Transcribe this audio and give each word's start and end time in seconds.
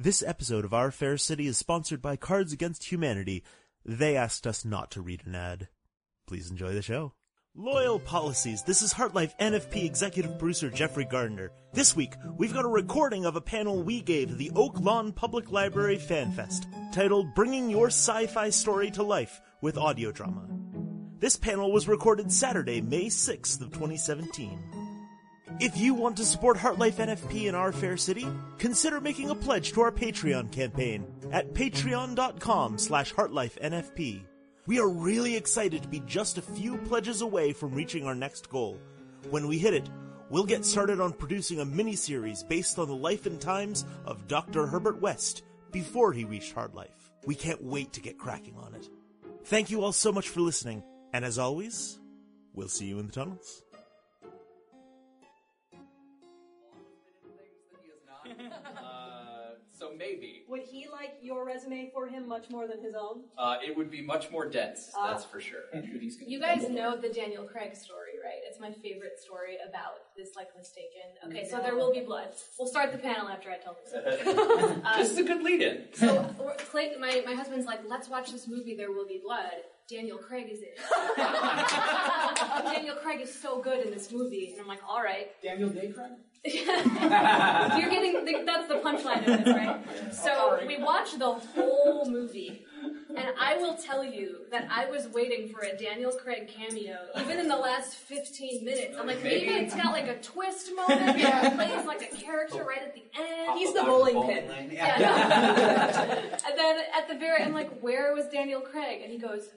This 0.00 0.22
episode 0.22 0.64
of 0.64 0.72
Our 0.72 0.92
Fair 0.92 1.16
City 1.16 1.48
is 1.48 1.58
sponsored 1.58 2.00
by 2.00 2.14
Cards 2.14 2.52
Against 2.52 2.92
Humanity. 2.92 3.42
They 3.84 4.16
asked 4.16 4.46
us 4.46 4.64
not 4.64 4.92
to 4.92 5.00
read 5.02 5.26
an 5.26 5.34
ad. 5.34 5.66
Please 6.24 6.52
enjoy 6.52 6.72
the 6.72 6.82
show. 6.82 7.14
Loyal 7.56 7.98
Policies. 7.98 8.62
This 8.62 8.80
is 8.80 8.94
HartLife 8.94 9.36
NFP 9.40 9.84
executive 9.84 10.38
producer 10.38 10.70
Jeffrey 10.70 11.04
Gardner. 11.04 11.50
This 11.72 11.96
week, 11.96 12.14
we've 12.36 12.54
got 12.54 12.64
a 12.64 12.68
recording 12.68 13.26
of 13.26 13.34
a 13.34 13.40
panel 13.40 13.82
we 13.82 14.00
gave 14.00 14.38
the 14.38 14.52
Oak 14.54 14.78
Lawn 14.78 15.10
Public 15.10 15.50
Library 15.50 15.98
Fan 15.98 16.30
Fest, 16.30 16.68
titled 16.92 17.34
Bringing 17.34 17.68
Your 17.68 17.88
Sci-Fi 17.88 18.50
Story 18.50 18.92
to 18.92 19.02
Life 19.02 19.40
with 19.62 19.76
Audio 19.76 20.12
Drama. 20.12 20.46
This 21.18 21.36
panel 21.36 21.72
was 21.72 21.88
recorded 21.88 22.30
Saturday, 22.30 22.80
May 22.80 23.06
6th 23.06 23.60
of 23.60 23.72
2017. 23.72 24.87
If 25.60 25.76
you 25.76 25.92
want 25.92 26.16
to 26.18 26.24
support 26.24 26.56
HartLife 26.56 26.94
NFP 26.94 27.46
in 27.46 27.56
our 27.56 27.72
fair 27.72 27.96
city, 27.96 28.28
consider 28.58 29.00
making 29.00 29.30
a 29.30 29.34
pledge 29.34 29.72
to 29.72 29.80
our 29.80 29.90
Patreon 29.90 30.52
campaign 30.52 31.04
at 31.32 31.52
patreon.com 31.52 32.78
slash 32.78 33.12
hartlifenfp. 33.12 34.22
We 34.66 34.78
are 34.78 34.88
really 34.88 35.34
excited 35.34 35.82
to 35.82 35.88
be 35.88 35.98
just 36.06 36.38
a 36.38 36.42
few 36.42 36.76
pledges 36.76 37.22
away 37.22 37.52
from 37.52 37.74
reaching 37.74 38.06
our 38.06 38.14
next 38.14 38.48
goal. 38.48 38.78
When 39.30 39.48
we 39.48 39.58
hit 39.58 39.74
it, 39.74 39.90
we'll 40.30 40.44
get 40.44 40.64
started 40.64 41.00
on 41.00 41.12
producing 41.12 41.58
a 41.58 41.64
mini-series 41.64 42.44
based 42.44 42.78
on 42.78 42.86
the 42.86 42.94
life 42.94 43.26
and 43.26 43.40
times 43.40 43.84
of 44.04 44.28
Dr. 44.28 44.64
Herbert 44.64 45.00
West 45.00 45.42
before 45.72 46.12
he 46.12 46.24
reached 46.24 46.54
HartLife. 46.54 47.10
We 47.26 47.34
can't 47.34 47.64
wait 47.64 47.92
to 47.94 48.00
get 48.00 48.16
cracking 48.16 48.56
on 48.58 48.76
it. 48.76 48.88
Thank 49.46 49.70
you 49.70 49.82
all 49.82 49.92
so 49.92 50.12
much 50.12 50.28
for 50.28 50.40
listening, 50.40 50.84
and 51.12 51.24
as 51.24 51.36
always, 51.36 51.98
we'll 52.54 52.68
see 52.68 52.86
you 52.86 53.00
in 53.00 53.06
the 53.06 53.12
tunnels. 53.12 53.64
Uh, 58.76 59.54
so 59.78 59.92
maybe. 59.96 60.44
Would 60.48 60.62
he 60.62 60.86
like 60.90 61.14
your 61.22 61.44
resume 61.46 61.90
for 61.94 62.08
him 62.08 62.28
much 62.28 62.50
more 62.50 62.66
than 62.66 62.80
his 62.82 62.94
own? 62.94 63.22
Uh, 63.36 63.56
it 63.64 63.76
would 63.76 63.90
be 63.90 64.02
much 64.02 64.30
more 64.30 64.48
dense, 64.48 64.90
Ah. 64.96 65.08
that's 65.12 65.24
for 65.24 65.40
sure. 65.40 65.60
You 66.26 66.40
guys 66.40 66.68
know 66.68 66.96
the 66.96 67.08
Daniel 67.08 67.44
Craig 67.44 67.76
story, 67.76 68.14
right? 68.24 68.40
It's 68.48 68.58
my 68.60 68.72
favorite 68.72 69.18
story 69.20 69.56
about 69.68 69.94
this 70.16 70.30
like 70.36 70.48
mistaken. 70.56 71.06
Okay, 71.26 71.48
so 71.48 71.60
there 71.60 71.76
will 71.76 71.92
be 71.92 72.00
blood. 72.00 72.28
We'll 72.58 72.68
start 72.68 72.90
the 72.92 72.98
panel 72.98 73.28
after 73.28 73.50
I 73.50 73.58
tell 73.58 73.76
this. 73.80 73.90
story. 73.90 74.82
this 74.96 75.10
is 75.10 75.18
a 75.18 75.22
good 75.24 75.42
lead 75.42 75.62
in. 75.62 75.84
so 75.94 76.06
we're- 76.38 76.56
Clay, 76.70 76.94
my 76.98 77.22
my 77.24 77.34
husband's 77.34 77.66
like, 77.66 77.80
let's 77.88 78.08
watch 78.08 78.32
this 78.32 78.48
movie. 78.48 78.74
There 78.74 78.90
will 78.92 79.06
be 79.06 79.20
blood. 79.24 79.62
Daniel 79.88 80.18
Craig 80.18 80.48
is 80.50 80.58
in 80.58 80.66
it. 80.76 80.78
Daniel 82.74 82.96
Craig 82.96 83.20
is 83.22 83.32
so 83.34 83.60
good 83.62 83.86
in 83.86 83.90
this 83.90 84.12
movie, 84.12 84.50
and 84.52 84.60
I'm 84.60 84.66
like, 84.66 84.80
all 84.86 85.02
right. 85.02 85.28
Daniel 85.42 85.70
Day 85.70 85.88
Craig? 85.88 86.12
You're 86.44 87.90
getting 87.90 88.24
the, 88.24 88.42
that's 88.46 88.68
the 88.68 88.74
punchline 88.76 89.26
of 89.26 89.44
this, 89.44 89.54
right? 89.54 90.14
So 90.14 90.60
we 90.66 90.78
watched 90.78 91.18
the 91.18 91.32
whole 91.32 92.08
movie, 92.08 92.64
and 93.16 93.28
I 93.38 93.56
will 93.56 93.74
tell 93.74 94.04
you 94.04 94.38
that 94.50 94.68
I 94.70 94.88
was 94.88 95.08
waiting 95.08 95.48
for 95.48 95.60
a 95.60 95.76
Daniel 95.76 96.12
Craig 96.12 96.48
cameo, 96.48 96.96
even 97.18 97.38
in 97.38 97.48
the 97.48 97.56
last 97.56 97.94
15 97.94 98.64
minutes. 98.64 98.96
I'm 98.98 99.06
like, 99.06 99.22
maybe 99.22 99.46
it's 99.46 99.74
got 99.74 99.92
like 99.92 100.08
a 100.08 100.20
twist 100.20 100.70
moment. 100.74 101.18
He 101.18 101.50
plays 101.50 101.86
like 101.86 102.02
a 102.02 102.16
character 102.16 102.64
right 102.64 102.82
at 102.82 102.94
the 102.94 103.02
end. 103.18 103.58
He's 103.58 103.74
the 103.74 103.82
bowling 103.82 104.22
pin. 104.26 104.70
Yeah, 104.70 104.96
no. 104.98 106.14
and 106.48 106.58
then 106.58 106.78
at 106.96 107.08
the 107.08 107.14
very, 107.14 107.42
I'm 107.42 107.52
like, 107.52 107.80
where 107.80 108.14
was 108.14 108.26
Daniel 108.26 108.60
Craig? 108.60 109.00
And 109.02 109.10
he 109.12 109.18
goes, 109.18 109.48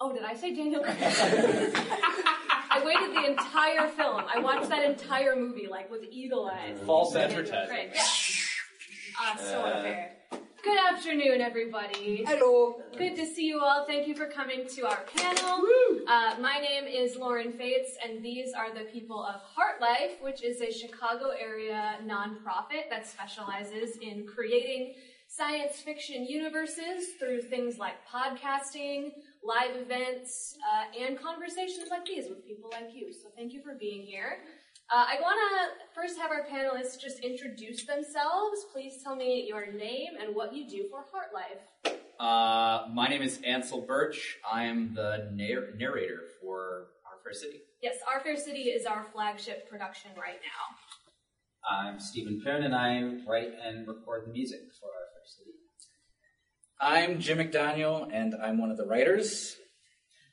Oh, 0.00 0.12
did 0.12 0.22
I 0.22 0.34
say 0.34 0.54
Daniel 0.54 0.80
Craig? 0.82 0.96
I 2.88 3.00
waited 3.00 3.16
the 3.16 3.30
entire 3.30 3.88
film. 3.88 4.22
I 4.34 4.38
watched 4.38 4.68
that 4.70 4.84
entire 4.84 5.36
movie 5.36 5.66
like 5.66 5.90
with 5.90 6.04
eagle 6.10 6.46
eyes. 6.46 6.78
False 6.86 7.12
Daniel 7.12 7.40
advertising. 7.40 7.68
Craig. 7.68 7.90
Yeah. 7.94 8.02
Ah, 9.20 9.36
so 9.38 9.64
unfair. 9.64 10.12
Good 10.64 10.78
afternoon, 10.92 11.40
everybody. 11.40 12.24
Hello. 12.26 12.82
Good 12.96 13.16
to 13.16 13.26
see 13.26 13.46
you 13.46 13.60
all. 13.60 13.84
Thank 13.86 14.06
you 14.06 14.14
for 14.14 14.26
coming 14.26 14.66
to 14.68 14.86
our 14.86 15.04
panel. 15.16 15.66
Uh, 16.06 16.36
my 16.40 16.58
name 16.60 16.84
is 16.84 17.16
Lauren 17.16 17.52
Faits, 17.52 17.96
and 18.04 18.24
these 18.24 18.52
are 18.54 18.72
the 18.72 18.84
people 18.84 19.22
of 19.22 19.40
HartLife, 19.56 20.22
which 20.22 20.42
is 20.42 20.60
a 20.60 20.72
Chicago 20.72 21.30
area 21.38 21.96
nonprofit 22.04 22.88
that 22.90 23.06
specializes 23.06 23.96
in 23.98 24.26
creating 24.26 24.94
science 25.28 25.80
fiction 25.80 26.24
universes 26.24 27.14
through 27.18 27.42
things 27.42 27.78
like 27.78 27.94
podcasting, 28.10 29.12
live 29.48 29.74
events, 29.76 30.54
uh, 30.60 31.04
and 31.04 31.18
conversations 31.18 31.88
like 31.90 32.04
these 32.04 32.28
with 32.28 32.46
people 32.46 32.68
like 32.70 32.90
you. 32.94 33.12
So 33.12 33.28
thank 33.34 33.52
you 33.54 33.62
for 33.62 33.74
being 33.80 34.02
here. 34.02 34.40
Uh, 34.92 35.04
I 35.08 35.16
want 35.20 35.38
to 35.38 35.84
first 35.94 36.18
have 36.18 36.30
our 36.30 36.46
panelists 36.46 37.00
just 37.00 37.20
introduce 37.20 37.84
themselves. 37.84 38.66
Please 38.72 39.02
tell 39.02 39.16
me 39.16 39.46
your 39.48 39.72
name 39.72 40.12
and 40.20 40.34
what 40.34 40.54
you 40.54 40.68
do 40.68 40.88
for 40.90 41.00
HartLife. 41.00 41.92
Uh, 42.20 42.88
my 42.92 43.08
name 43.08 43.22
is 43.22 43.40
Ansel 43.46 43.86
Burch. 43.86 44.36
I 44.50 44.64
am 44.64 44.94
the 44.94 45.30
narr- 45.32 45.72
narrator 45.76 46.22
for 46.42 46.88
Our 47.06 47.22
Fair 47.24 47.32
City. 47.32 47.60
Yes, 47.82 47.96
Our 48.12 48.20
Fair 48.20 48.36
City 48.36 48.64
is 48.70 48.86
our 48.86 49.06
flagship 49.12 49.70
production 49.70 50.10
right 50.20 50.40
now. 50.42 51.70
I'm 51.70 52.00
Stephen 52.00 52.40
Poon, 52.44 52.62
and 52.64 52.74
I 52.74 53.02
write 53.28 53.52
and 53.62 53.86
record 53.86 54.26
the 54.26 54.32
music 54.32 54.60
for 54.80 54.88
our 54.88 55.06
Fair 55.14 55.26
city. 55.26 55.52
I'm 56.80 57.18
Jim 57.18 57.38
McDoniel, 57.38 58.08
and 58.12 58.36
I'm 58.40 58.56
one 58.58 58.70
of 58.70 58.76
the 58.76 58.86
writers. 58.86 59.56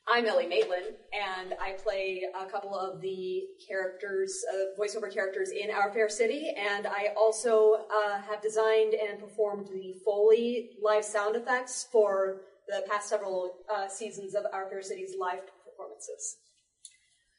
I'm 0.07 0.27
Ele 0.27 0.43
Matelan, 0.43 0.93
and 1.11 1.55
I 1.59 1.71
play 1.71 2.21
a 2.39 2.45
couple 2.45 2.77
of 2.77 3.01
the 3.01 3.41
characters, 3.67 4.45
uh, 4.53 4.79
voiceover 4.79 5.11
characters 5.11 5.49
in 5.49 5.71
Our 5.71 5.91
Fair 5.91 6.07
City, 6.07 6.53
and 6.55 6.85
I 6.85 7.15
also 7.17 7.87
uh, 7.89 8.21
have 8.21 8.43
designed 8.43 8.93
and 8.93 9.19
performed 9.19 9.69
the 9.73 9.95
Foley 10.05 10.69
live 10.83 11.03
sound 11.03 11.35
effects 11.35 11.87
for 11.91 12.41
the 12.67 12.83
past 12.87 13.09
several 13.09 13.55
uh, 13.75 13.87
seasons 13.87 14.35
of 14.35 14.43
Our 14.53 14.69
Fair 14.69 14.83
City's 14.83 15.15
live 15.19 15.39
performances. 15.65 16.37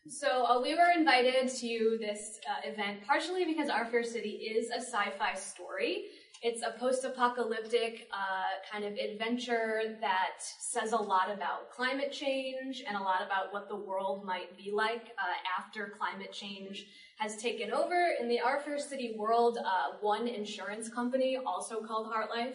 So 0.08 0.46
uh, 0.46 0.60
we 0.60 0.74
were 0.74 0.90
invited 0.96 1.48
to 1.48 1.98
this 2.00 2.40
uh, 2.48 2.68
event 2.68 3.06
partially 3.06 3.44
because 3.44 3.68
Our 3.70 3.84
Fair 3.84 4.02
City 4.02 4.30
is 4.30 4.70
a 4.70 4.80
sci-fi 4.80 5.34
story. 5.34 6.06
It's 6.42 6.62
a 6.62 6.78
post-apocalyptic 6.78 8.08
uh, 8.12 8.70
kind 8.70 8.84
of 8.84 8.92
adventure 8.92 9.96
that 10.00 10.42
says 10.60 10.92
a 10.92 10.96
lot 10.96 11.30
about 11.32 11.70
climate 11.70 12.12
change 12.12 12.84
and 12.86 12.96
a 12.96 13.00
lot 13.00 13.22
about 13.24 13.52
what 13.52 13.68
the 13.68 13.76
world 13.76 14.24
might 14.24 14.56
be 14.56 14.70
like 14.72 15.06
uh, 15.18 15.58
after 15.58 15.94
climate 15.98 16.32
change 16.32 16.84
has 17.18 17.36
taken 17.36 17.72
over. 17.72 18.10
In 18.20 18.28
the 18.28 18.40
Our 18.40 18.60
Fair 18.60 18.78
City 18.78 19.14
world, 19.18 19.58
uh, 19.58 19.96
one 20.00 20.28
insurance 20.28 20.88
company, 20.88 21.38
also 21.44 21.80
called 21.80 22.12
HartLife, 22.12 22.54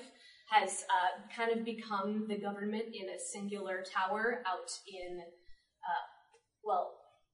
has 0.50 0.83
uh, 0.89 1.36
kind 1.36 1.57
of 1.57 1.66
become 1.66 2.25
the 2.28 2.38
government 2.38 2.86
in 2.94 3.10
a 3.10 3.19
singular 3.19 3.83
tower 3.92 4.44
out 4.48 4.69
in, 4.88 5.19
uh, 5.19 6.04
well, 6.63 6.92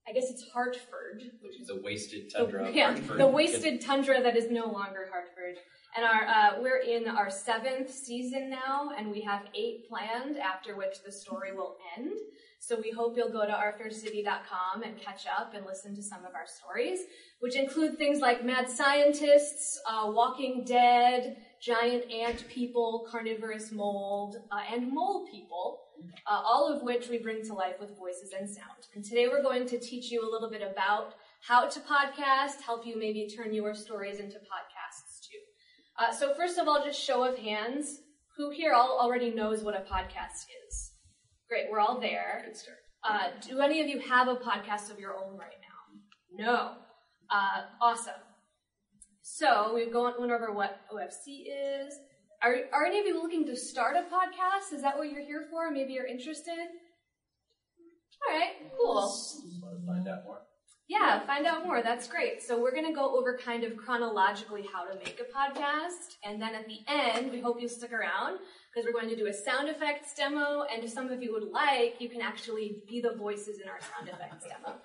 I 0.07 0.13
guess 0.13 0.29
it's 0.29 0.45
Hartford, 0.53 1.21
Which 1.41 1.59
is 1.59 1.69
a 1.69 1.81
wasted 1.83 2.31
tundra. 2.33 2.69
of 2.69 2.75
yeah, 2.75 2.93
Hartford. 2.93 3.19
the 3.19 3.27
wasted 3.27 3.81
tundra 3.81 4.21
that 4.23 4.37
is 4.37 4.49
no 4.49 4.67
longer 4.67 5.09
Hartford. 5.11 5.57
And 5.95 6.05
our 6.05 6.27
uh, 6.27 6.61
we're 6.61 6.79
in 6.79 7.07
our 7.07 7.29
seventh 7.29 7.89
season 7.89 8.49
now, 8.49 8.91
and 8.97 9.09
we 9.09 9.21
have 9.21 9.43
eight 9.55 9.87
planned. 9.89 10.37
After 10.37 10.75
which 10.75 11.03
the 11.05 11.11
story 11.11 11.55
will 11.55 11.77
end. 11.97 12.11
So 12.59 12.79
we 12.81 12.91
hope 12.91 13.15
you'll 13.15 13.31
go 13.31 13.45
to 13.45 13.51
ourfaircity.com 13.53 14.83
and 14.83 14.99
catch 14.99 15.25
up 15.27 15.53
and 15.53 15.65
listen 15.65 15.95
to 15.95 16.01
some 16.01 16.25
of 16.25 16.33
our 16.33 16.47
stories, 16.47 16.99
which 17.39 17.55
include 17.55 17.97
things 17.97 18.19
like 18.19 18.43
Mad 18.43 18.69
Scientists, 18.69 19.79
uh, 19.87 20.11
Walking 20.11 20.63
Dead, 20.65 21.37
giant 21.61 22.11
ant 22.11 22.47
people, 22.47 23.07
carnivorous 23.09 23.71
mold, 23.71 24.37
uh, 24.51 24.61
and 24.73 24.91
mole 24.91 25.27
people, 25.31 25.81
uh, 26.25 26.41
all 26.43 26.71
of 26.73 26.81
which 26.83 27.09
we 27.09 27.19
bring 27.19 27.43
to 27.45 27.53
life 27.53 27.75
with 27.79 27.97
voices 27.97 28.33
and 28.37 28.49
sound. 28.49 28.87
And 28.95 29.03
today 29.03 29.27
we're 29.27 29.43
going 29.43 29.67
to 29.67 29.79
teach 29.79 30.11
you 30.11 30.27
a 30.27 30.29
little 30.29 30.49
bit 30.49 30.61
about 30.61 31.13
how 31.41 31.67
to 31.67 31.79
podcast, 31.81 32.61
help 32.65 32.85
you 32.85 32.97
maybe 32.97 33.27
turn 33.27 33.53
your 33.53 33.73
stories 33.75 34.19
into 34.19 34.37
podcasts. 34.37 34.76
Uh, 35.97 36.11
so 36.11 36.33
first 36.35 36.57
of 36.57 36.67
all, 36.67 36.83
just 36.83 37.01
show 37.01 37.23
of 37.23 37.37
hands. 37.37 38.01
Who 38.37 38.51
here 38.51 38.73
all 38.73 38.99
already 39.01 39.31
knows 39.31 39.63
what 39.63 39.73
a 39.73 39.79
podcast 39.79 40.45
is? 40.67 40.91
Great, 41.49 41.65
we're 41.71 41.79
all 41.79 41.99
there. 41.99 42.43
Good 42.45 42.55
start. 42.55 42.77
Uh, 43.03 43.29
do 43.47 43.59
any 43.59 43.81
of 43.81 43.87
you 43.87 43.99
have 43.99 44.27
a 44.27 44.35
podcast 44.35 44.91
of 44.91 44.99
your 44.99 45.15
own 45.15 45.37
right 45.37 45.57
now? 45.61 46.45
No. 46.45 46.71
Uh, 47.31 47.63
awesome. 47.81 48.13
So 49.21 49.73
we've 49.73 49.91
gone 49.91 50.13
went 50.19 50.31
over 50.31 50.51
what 50.53 50.81
OFC 50.93 51.45
is. 51.47 51.93
Are, 52.43 52.55
are 52.71 52.85
any 52.85 52.99
of 52.99 53.05
you 53.05 53.21
looking 53.21 53.45
to 53.47 53.55
start 53.55 53.95
a 53.95 54.01
podcast? 54.01 54.73
Is 54.75 54.83
that 54.83 54.97
what 54.97 55.11
you're 55.11 55.25
here 55.25 55.45
for? 55.49 55.71
Maybe 55.71 55.93
you're 55.93 56.05
interested? 56.05 56.67
All 58.29 58.37
right, 58.37 58.53
cool. 58.77 58.95
Want 59.61 59.79
to 59.79 59.85
find 59.85 60.07
out 60.07 60.23
more? 60.25 60.41
Yeah, 60.87 61.25
find 61.25 61.45
out 61.45 61.65
more. 61.65 61.81
That's 61.83 62.07
great. 62.07 62.41
So 62.41 62.61
we're 62.61 62.71
going 62.71 62.85
to 62.85 62.93
go 62.93 63.17
over 63.17 63.37
kind 63.37 63.65
of 63.65 63.75
chronologically 63.75 64.65
how 64.71 64.85
to 64.85 64.97
make 64.97 65.19
a 65.19 65.25
podcast. 65.37 66.15
And 66.23 66.41
then 66.41 66.55
at 66.55 66.65
the 66.65 66.79
end, 66.87 67.29
we 67.29 67.41
hope 67.41 67.59
you'll 67.59 67.69
stick 67.69 67.91
around 67.91 68.39
because 68.73 68.85
we're 68.85 68.93
going 68.93 69.09
to 69.09 69.15
do 69.17 69.27
a 69.27 69.33
sound 69.33 69.67
effects 69.67 70.13
demo. 70.13 70.63
And 70.73 70.85
if 70.85 70.89
some 70.89 71.09
of 71.09 71.21
you 71.21 71.33
would 71.33 71.51
like, 71.51 71.95
you 71.99 72.07
can 72.07 72.21
actually 72.21 72.83
be 72.87 73.01
the 73.01 73.15
voices 73.17 73.59
in 73.59 73.67
our 73.67 73.79
sound 73.81 74.07
effects 74.07 74.45
demo. 74.45 74.77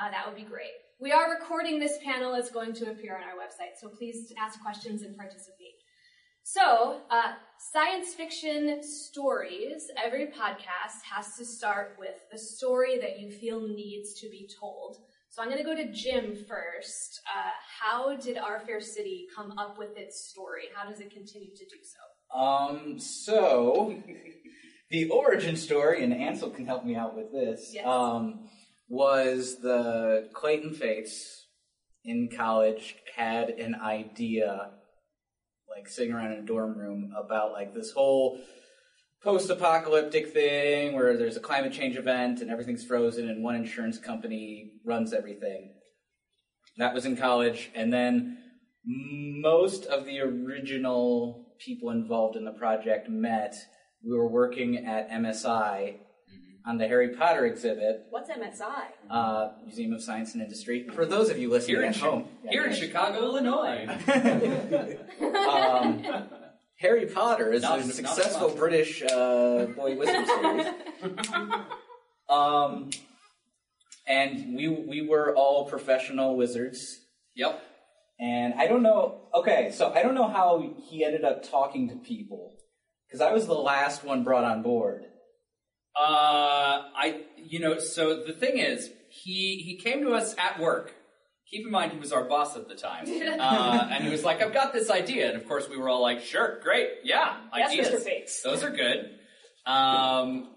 Uh, 0.00 0.10
that 0.10 0.26
would 0.26 0.36
be 0.36 0.48
great. 0.48 0.72
We 0.98 1.12
are 1.12 1.30
recording 1.30 1.78
this 1.78 1.98
panel. 2.02 2.32
It's 2.32 2.50
going 2.50 2.72
to 2.74 2.90
appear 2.90 3.14
on 3.14 3.22
our 3.22 3.34
website. 3.34 3.78
So 3.78 3.88
please 3.88 4.32
ask 4.40 4.58
questions 4.62 5.02
and 5.02 5.14
participate. 5.18 5.74
So, 6.44 7.02
uh, 7.10 7.34
science 7.58 8.14
fiction 8.14 8.82
stories, 8.82 9.88
every 10.02 10.26
podcast 10.26 11.02
has 11.08 11.36
to 11.36 11.44
start 11.44 11.96
with 12.00 12.16
the 12.32 12.38
story 12.38 12.98
that 12.98 13.20
you 13.20 13.30
feel 13.30 13.60
needs 13.60 14.14
to 14.14 14.28
be 14.28 14.48
told. 14.58 14.98
So 15.32 15.40
I'm 15.40 15.48
going 15.48 15.64
to 15.64 15.64
go 15.64 15.74
to 15.74 15.90
Jim 15.90 16.36
first. 16.46 17.22
Uh, 17.26 17.48
how 17.80 18.14
did 18.16 18.36
Our 18.36 18.60
Fair 18.66 18.82
City 18.82 19.26
come 19.34 19.56
up 19.56 19.78
with 19.78 19.96
its 19.96 20.28
story? 20.28 20.64
How 20.74 20.86
does 20.86 21.00
it 21.00 21.10
continue 21.10 21.56
to 21.56 21.64
do 21.64 21.76
so? 21.82 22.38
Um, 22.38 22.98
so 22.98 23.98
the 24.90 25.08
origin 25.08 25.56
story, 25.56 26.04
and 26.04 26.12
Ansel 26.12 26.50
can 26.50 26.66
help 26.66 26.84
me 26.84 26.96
out 26.96 27.16
with 27.16 27.32
this. 27.32 27.70
Yes. 27.72 27.86
Um, 27.86 28.50
was 28.90 29.56
the 29.62 30.28
Clayton 30.34 30.74
Faits 30.74 31.46
in 32.04 32.28
college 32.36 32.96
had 33.16 33.48
an 33.48 33.74
idea, 33.74 34.72
like 35.74 35.88
sitting 35.88 36.12
around 36.12 36.32
in 36.32 36.40
a 36.40 36.46
dorm 36.46 36.76
room, 36.76 37.10
about 37.18 37.52
like 37.52 37.72
this 37.72 37.90
whole 37.92 38.38
post-apocalyptic 39.24 40.32
thing 40.32 40.94
where 40.94 41.16
there's 41.16 41.36
a 41.36 41.40
climate 41.40 41.72
change 41.72 41.96
event 41.96 42.40
and 42.40 42.50
everything's 42.50 42.84
frozen 42.84 43.28
and 43.28 43.42
one 43.42 43.54
insurance 43.54 43.98
company 43.98 44.72
runs 44.84 45.12
everything. 45.12 45.74
That 46.78 46.94
was 46.94 47.04
in 47.04 47.16
college, 47.16 47.70
and 47.74 47.92
then 47.92 48.38
most 48.84 49.84
of 49.84 50.06
the 50.06 50.20
original 50.20 51.54
people 51.60 51.90
involved 51.90 52.36
in 52.36 52.44
the 52.44 52.52
project 52.52 53.08
met. 53.08 53.54
We 54.04 54.16
were 54.16 54.28
working 54.28 54.86
at 54.86 55.10
MSI 55.10 55.96
on 56.66 56.78
the 56.78 56.88
Harry 56.88 57.10
Potter 57.10 57.44
exhibit, 57.44 58.06
What's 58.10 58.30
MSI? 58.30 58.84
uh, 59.10 59.50
Museum 59.64 59.92
of 59.92 60.02
Science 60.02 60.32
and 60.32 60.42
Industry. 60.42 60.88
For 60.94 61.04
those 61.04 61.28
of 61.28 61.38
you 61.38 61.50
listening 61.50 61.76
Here 61.76 61.84
in, 61.84 61.90
at 61.90 61.96
home, 61.96 62.28
here 62.48 62.64
in 62.64 62.74
Chicago, 62.74 63.18
Illinois. 63.18 63.86
um, 65.48 66.28
Harry 66.82 67.06
Potter 67.06 67.52
is 67.52 67.62
Not- 67.62 67.78
a 67.78 67.82
successful 67.84 68.50
sponsored. 68.50 68.58
British 68.58 69.02
uh, 69.02 69.66
boy 69.76 69.96
wizard 70.00 70.26
series. 70.26 70.66
um, 72.28 72.90
and 74.06 74.54
we 74.56 74.68
we 74.68 75.06
were 75.08 75.34
all 75.36 75.66
professional 75.68 76.36
wizards. 76.36 76.98
Yep. 77.36 77.62
And 78.20 78.54
I 78.54 78.66
don't 78.66 78.82
know. 78.82 79.22
Okay, 79.34 79.70
so 79.72 79.92
I 79.92 80.02
don't 80.02 80.14
know 80.14 80.28
how 80.28 80.74
he 80.88 81.04
ended 81.04 81.24
up 81.24 81.48
talking 81.48 81.88
to 81.88 81.96
people 81.96 82.52
because 83.08 83.20
I 83.20 83.32
was 83.32 83.46
the 83.46 83.54
last 83.54 84.04
one 84.04 84.22
brought 84.24 84.44
on 84.44 84.62
board. 84.62 85.04
Uh, 85.98 86.88
I, 86.96 87.22
you 87.36 87.60
know, 87.60 87.78
so 87.78 88.22
the 88.24 88.32
thing 88.32 88.58
is, 88.58 88.90
he 89.08 89.62
he 89.64 89.76
came 89.76 90.02
to 90.02 90.12
us 90.14 90.34
at 90.38 90.58
work. 90.60 90.94
Keep 91.52 91.66
in 91.66 91.70
mind, 91.70 91.92
he 91.92 91.98
was 91.98 92.12
our 92.12 92.24
boss 92.24 92.56
at 92.56 92.66
the 92.66 92.74
time, 92.74 93.04
uh, 93.38 93.88
and 93.92 94.02
he 94.04 94.10
was 94.10 94.24
like, 94.24 94.40
"I've 94.42 94.54
got 94.54 94.72
this 94.72 94.90
idea," 94.90 95.28
and 95.28 95.36
of 95.36 95.46
course, 95.46 95.68
we 95.68 95.76
were 95.76 95.88
all 95.88 96.00
like, 96.00 96.22
"Sure, 96.22 96.58
great, 96.62 96.88
yeah, 97.04 97.36
Yes, 97.54 97.70
ideas. 97.70 97.88
Mr. 97.88 98.00
Faits. 98.02 98.42
Those 98.42 98.62
are 98.64 98.70
good." 98.70 99.10
Um, 99.66 100.48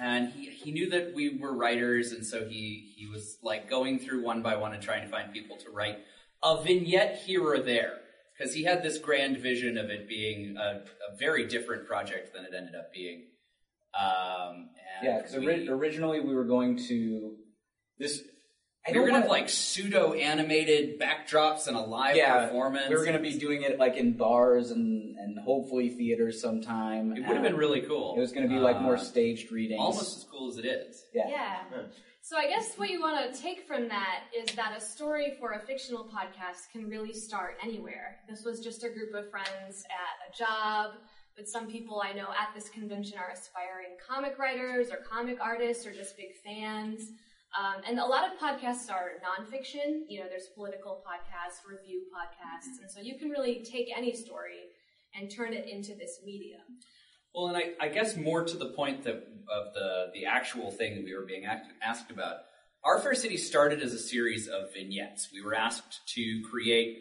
and 0.00 0.32
he 0.32 0.46
he 0.50 0.72
knew 0.72 0.88
that 0.90 1.12
we 1.14 1.36
were 1.38 1.52
writers, 1.54 2.12
and 2.12 2.24
so 2.24 2.48
he 2.48 2.94
he 2.96 3.06
was 3.06 3.36
like 3.42 3.68
going 3.68 3.98
through 3.98 4.22
one 4.24 4.40
by 4.42 4.56
one 4.56 4.72
and 4.72 4.82
trying 4.82 5.02
to 5.02 5.08
find 5.08 5.32
people 5.34 5.58
to 5.58 5.70
write 5.70 5.98
a 6.42 6.62
vignette 6.62 7.20
here 7.26 7.44
or 7.44 7.58
there, 7.58 7.98
because 8.36 8.54
he 8.54 8.62
had 8.64 8.82
this 8.82 8.96
grand 8.98 9.36
vision 9.38 9.76
of 9.76 9.90
it 9.90 10.08
being 10.08 10.56
a, 10.56 10.82
a 11.12 11.16
very 11.18 11.46
different 11.46 11.86
project 11.86 12.32
than 12.32 12.44
it 12.44 12.52
ended 12.56 12.74
up 12.74 12.90
being. 12.92 13.26
Um, 13.98 14.70
and 15.00 15.04
Yeah, 15.04 15.18
because 15.18 15.36
we- 15.36 15.68
originally 15.68 16.20
we 16.20 16.34
were 16.34 16.44
going 16.44 16.78
to 16.88 17.36
this. 17.98 18.22
I 18.88 18.92
we 18.92 18.98
were 19.00 19.06
gonna 19.06 19.20
have 19.20 19.30
like 19.30 19.48
pseudo 19.48 20.12
animated 20.14 20.98
backdrops 21.00 21.66
and 21.68 21.76
a 21.76 21.80
live 21.80 22.16
yeah, 22.16 22.46
performance. 22.46 22.88
we 22.88 22.96
were 22.96 23.04
going 23.04 23.16
to 23.16 23.22
be 23.22 23.38
doing 23.38 23.62
it 23.62 23.78
like 23.78 23.96
in 23.96 24.12
bars 24.16 24.70
and 24.70 25.16
and 25.18 25.38
hopefully 25.38 25.90
theaters 25.90 26.40
sometime. 26.40 27.12
It 27.12 27.26
would 27.26 27.36
have 27.36 27.42
been 27.42 27.56
really 27.56 27.82
cool. 27.82 28.14
It 28.16 28.20
was 28.20 28.32
going 28.32 28.48
to 28.48 28.54
be 28.54 28.60
like 28.60 28.80
more 28.80 28.96
Uh, 28.96 29.00
staged 29.00 29.52
readings. 29.52 29.80
almost 29.80 30.16
as 30.18 30.24
cool 30.24 30.48
as 30.48 30.58
it 30.58 30.64
is. 30.64 31.04
Yeah. 31.14 31.28
Yeah. 31.28 31.56
So 32.20 32.36
I 32.36 32.46
guess 32.46 32.74
what 32.76 32.90
you 32.90 33.00
want 33.00 33.32
to 33.34 33.40
take 33.40 33.66
from 33.66 33.88
that 33.88 34.24
is 34.36 34.54
that 34.54 34.74
a 34.76 34.80
story 34.80 35.34
for 35.40 35.52
a 35.52 35.60
fictional 35.60 36.04
podcast 36.04 36.70
can 36.72 36.88
really 36.88 37.14
start 37.14 37.56
anywhere. 37.62 38.16
This 38.28 38.44
was 38.44 38.60
just 38.60 38.84
a 38.84 38.90
group 38.90 39.14
of 39.14 39.30
friends 39.30 39.84
at 39.88 40.28
a 40.28 40.36
job, 40.36 40.92
but 41.36 41.48
some 41.48 41.68
people 41.68 42.02
I 42.04 42.12
know 42.12 42.28
at 42.28 42.54
this 42.54 42.68
convention 42.68 43.16
are 43.18 43.30
aspiring 43.32 43.96
comic 44.06 44.38
writers 44.38 44.88
or 44.90 44.98
comic 44.98 45.38
artists 45.40 45.86
or 45.86 45.92
just 45.92 46.16
big 46.18 46.34
fans. 46.44 47.12
Um, 47.56 47.82
and 47.88 47.98
a 47.98 48.04
lot 48.04 48.24
of 48.24 48.38
podcasts 48.38 48.90
are 48.90 49.12
nonfiction. 49.24 50.04
You 50.08 50.20
know, 50.20 50.26
there's 50.28 50.48
political 50.54 51.02
podcasts, 51.06 51.68
review 51.68 52.04
podcasts, 52.12 52.80
and 52.82 52.90
so 52.90 53.00
you 53.00 53.18
can 53.18 53.30
really 53.30 53.64
take 53.64 53.88
any 53.96 54.14
story 54.14 54.68
and 55.14 55.30
turn 55.30 55.54
it 55.54 55.66
into 55.66 55.94
this 55.94 56.20
medium. 56.24 56.60
Well, 57.34 57.48
and 57.48 57.56
I, 57.56 57.86
I 57.86 57.88
guess 57.88 58.16
more 58.16 58.44
to 58.44 58.56
the 58.56 58.70
point 58.70 59.04
that 59.04 59.14
of 59.14 59.74
the 59.74 60.10
the 60.12 60.26
actual 60.26 60.70
thing 60.70 60.96
that 60.96 61.04
we 61.04 61.14
were 61.14 61.24
being 61.26 61.44
act, 61.46 61.68
asked 61.82 62.10
about. 62.10 62.36
Our 62.84 63.00
Fair 63.00 63.14
City 63.14 63.36
started 63.36 63.82
as 63.82 63.92
a 63.92 63.98
series 63.98 64.46
of 64.46 64.72
vignettes. 64.72 65.30
We 65.32 65.42
were 65.42 65.54
asked 65.54 66.00
to 66.14 66.42
create 66.48 66.98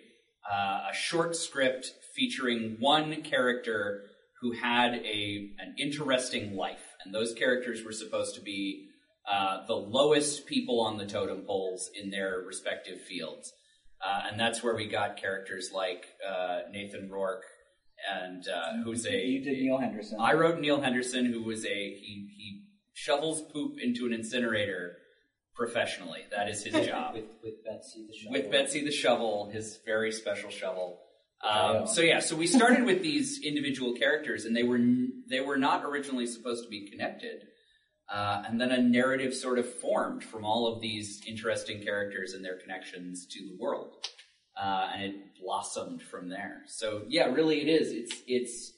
uh, 0.51 0.89
a 0.91 0.93
short 0.93 1.35
script 1.35 1.91
featuring 2.15 2.77
one 2.79 3.21
character 3.21 4.05
who 4.41 4.51
had 4.53 4.93
a 4.93 5.51
an 5.59 5.75
interesting 5.77 6.55
life, 6.55 6.95
and 7.03 7.13
those 7.13 7.33
characters 7.33 7.83
were 7.83 7.91
supposed 7.91 8.35
to 8.35 8.41
be 8.41 8.86
uh, 9.31 9.65
the 9.67 9.75
lowest 9.75 10.45
people 10.45 10.81
on 10.81 10.97
the 10.97 11.05
totem 11.05 11.41
poles 11.41 11.89
in 11.99 12.09
their 12.09 12.39
respective 12.45 13.01
fields, 13.01 13.53
uh, 14.05 14.21
and 14.29 14.39
that's 14.39 14.63
where 14.63 14.75
we 14.75 14.87
got 14.87 15.17
characters 15.17 15.71
like 15.73 16.05
uh, 16.27 16.61
Nathan 16.71 17.09
Rourke, 17.09 17.43
and 18.21 18.47
uh, 18.47 18.83
who's 18.83 19.05
a 19.05 19.15
You 19.15 19.43
did 19.43 19.57
Neil 19.57 19.79
Henderson. 19.79 20.19
I 20.19 20.33
wrote 20.33 20.59
Neil 20.59 20.81
Henderson, 20.81 21.25
who 21.25 21.43
was 21.43 21.65
a 21.65 21.69
he 21.69 22.29
he 22.37 22.63
shovels 22.93 23.41
poop 23.41 23.79
into 23.81 24.05
an 24.05 24.13
incinerator 24.13 24.97
professionally. 25.55 26.21
That 26.31 26.47
is 26.47 26.63
his 26.63 26.87
job. 26.87 27.15
with 27.15 27.25
with 27.43 27.65
Betsy 27.65 28.05
the 28.07 28.13
shovel. 28.15 28.31
With 28.31 28.51
Betsy 28.51 28.85
the 28.85 28.91
shovel, 28.91 29.49
his 29.51 29.79
very 29.85 30.11
special 30.11 30.49
shovel. 30.49 30.99
Um, 31.43 31.85
so 31.85 32.01
yeah, 32.01 32.19
so 32.19 32.35
we 32.35 32.47
started 32.47 32.85
with 32.85 33.03
these 33.03 33.41
individual 33.43 33.93
characters, 33.93 34.45
and 34.45 34.55
they 34.55 34.63
were 34.63 34.79
they 35.29 35.41
were 35.41 35.57
not 35.57 35.83
originally 35.83 36.27
supposed 36.27 36.63
to 36.63 36.69
be 36.69 36.87
connected. 36.89 37.47
Uh, 38.09 38.43
and 38.47 38.59
then 38.59 38.71
a 38.71 38.81
narrative 38.81 39.33
sort 39.33 39.59
of 39.59 39.67
formed 39.67 40.23
from 40.23 40.45
all 40.45 40.65
of 40.73 40.81
these 40.81 41.21
interesting 41.27 41.83
characters 41.83 42.33
and 42.33 42.43
their 42.43 42.57
connections 42.57 43.25
to 43.25 43.39
the 43.45 43.55
world, 43.59 44.07
uh, 44.61 44.89
and 44.93 45.03
it 45.03 45.15
blossomed 45.41 46.01
from 46.01 46.29
there. 46.29 46.61
So 46.67 47.03
yeah, 47.07 47.25
really, 47.25 47.61
it 47.61 47.67
is. 47.67 47.91
It's 47.91 48.21
it's 48.25 48.73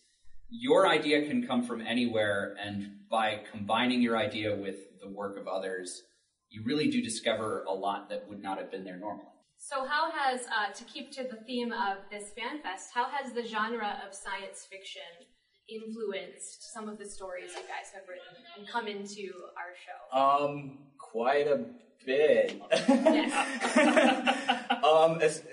your 0.50 0.88
idea 0.88 1.28
can 1.28 1.46
come 1.46 1.64
from 1.64 1.82
anywhere, 1.82 2.56
and 2.60 3.08
by 3.10 3.42
combining 3.52 4.02
your 4.02 4.18
idea 4.18 4.56
with 4.56 5.00
the 5.00 5.08
work 5.08 5.38
of 5.38 5.48
others, 5.48 6.02
you 6.50 6.64
really 6.64 6.90
do 6.90 7.02
discover 7.02 7.64
a 7.68 7.72
lot 7.72 8.10
that 8.10 8.28
would 8.28 8.42
not 8.42 8.58
have 8.58 8.72
been 8.72 8.84
there 8.84 8.98
normally. 8.98 9.26
So, 9.58 9.86
how 9.86 10.10
has, 10.12 10.46
uh, 10.48 10.74
to 10.74 10.84
keep 10.86 11.12
to 11.12 11.24
the 11.24 11.36
theme 11.46 11.72
of 11.72 11.98
this 12.10 12.32
fan 12.32 12.62
fest, 12.62 12.92
how 12.94 13.10
has 13.10 13.34
the 13.34 13.46
genre 13.46 14.02
of 14.08 14.16
science 14.16 14.66
fiction 14.70 15.02
influenced 15.72 16.74
some 16.74 16.90
of 16.90 16.98
the 16.98 17.06
stories 17.06 17.52
you 17.52 17.62
guys 17.62 17.92
have 17.94 18.04
written 18.08 18.44
and 18.58 18.68
come 18.68 18.88
into 18.88 19.32
our 19.58 19.74
show? 19.86 20.18
Um, 20.18 20.80
quite 20.98 21.48
a 21.48 21.66
bit. 22.06 22.62
Um, 24.82 25.20
as, 25.22 25.44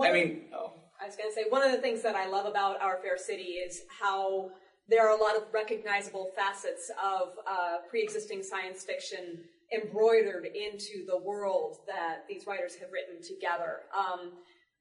I 0.00 0.12
mean, 0.12 0.42
oh, 0.52 0.72
I, 1.00 1.06
was 1.06 1.16
going 1.16 1.30
to 1.30 1.34
say 1.34 1.44
one 1.48 1.62
of 1.62 1.70
the 1.70 1.78
things 1.78 2.02
that 2.02 2.16
I 2.16 2.26
love 2.26 2.44
about 2.44 2.80
our 2.82 2.98
fair 3.00 3.16
city 3.16 3.54
is 3.64 3.82
how 4.00 4.50
there 4.88 5.08
are 5.08 5.16
a 5.16 5.20
lot 5.20 5.36
of 5.36 5.44
recognizable 5.52 6.30
facets 6.34 6.90
of 7.02 7.28
uh, 7.48 7.78
pre-existing 7.88 8.42
science 8.42 8.84
fiction 8.84 9.44
embroidered 9.72 10.46
into 10.46 11.06
the 11.06 11.18
world 11.18 11.76
that 11.86 12.24
these 12.28 12.46
writers 12.46 12.74
have 12.76 12.88
written 12.90 13.22
together. 13.22 13.82
Um, 13.96 14.32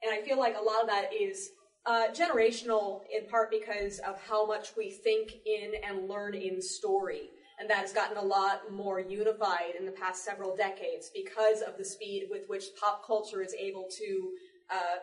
and 0.04 0.14
I 0.14 0.22
feel 0.26 0.40
like 0.40 0.56
a 0.60 0.64
lot 0.64 0.82
of 0.82 0.88
that 0.88 1.10
is 1.14 1.52
uh, 1.88 2.08
generational 2.12 3.00
in 3.16 3.26
part 3.26 3.50
because 3.50 4.00
of 4.00 4.20
how 4.20 4.46
much 4.46 4.76
we 4.76 4.92
think 4.92 5.32
in 5.46 5.74
and 5.84 6.08
learn 6.08 6.36
in 6.36 6.62
story. 6.62 7.30
And 7.60 7.70
that 7.70 7.80
has 7.80 7.94
gotten 7.94 8.18
a 8.18 8.22
lot 8.22 8.70
more 8.70 9.00
unified 9.00 9.74
in 9.80 9.86
the 9.86 9.92
past 9.92 10.24
several 10.24 10.56
decades 10.56 11.10
because 11.14 11.62
of 11.62 11.78
the 11.78 11.86
speed 11.86 12.28
with 12.30 12.44
which 12.48 12.66
pop 12.80 13.08
culture 13.08 13.42
is 13.42 13.54
able 13.54 13.88
to 13.98 14.32
uh, 14.70 14.98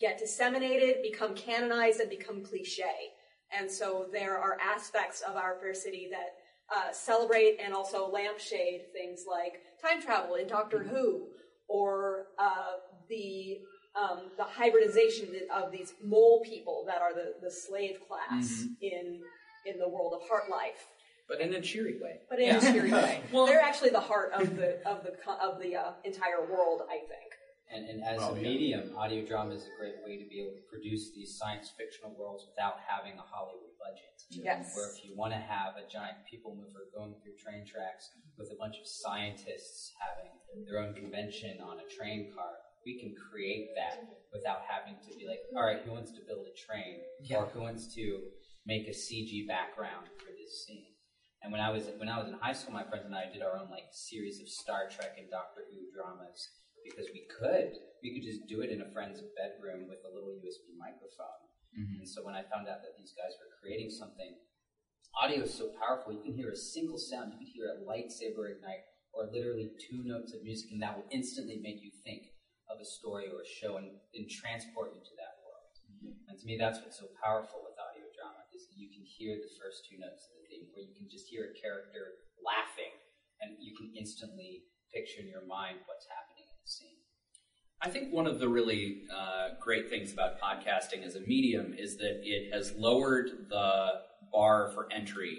get 0.00 0.16
disseminated, 0.16 1.02
become 1.02 1.34
canonized, 1.34 2.00
and 2.00 2.08
become 2.08 2.40
cliche. 2.40 3.10
And 3.52 3.70
so 3.70 4.06
there 4.12 4.38
are 4.38 4.56
aspects 4.62 5.20
of 5.20 5.36
our 5.36 5.58
fair 5.60 5.74
city 5.74 6.08
that 6.10 6.36
uh, 6.74 6.92
celebrate 6.92 7.56
and 7.62 7.74
also 7.74 8.08
lampshade 8.08 8.82
things 8.92 9.24
like 9.28 9.54
time 9.82 10.00
travel 10.00 10.36
in 10.36 10.46
Doctor 10.46 10.84
Who, 10.84 11.28
or 11.68 12.26
uh, 12.38 12.76
the 13.08 13.58
um, 14.00 14.18
the 14.36 14.44
hybridization 14.44 15.28
of 15.54 15.72
these 15.72 15.94
mole 16.04 16.42
people 16.44 16.84
that 16.86 17.00
are 17.02 17.14
the, 17.14 17.34
the 17.42 17.50
slave 17.50 17.96
class 18.06 18.46
Mm-hmm. 18.48 18.72
in 18.82 19.20
in 19.66 19.78
the 19.78 19.88
world 19.88 20.12
of 20.14 20.22
HartLife, 20.30 20.80
but 21.28 21.40
in 21.40 21.52
a 21.54 21.60
cheery 21.60 21.96
way. 22.00 22.20
but 22.30 22.38
in 22.38 22.56
a 22.56 22.60
cheery 22.60 22.92
way. 22.92 23.20
Well- 23.32 23.46
They're 23.46 23.60
actually 23.60 23.90
the 23.90 24.00
heart 24.00 24.30
of 24.32 24.56
the 24.56 24.70
of 24.88 25.02
the 25.04 25.12
of 25.48 25.60
the 25.62 25.76
uh, 25.76 25.92
entire 26.04 26.42
world, 26.52 26.82
I 26.88 26.98
think. 27.12 27.30
And, 27.70 27.84
and 27.90 27.98
as 28.02 28.16
Oh, 28.22 28.32
a 28.32 28.36
yeah. 28.36 28.48
medium, 28.48 28.96
audio 28.96 29.20
drama 29.26 29.52
is 29.52 29.64
a 29.68 29.74
great 29.78 29.96
way 30.06 30.16
to 30.16 30.24
be 30.32 30.40
able 30.40 30.56
to 30.56 30.64
produce 30.72 31.12
these 31.12 31.36
science 31.36 31.68
fictional 31.76 32.16
worlds 32.16 32.46
without 32.48 32.80
having 32.80 33.12
a 33.20 33.26
Hollywood 33.32 33.76
budget. 33.76 34.16
Yes. 34.30 34.72
Where 34.74 34.88
if 34.88 35.04
you 35.04 35.12
want 35.14 35.34
to 35.36 35.42
have 35.54 35.76
a 35.76 35.84
giant 35.84 36.16
people 36.30 36.56
mover 36.56 36.88
going 36.96 37.12
through 37.20 37.36
train 37.36 37.68
tracks 37.68 38.08
with 38.40 38.48
a 38.48 38.56
bunch 38.56 38.76
of 38.80 38.86
scientists 38.88 39.92
having 40.00 40.32
their 40.64 40.80
own 40.80 40.94
convention 40.94 41.60
on 41.60 41.76
a 41.84 41.86
train 41.92 42.32
car, 42.32 42.56
we 42.88 42.96
can 42.96 43.12
create 43.12 43.76
that 43.76 44.00
without 44.32 44.64
having 44.64 44.96
to 45.04 45.12
be 45.20 45.28
like, 45.28 45.44
all 45.52 45.60
right, 45.60 45.84
who 45.84 45.92
wants 45.92 46.16
to 46.16 46.24
build 46.24 46.48
a 46.48 46.56
train? 46.56 47.04
Or 47.36 47.52
who 47.52 47.60
wants 47.60 47.92
to 48.00 48.32
make 48.64 48.88
a 48.88 48.96
CG 48.96 49.44
background 49.44 50.08
for 50.16 50.32
this 50.32 50.64
scene? 50.64 50.96
And 51.44 51.52
when 51.52 51.60
I 51.60 51.68
was 51.68 51.92
when 52.00 52.08
I 52.08 52.16
was 52.16 52.32
in 52.32 52.40
high 52.40 52.56
school, 52.56 52.72
my 52.72 52.88
friends 52.88 53.04
and 53.04 53.14
I 53.14 53.28
did 53.28 53.44
our 53.44 53.60
own 53.60 53.68
like 53.68 53.92
series 53.92 54.40
of 54.40 54.48
Star 54.48 54.88
Trek 54.88 55.20
and 55.20 55.28
Doctor 55.28 55.68
Who 55.68 55.92
dramas 55.92 56.40
because 56.80 57.12
we 57.12 57.28
could. 57.28 57.76
We 58.00 58.16
could 58.16 58.24
just 58.24 58.48
do 58.48 58.64
it 58.64 58.72
in 58.72 58.80
a 58.80 58.88
friend's 58.90 59.20
bedroom 59.36 59.84
with 59.84 60.00
a 60.08 60.10
little 60.10 60.32
USB 60.40 60.72
microphone. 60.80 61.44
Mm-hmm. 61.76 62.00
And 62.02 62.08
so 62.08 62.24
when 62.24 62.34
I 62.34 62.48
found 62.48 62.66
out 62.72 62.80
that 62.80 62.96
these 62.96 63.12
guys 63.12 63.36
were 63.36 63.52
creating 63.60 63.92
something, 63.92 64.32
audio 65.20 65.44
is 65.44 65.52
so 65.52 65.70
powerful. 65.76 66.16
You 66.16 66.24
can 66.24 66.34
hear 66.34 66.50
a 66.50 66.56
single 66.56 66.96
sound. 66.96 67.36
You 67.36 67.44
can 67.44 67.52
hear 67.52 67.68
a 67.76 67.84
lightsaber 67.84 68.50
ignite, 68.50 68.88
or 69.12 69.28
literally 69.28 69.76
two 69.76 70.02
notes 70.02 70.32
of 70.32 70.42
music, 70.42 70.72
and 70.72 70.80
that 70.80 70.96
will 70.96 71.06
instantly 71.12 71.60
make 71.62 71.84
you 71.84 71.92
think 72.02 72.32
of 72.68 72.80
a 72.80 72.86
story 72.86 73.28
or 73.32 73.40
a 73.40 73.48
show 73.48 73.80
and, 73.80 73.88
and 74.14 74.24
transport 74.28 74.92
you 74.92 75.00
to 75.00 75.14
that 75.16 75.40
world. 75.40 75.72
And 76.28 76.36
to 76.38 76.44
me, 76.46 76.60
that's 76.60 76.78
what's 76.84 77.00
so 77.00 77.08
powerful 77.18 77.64
with 77.64 77.74
audio 77.80 78.06
drama 78.14 78.44
is 78.54 78.68
that 78.68 78.76
you 78.76 78.92
can 78.92 79.02
hear 79.02 79.34
the 79.40 79.52
first 79.56 79.88
two 79.88 79.98
notes 79.98 80.28
of 80.28 80.38
the 80.38 80.44
theme, 80.46 80.68
where 80.72 80.84
you 80.84 80.94
can 80.94 81.08
just 81.10 81.26
hear 81.26 81.50
a 81.50 81.54
character 81.56 82.22
laughing, 82.38 82.92
and 83.40 83.56
you 83.58 83.74
can 83.74 83.90
instantly 83.96 84.68
picture 84.94 85.24
in 85.24 85.28
your 85.28 85.44
mind 85.48 85.80
what's 85.88 86.06
happening 86.06 86.46
in 86.46 86.58
the 86.60 86.70
scene. 86.70 87.00
I 87.80 87.88
think 87.88 88.12
one 88.12 88.26
of 88.26 88.40
the 88.40 88.48
really 88.48 89.02
uh, 89.14 89.58
great 89.60 89.88
things 89.88 90.12
about 90.12 90.40
podcasting 90.40 91.04
as 91.04 91.14
a 91.14 91.20
medium 91.20 91.74
is 91.78 91.96
that 91.98 92.20
it 92.24 92.52
has 92.52 92.74
lowered 92.76 93.48
the 93.48 94.04
bar 94.32 94.70
for 94.74 94.88
entry 94.92 95.38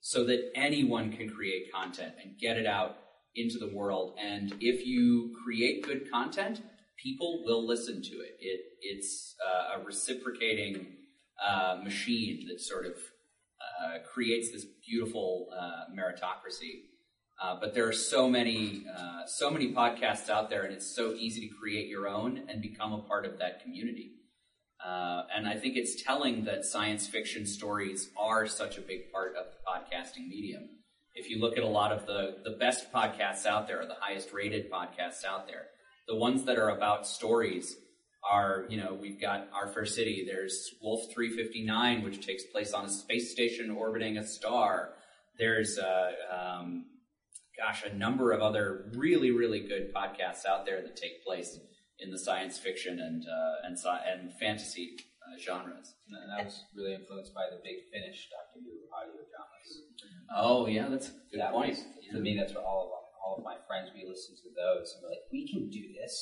so 0.00 0.24
that 0.24 0.50
anyone 0.54 1.10
can 1.10 1.28
create 1.28 1.72
content 1.72 2.14
and 2.22 2.38
get 2.38 2.56
it 2.56 2.66
out 2.66 2.96
into 3.36 3.58
the 3.58 3.74
world. 3.74 4.16
And 4.22 4.54
if 4.60 4.86
you 4.86 5.32
create 5.44 5.84
good 5.86 6.10
content, 6.10 6.62
people 6.96 7.42
will 7.44 7.66
listen 7.66 8.02
to 8.02 8.14
it. 8.20 8.36
it 8.40 8.60
it's 8.80 9.34
uh, 9.44 9.80
a 9.80 9.84
reciprocating 9.84 10.86
uh, 11.44 11.76
machine 11.82 12.46
that 12.48 12.60
sort 12.60 12.86
of 12.86 12.92
uh, 12.92 13.98
creates 14.12 14.52
this 14.52 14.64
beautiful 14.86 15.48
uh, 15.58 15.92
meritocracy. 15.92 16.82
Uh, 17.42 17.56
but 17.60 17.74
there 17.74 17.88
are 17.88 17.92
so 17.92 18.28
many, 18.28 18.84
uh, 18.96 19.26
so 19.26 19.50
many 19.50 19.72
podcasts 19.72 20.28
out 20.28 20.48
there, 20.48 20.62
and 20.62 20.72
it's 20.72 20.94
so 20.94 21.12
easy 21.14 21.48
to 21.48 21.54
create 21.56 21.88
your 21.88 22.06
own 22.06 22.42
and 22.48 22.62
become 22.62 22.92
a 22.92 23.02
part 23.02 23.26
of 23.26 23.38
that 23.38 23.60
community. 23.62 24.12
And 25.36 25.48
I 25.48 25.56
think 25.56 25.76
it's 25.76 26.00
telling 26.00 26.44
that 26.44 26.64
science 26.64 27.08
fiction 27.08 27.44
stories 27.44 28.10
are 28.16 28.46
such 28.46 28.78
a 28.78 28.80
big 28.80 29.10
part 29.12 29.34
of 29.36 29.46
the 29.46 29.58
podcasting 29.66 30.28
medium. 30.28 30.68
If 31.14 31.30
you 31.30 31.40
look 31.40 31.56
at 31.56 31.62
a 31.62 31.68
lot 31.68 31.92
of 31.92 32.06
the, 32.06 32.36
the 32.44 32.56
best 32.58 32.92
podcasts 32.92 33.46
out 33.46 33.68
there, 33.68 33.82
or 33.82 33.86
the 33.86 33.96
highest 34.00 34.32
rated 34.32 34.70
podcasts 34.70 35.24
out 35.24 35.46
there, 35.46 35.66
the 36.08 36.16
ones 36.16 36.44
that 36.44 36.58
are 36.58 36.70
about 36.70 37.06
stories 37.06 37.76
are, 38.28 38.64
you 38.68 38.76
know, 38.76 38.94
we've 39.00 39.20
got 39.20 39.48
Our 39.54 39.68
Fair 39.68 39.86
City, 39.86 40.24
there's 40.26 40.70
Wolf 40.82 41.12
359, 41.14 42.02
which 42.02 42.26
takes 42.26 42.44
place 42.44 42.72
on 42.72 42.86
a 42.86 42.90
space 42.90 43.30
station 43.32 43.70
orbiting 43.70 44.18
a 44.18 44.26
star. 44.26 44.94
There's, 45.38 45.78
uh, 45.78 46.10
um, 46.32 46.86
gosh, 47.56 47.84
a 47.84 47.94
number 47.94 48.32
of 48.32 48.40
other 48.40 48.90
really, 48.94 49.30
really 49.30 49.60
good 49.60 49.94
podcasts 49.94 50.46
out 50.48 50.66
there 50.66 50.82
that 50.82 50.96
take 50.96 51.24
place 51.24 51.58
in 51.98 52.10
the 52.10 52.18
science 52.18 52.58
fiction 52.58 52.98
and 52.98 53.24
uh, 53.24 53.66
and 53.66 53.78
and 54.06 54.32
fantasy 54.40 54.96
uh, 55.22 55.38
genres. 55.38 55.94
And 56.08 56.32
I 56.32 56.44
was 56.44 56.64
really 56.76 56.94
influenced 56.94 57.34
by 57.34 57.46
the 57.50 57.60
Big 57.62 57.86
Finish 57.92 58.28
Doctor 58.30 58.60
Who 58.60 58.74
audio. 58.94 59.33
Oh 60.34 60.66
yeah, 60.66 60.88
that's 60.88 61.08
a 61.08 61.12
good 61.30 61.40
that 61.40 61.52
point. 61.52 61.70
was 61.70 61.84
to 62.12 62.20
me. 62.20 62.36
That's 62.38 62.54
what 62.54 62.64
all 62.64 62.86
of 62.86 63.04
all 63.24 63.36
of 63.38 63.44
my 63.44 63.56
friends 63.66 63.90
we 63.94 64.04
listen 64.04 64.36
to 64.36 64.52
those 64.52 64.92
and 64.92 65.02
we're 65.02 65.08
like, 65.08 65.24
we 65.32 65.48
can 65.48 65.70
do 65.70 65.80
this. 65.96 66.12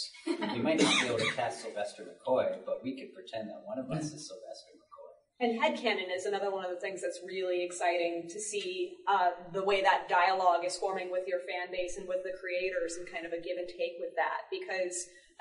we 0.54 0.62
might 0.62 0.80
not 0.80 0.94
be 1.00 1.06
able 1.06 1.18
to 1.18 1.32
cast 1.34 1.62
Sylvester 1.62 2.06
McCoy, 2.06 2.62
but 2.64 2.78
we 2.82 2.94
could 2.94 3.12
pretend 3.12 3.50
that 3.50 3.66
one 3.66 3.78
of 3.78 3.90
us 3.90 4.14
is 4.14 4.30
Sylvester 4.30 4.72
McCoy. 4.78 5.12
And 5.42 5.58
headcanon 5.58 6.14
is 6.14 6.26
another 6.26 6.52
one 6.52 6.64
of 6.64 6.70
the 6.70 6.78
things 6.78 7.02
that's 7.02 7.18
really 7.26 7.64
exciting 7.64 8.28
to 8.30 8.38
see 8.38 8.98
uh, 9.08 9.30
the 9.52 9.64
way 9.64 9.82
that 9.82 10.08
dialogue 10.08 10.64
is 10.64 10.76
forming 10.76 11.10
with 11.10 11.26
your 11.26 11.40
fan 11.40 11.72
base 11.72 11.96
and 11.98 12.06
with 12.06 12.22
the 12.22 12.32
creators 12.38 12.94
and 12.94 13.10
kind 13.10 13.26
of 13.26 13.32
a 13.32 13.42
give 13.42 13.58
and 13.58 13.66
take 13.66 13.98
with 13.98 14.14
that. 14.14 14.46
Because, 14.54 14.94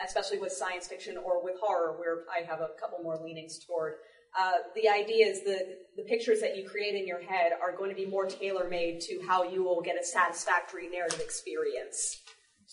especially 0.04 0.40
with 0.40 0.52
science 0.52 0.88
fiction 0.88 1.18
or 1.18 1.44
with 1.44 1.62
horror, 1.62 2.00
where 2.00 2.26
I 2.34 2.42
have 2.50 2.62
a 2.62 2.74
couple 2.82 2.98
more 3.04 3.22
leanings 3.22 3.60
toward, 3.62 4.02
uh, 4.40 4.52
the 4.76 4.88
idea 4.88 5.28
is 5.28 5.44
that 5.44 5.66
the 5.98 6.04
pictures 6.04 6.40
that 6.40 6.56
you 6.56 6.68
create 6.68 6.96
in 6.96 7.06
your 7.06 7.22
head 7.22 7.52
are 7.62 7.76
going 7.76 7.90
to 7.90 7.96
be 7.96 8.06
more 8.06 8.26
tailor 8.26 8.70
made 8.70 9.02
to 9.02 9.20
how 9.28 9.44
you 9.44 9.64
will 9.64 9.82
get 9.82 9.96
a 10.02 10.06
satisfactory 10.06 10.88
narrative 10.90 11.20
experience. 11.20 12.18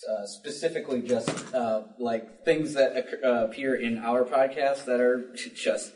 uh, 0.08 0.24
specifically 0.26 1.02
just 1.02 1.52
uh, 1.54 1.82
like 1.98 2.44
things 2.44 2.74
that 2.74 2.92
uh, 3.24 3.46
appear 3.46 3.74
in 3.74 3.98
our 3.98 4.24
podcast 4.24 4.84
that 4.84 5.00
are 5.00 5.34
just 5.54 5.92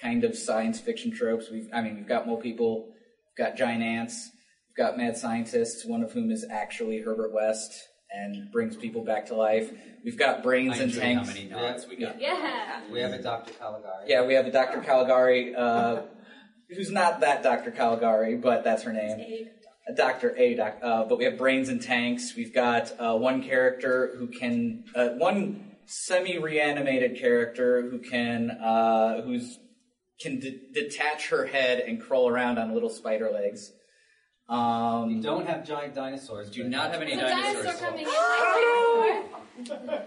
kind 0.00 0.24
of 0.24 0.36
science 0.36 0.78
fiction 0.80 1.10
tropes. 1.10 1.50
We've, 1.50 1.68
I 1.72 1.80
mean, 1.80 1.96
we've 1.96 2.08
got 2.08 2.26
more 2.26 2.40
people, 2.40 2.88
we've 2.88 3.46
got 3.46 3.56
giant 3.56 3.82
ants, 3.82 4.30
we've 4.68 4.84
got 4.84 4.98
mad 4.98 5.16
scientists, 5.16 5.86
one 5.86 6.02
of 6.02 6.12
whom 6.12 6.30
is 6.30 6.44
actually 6.50 7.00
Herbert 7.00 7.32
West 7.32 7.72
and 8.12 8.50
brings 8.50 8.76
people 8.76 9.04
back 9.04 9.26
to 9.26 9.34
life. 9.34 9.70
We've 10.04 10.18
got 10.18 10.42
brains 10.42 10.78
I 10.78 10.84
and 10.84 10.94
tanks. 10.94 11.28
how 11.28 11.34
many 11.34 11.48
nods 11.48 11.86
we 11.86 11.96
got. 11.96 12.20
Yeah. 12.20 12.82
We 12.90 13.00
have 13.00 13.12
a 13.12 13.22
Dr. 13.22 13.52
Caligari. 13.54 14.04
Yeah, 14.06 14.26
we 14.26 14.34
have 14.34 14.46
a 14.46 14.52
Dr. 14.52 14.80
Caligari, 14.80 15.54
uh, 15.54 16.02
who's 16.68 16.90
not 16.90 17.20
that 17.20 17.42
Dr. 17.42 17.70
Caligari, 17.70 18.36
but 18.36 18.64
that's 18.64 18.82
her 18.82 18.92
name. 18.92 19.48
A 19.88 19.94
Dr. 19.94 20.36
A. 20.36 20.54
Doc, 20.54 20.78
uh, 20.82 21.04
but 21.04 21.18
we 21.18 21.24
have 21.24 21.36
brains 21.36 21.68
and 21.68 21.82
tanks. 21.82 22.34
We've 22.36 22.54
got 22.54 22.92
uh, 23.00 23.16
one 23.16 23.42
character 23.42 24.14
who 24.16 24.28
can, 24.28 24.84
uh, 24.94 25.08
one 25.10 25.72
semi-reanimated 25.86 27.18
character 27.18 27.90
who 27.90 27.98
can, 27.98 28.50
uh, 28.50 29.22
who's 29.22 29.58
can 30.20 30.38
de- 30.38 30.60
detach 30.72 31.30
her 31.30 31.46
head 31.46 31.80
and 31.80 32.00
crawl 32.00 32.28
around 32.28 32.58
on 32.58 32.72
little 32.72 32.90
spider 32.90 33.30
legs. 33.32 33.72
We 34.52 34.58
Um, 34.58 35.20
don't 35.22 35.46
have 35.48 35.64
giant 35.64 35.94
dinosaurs. 35.94 36.50
Do 36.50 36.64
not 36.64 36.90
have 36.92 37.00
any 37.00 37.12
So 37.14 37.22
what- 37.22 37.28
dinosaur 37.30 37.62
dinosaurs. 37.62 37.80
coming 37.80 38.00
in. 38.00 38.12
my 39.86 40.00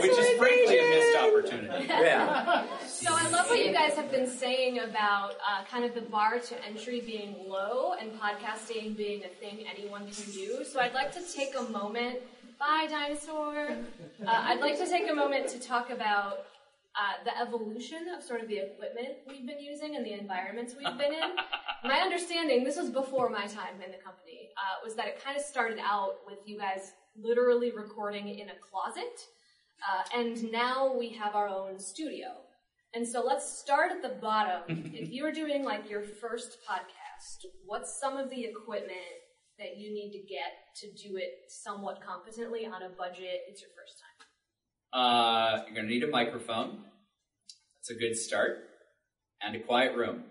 Which 0.00 0.18
is 0.18 0.30
frankly 0.38 0.78
a 0.80 0.82
missed 0.90 1.16
opportunity. 1.18 1.86
yeah, 1.88 2.64
So 2.88 3.14
I 3.14 3.28
love 3.28 3.48
what 3.48 3.64
you 3.64 3.72
guys 3.72 3.94
have 3.94 4.10
been 4.10 4.26
saying 4.26 4.80
about 4.80 5.34
uh, 5.48 5.62
kind 5.70 5.84
of 5.84 5.94
the 5.94 6.00
bar 6.00 6.40
to 6.40 6.64
entry 6.64 7.00
being 7.02 7.36
low 7.48 7.92
and 7.92 8.10
podcasting 8.20 8.96
being 8.96 9.22
a 9.24 9.28
thing 9.28 9.64
anyone 9.72 10.10
can 10.10 10.32
do. 10.32 10.64
So 10.64 10.80
I'd 10.80 10.94
like 10.94 11.12
to 11.12 11.22
take 11.32 11.54
a 11.56 11.62
moment. 11.70 12.18
Bye, 12.58 12.88
dinosaur. 12.90 13.68
Uh, 14.26 14.26
I'd 14.26 14.60
like 14.60 14.76
to 14.78 14.86
take 14.88 15.08
a 15.08 15.14
moment 15.14 15.46
to 15.50 15.60
talk 15.60 15.90
about 15.90 16.46
uh, 16.96 17.22
the 17.24 17.36
evolution 17.40 18.08
of 18.16 18.24
sort 18.24 18.40
of 18.40 18.48
the 18.48 18.58
equipment 18.58 19.18
we've 19.28 19.46
been 19.46 19.60
using 19.60 19.94
and 19.94 20.04
the 20.04 20.12
environments 20.14 20.74
we've 20.76 20.98
been 20.98 21.12
in. 21.12 21.30
My 21.84 22.00
understanding, 22.00 22.64
this 22.64 22.76
was 22.76 22.88
before 22.88 23.28
my 23.28 23.46
time 23.46 23.74
in 23.84 23.92
the 23.92 23.98
company, 24.02 24.48
uh, 24.56 24.80
was 24.82 24.94
that 24.96 25.06
it 25.06 25.22
kind 25.22 25.36
of 25.36 25.42
started 25.42 25.78
out 25.78 26.16
with 26.26 26.38
you 26.46 26.58
guys 26.58 26.92
literally 27.14 27.72
recording 27.72 28.28
in 28.28 28.48
a 28.48 28.54
closet. 28.58 29.20
Uh, 29.84 30.18
and 30.18 30.50
now 30.50 30.96
we 30.98 31.10
have 31.10 31.34
our 31.34 31.46
own 31.46 31.78
studio. 31.78 32.28
And 32.94 33.06
so 33.06 33.22
let's 33.22 33.58
start 33.58 33.92
at 33.92 34.00
the 34.00 34.16
bottom. 34.20 34.62
if 34.94 35.10
you 35.10 35.24
were 35.24 35.32
doing 35.32 35.62
like 35.62 35.90
your 35.90 36.02
first 36.02 36.56
podcast, 36.68 37.50
what's 37.66 38.00
some 38.00 38.16
of 38.16 38.30
the 38.30 38.44
equipment 38.44 39.20
that 39.58 39.76
you 39.76 39.92
need 39.92 40.12
to 40.12 40.18
get 40.26 40.52
to 40.80 41.08
do 41.08 41.16
it 41.16 41.32
somewhat 41.48 42.00
competently 42.00 42.64
on 42.64 42.82
a 42.82 42.88
budget? 42.88 43.42
It's 43.48 43.60
your 43.60 43.70
first 43.76 44.00
time. 44.00 45.00
Uh, 45.02 45.64
you're 45.66 45.74
going 45.74 45.86
to 45.86 45.92
need 45.92 46.04
a 46.04 46.10
microphone. 46.10 46.78
That's 47.76 47.90
a 47.90 47.94
good 47.94 48.16
start. 48.16 48.58
And 49.42 49.54
a 49.56 49.60
quiet 49.60 49.94
room. 49.94 50.24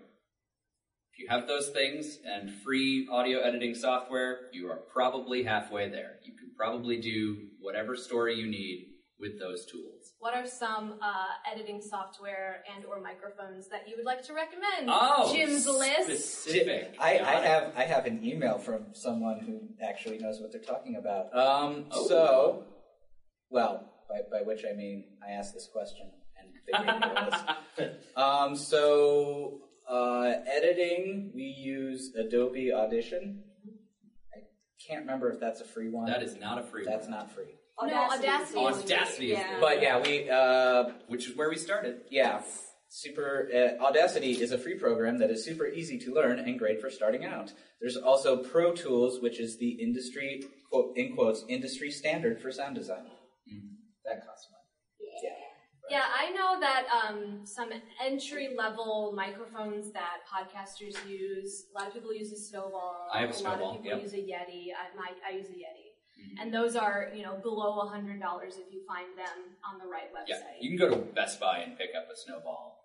If 1.14 1.20
you 1.20 1.28
have 1.28 1.46
those 1.46 1.68
things 1.68 2.18
and 2.26 2.50
free 2.50 3.06
audio 3.08 3.38
editing 3.38 3.76
software, 3.76 4.48
you 4.52 4.68
are 4.68 4.80
probably 4.92 5.44
halfway 5.44 5.88
there. 5.88 6.16
You 6.24 6.32
can 6.36 6.50
probably 6.56 7.00
do 7.00 7.36
whatever 7.60 7.94
story 7.94 8.34
you 8.34 8.48
need 8.48 8.88
with 9.20 9.38
those 9.38 9.64
tools. 9.66 10.12
What 10.18 10.34
are 10.34 10.44
some 10.44 10.94
uh, 11.00 11.52
editing 11.54 11.80
software 11.80 12.64
and 12.74 12.84
or 12.84 13.00
microphones 13.00 13.68
that 13.68 13.82
you 13.88 13.94
would 13.96 14.04
like 14.04 14.24
to 14.24 14.34
recommend? 14.34 14.88
Oh, 14.88 15.32
Jim's 15.32 15.68
list. 15.68 16.08
Specific. 16.08 16.96
I, 17.00 17.20
I 17.20 17.34
have 17.46 17.72
I 17.76 17.82
have 17.84 18.06
an 18.06 18.24
email 18.24 18.58
from 18.58 18.86
someone 18.92 19.38
who 19.38 19.60
actually 19.86 20.18
knows 20.18 20.40
what 20.40 20.50
they're 20.50 20.60
talking 20.62 20.96
about. 20.96 21.26
Um, 21.32 21.84
Oh. 21.92 22.08
so, 22.08 22.64
well, 23.50 23.88
by, 24.10 24.22
by 24.36 24.44
which 24.44 24.62
I 24.68 24.74
mean 24.74 25.04
I 25.24 25.34
asked 25.34 25.54
this 25.54 25.68
question 25.72 26.10
and 26.36 26.50
they 26.66 26.72
gave 26.76 27.00
me 27.00 27.08
a 27.08 27.24
list. 27.30 28.00
Um, 28.16 28.54
so, 28.56 29.60
uh, 29.88 30.32
editing, 30.50 31.32
we 31.34 31.42
use 31.44 32.12
Adobe 32.18 32.72
Audition. 32.72 33.42
I 34.34 34.40
can't 34.86 35.00
remember 35.02 35.30
if 35.30 35.40
that's 35.40 35.60
a 35.60 35.64
free 35.64 35.90
one. 35.90 36.06
That 36.06 36.22
is 36.22 36.36
not 36.38 36.58
a 36.58 36.62
free 36.62 36.84
That's 36.84 37.06
one. 37.06 37.10
not 37.18 37.32
free. 37.32 37.54
No, 37.82 37.92
Audacity 37.92 38.58
Oh, 38.58 38.66
Audacity 38.68 39.32
is 39.32 39.38
Yeah. 39.38 39.58
But 39.60 39.82
yeah, 39.82 40.00
we 40.00 40.30
uh, 40.30 40.90
Which 41.08 41.28
is 41.28 41.36
where 41.36 41.48
we 41.48 41.56
started. 41.56 42.02
yeah, 42.10 42.42
super. 42.88 43.48
Uh, 43.52 43.82
Audacity 43.84 44.32
is 44.32 44.52
a 44.52 44.58
free 44.58 44.78
program 44.78 45.18
that 45.18 45.30
is 45.30 45.44
super 45.44 45.66
easy 45.66 45.98
to 46.00 46.14
learn 46.14 46.38
and 46.38 46.58
great 46.58 46.80
for 46.80 46.88
starting 46.90 47.24
out. 47.24 47.52
There's 47.80 47.96
also 47.96 48.36
Pro 48.44 48.72
Tools, 48.74 49.20
which 49.20 49.40
is 49.40 49.58
the 49.58 49.70
industry 49.70 50.44
quote 50.70 50.96
in 50.96 51.14
quotes 51.14 51.44
industry 51.48 51.90
standard 51.90 52.40
for 52.40 52.52
sound 52.52 52.76
design. 52.76 53.04
That 54.06 54.24
costs 54.26 54.46
money. 54.52 54.68
Yeah. 55.24 55.30
Yeah, 55.90 56.04
I 56.18 56.30
know 56.30 56.58
that 56.60 56.86
um, 56.88 57.40
some 57.44 57.70
entry 58.02 58.54
level 58.56 59.12
microphones 59.14 59.92
that 59.92 60.20
podcasters 60.24 60.96
use. 61.08 61.66
A 61.74 61.78
lot 61.78 61.88
of 61.88 61.94
people 61.94 62.14
use 62.14 62.32
a 62.32 62.36
Snowball. 62.36 63.08
I 63.12 63.20
have 63.20 63.30
a 63.30 63.32
lot 63.32 63.38
Snowball, 63.38 63.70
of 63.76 63.82
people 63.82 63.98
yep. 63.98 64.02
use 64.02 64.14
a 64.14 64.18
Yeti. 64.18 64.72
I, 64.72 64.96
my, 64.96 65.10
I 65.28 65.36
use 65.36 65.48
a 65.48 65.52
Yeti, 65.52 66.40
and 66.40 66.52
those 66.52 66.74
are 66.74 67.10
you 67.14 67.22
know 67.22 67.36
below 67.42 67.80
a 67.80 67.88
hundred 67.88 68.20
dollars 68.20 68.54
if 68.56 68.72
you 68.72 68.80
find 68.88 69.08
them 69.16 69.56
on 69.70 69.78
the 69.78 69.86
right 69.86 70.10
website. 70.12 70.28
Yeah, 70.28 70.40
you 70.60 70.76
can 70.76 70.88
go 70.88 70.94
to 70.94 71.00
Best 71.00 71.38
Buy 71.38 71.58
and 71.58 71.76
pick 71.76 71.90
up 71.96 72.08
a 72.10 72.16
snowball, 72.16 72.78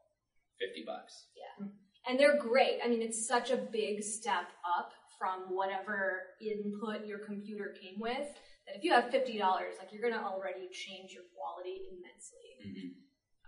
fifty 0.60 0.84
bucks. 0.86 1.26
Yeah. 1.36 1.68
And 2.08 2.20
they're 2.20 2.38
great. 2.38 2.80
I 2.84 2.88
mean, 2.88 3.02
it's 3.02 3.28
such 3.28 3.52
a 3.52 3.58
big 3.58 4.04
step 4.04 4.48
up 4.78 4.94
from 5.20 5.56
whatever 5.56 6.24
input 6.42 7.06
your 7.06 7.20
computer 7.20 7.76
came 7.80 8.00
with 8.00 8.28
that 8.70 8.78
if 8.78 8.84
you 8.84 8.94
have 8.94 9.06
$50, 9.06 9.26
like 9.42 9.90
you're 9.92 10.02
going 10.02 10.14
to 10.14 10.22
already 10.22 10.70
change 10.72 11.12
your 11.12 11.26
quality 11.34 11.90
immensely. 11.90 12.94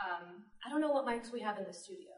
Um, 0.01 0.50
I 0.66 0.70
don't 0.70 0.82
know 0.82 0.90
what 0.90 1.06
mics 1.06 1.32
we 1.32 1.42
have 1.42 1.60
in 1.60 1.66
the 1.66 1.74
studio. 1.74 2.10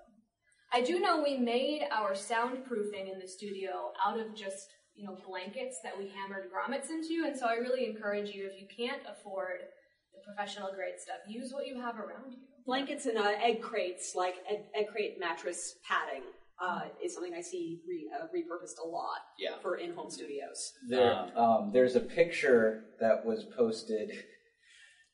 I 0.71 0.81
do 0.81 0.99
know 0.99 1.21
we 1.21 1.37
made 1.37 1.83
our 1.91 2.13
soundproofing 2.13 3.11
in 3.11 3.19
the 3.19 3.27
studio 3.27 3.91
out 4.03 4.19
of 4.19 4.33
just, 4.33 4.69
you 4.95 5.05
know, 5.05 5.17
blankets 5.27 5.77
that 5.83 5.97
we 5.97 6.09
hammered 6.09 6.49
grommets 6.49 6.89
into. 6.89 7.25
And 7.27 7.37
so 7.37 7.45
I 7.45 7.55
really 7.55 7.85
encourage 7.85 8.31
you, 8.31 8.49
if 8.49 8.59
you 8.59 8.67
can't 8.75 9.01
afford 9.11 9.59
the 10.13 10.21
professional 10.25 10.71
grade 10.73 10.95
stuff, 10.97 11.17
use 11.27 11.51
what 11.51 11.67
you 11.67 11.79
have 11.79 11.97
around 11.97 12.31
you. 12.31 12.37
Blankets 12.65 13.05
and 13.05 13.17
uh, 13.17 13.33
egg 13.41 13.61
crates, 13.61 14.15
like 14.15 14.35
egg, 14.49 14.61
egg 14.73 14.87
crate 14.87 15.19
mattress 15.19 15.75
padding, 15.87 16.23
uh, 16.65 16.81
is 17.03 17.13
something 17.13 17.33
I 17.33 17.41
see 17.41 17.79
re, 17.87 18.09
uh, 18.15 18.25
repurposed 18.35 18.79
a 18.83 18.87
lot 18.87 19.19
Yeah. 19.37 19.57
for 19.61 19.75
in-home 19.75 20.09
studios. 20.09 20.73
There, 20.89 21.31
Um, 21.35 21.71
there's 21.73 21.95
a 21.95 21.99
picture 21.99 22.85
that 22.99 23.25
was 23.25 23.43
posted. 23.43 24.11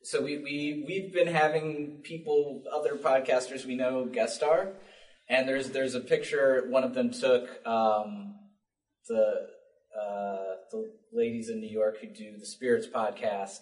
So 0.02 0.20
we, 0.22 0.38
we 0.38 0.84
we've 0.86 1.12
been 1.12 1.26
having 1.26 2.00
people, 2.02 2.62
other 2.72 2.94
podcasters 2.96 3.66
we 3.66 3.74
know, 3.74 4.06
guest 4.06 4.36
star, 4.36 4.72
and 5.28 5.46
there's 5.48 5.70
there's 5.70 5.94
a 5.94 6.00
picture 6.00 6.66
one 6.70 6.84
of 6.84 6.94
them 6.94 7.10
took 7.10 7.44
um, 7.66 8.34
the 9.08 9.24
uh, 10.00 10.54
the 10.70 10.80
ladies 11.12 11.50
in 11.50 11.60
New 11.60 11.70
York 11.70 11.98
who 12.00 12.06
do 12.06 12.38
the 12.38 12.46
Spirits 12.46 12.86
podcast. 12.86 13.60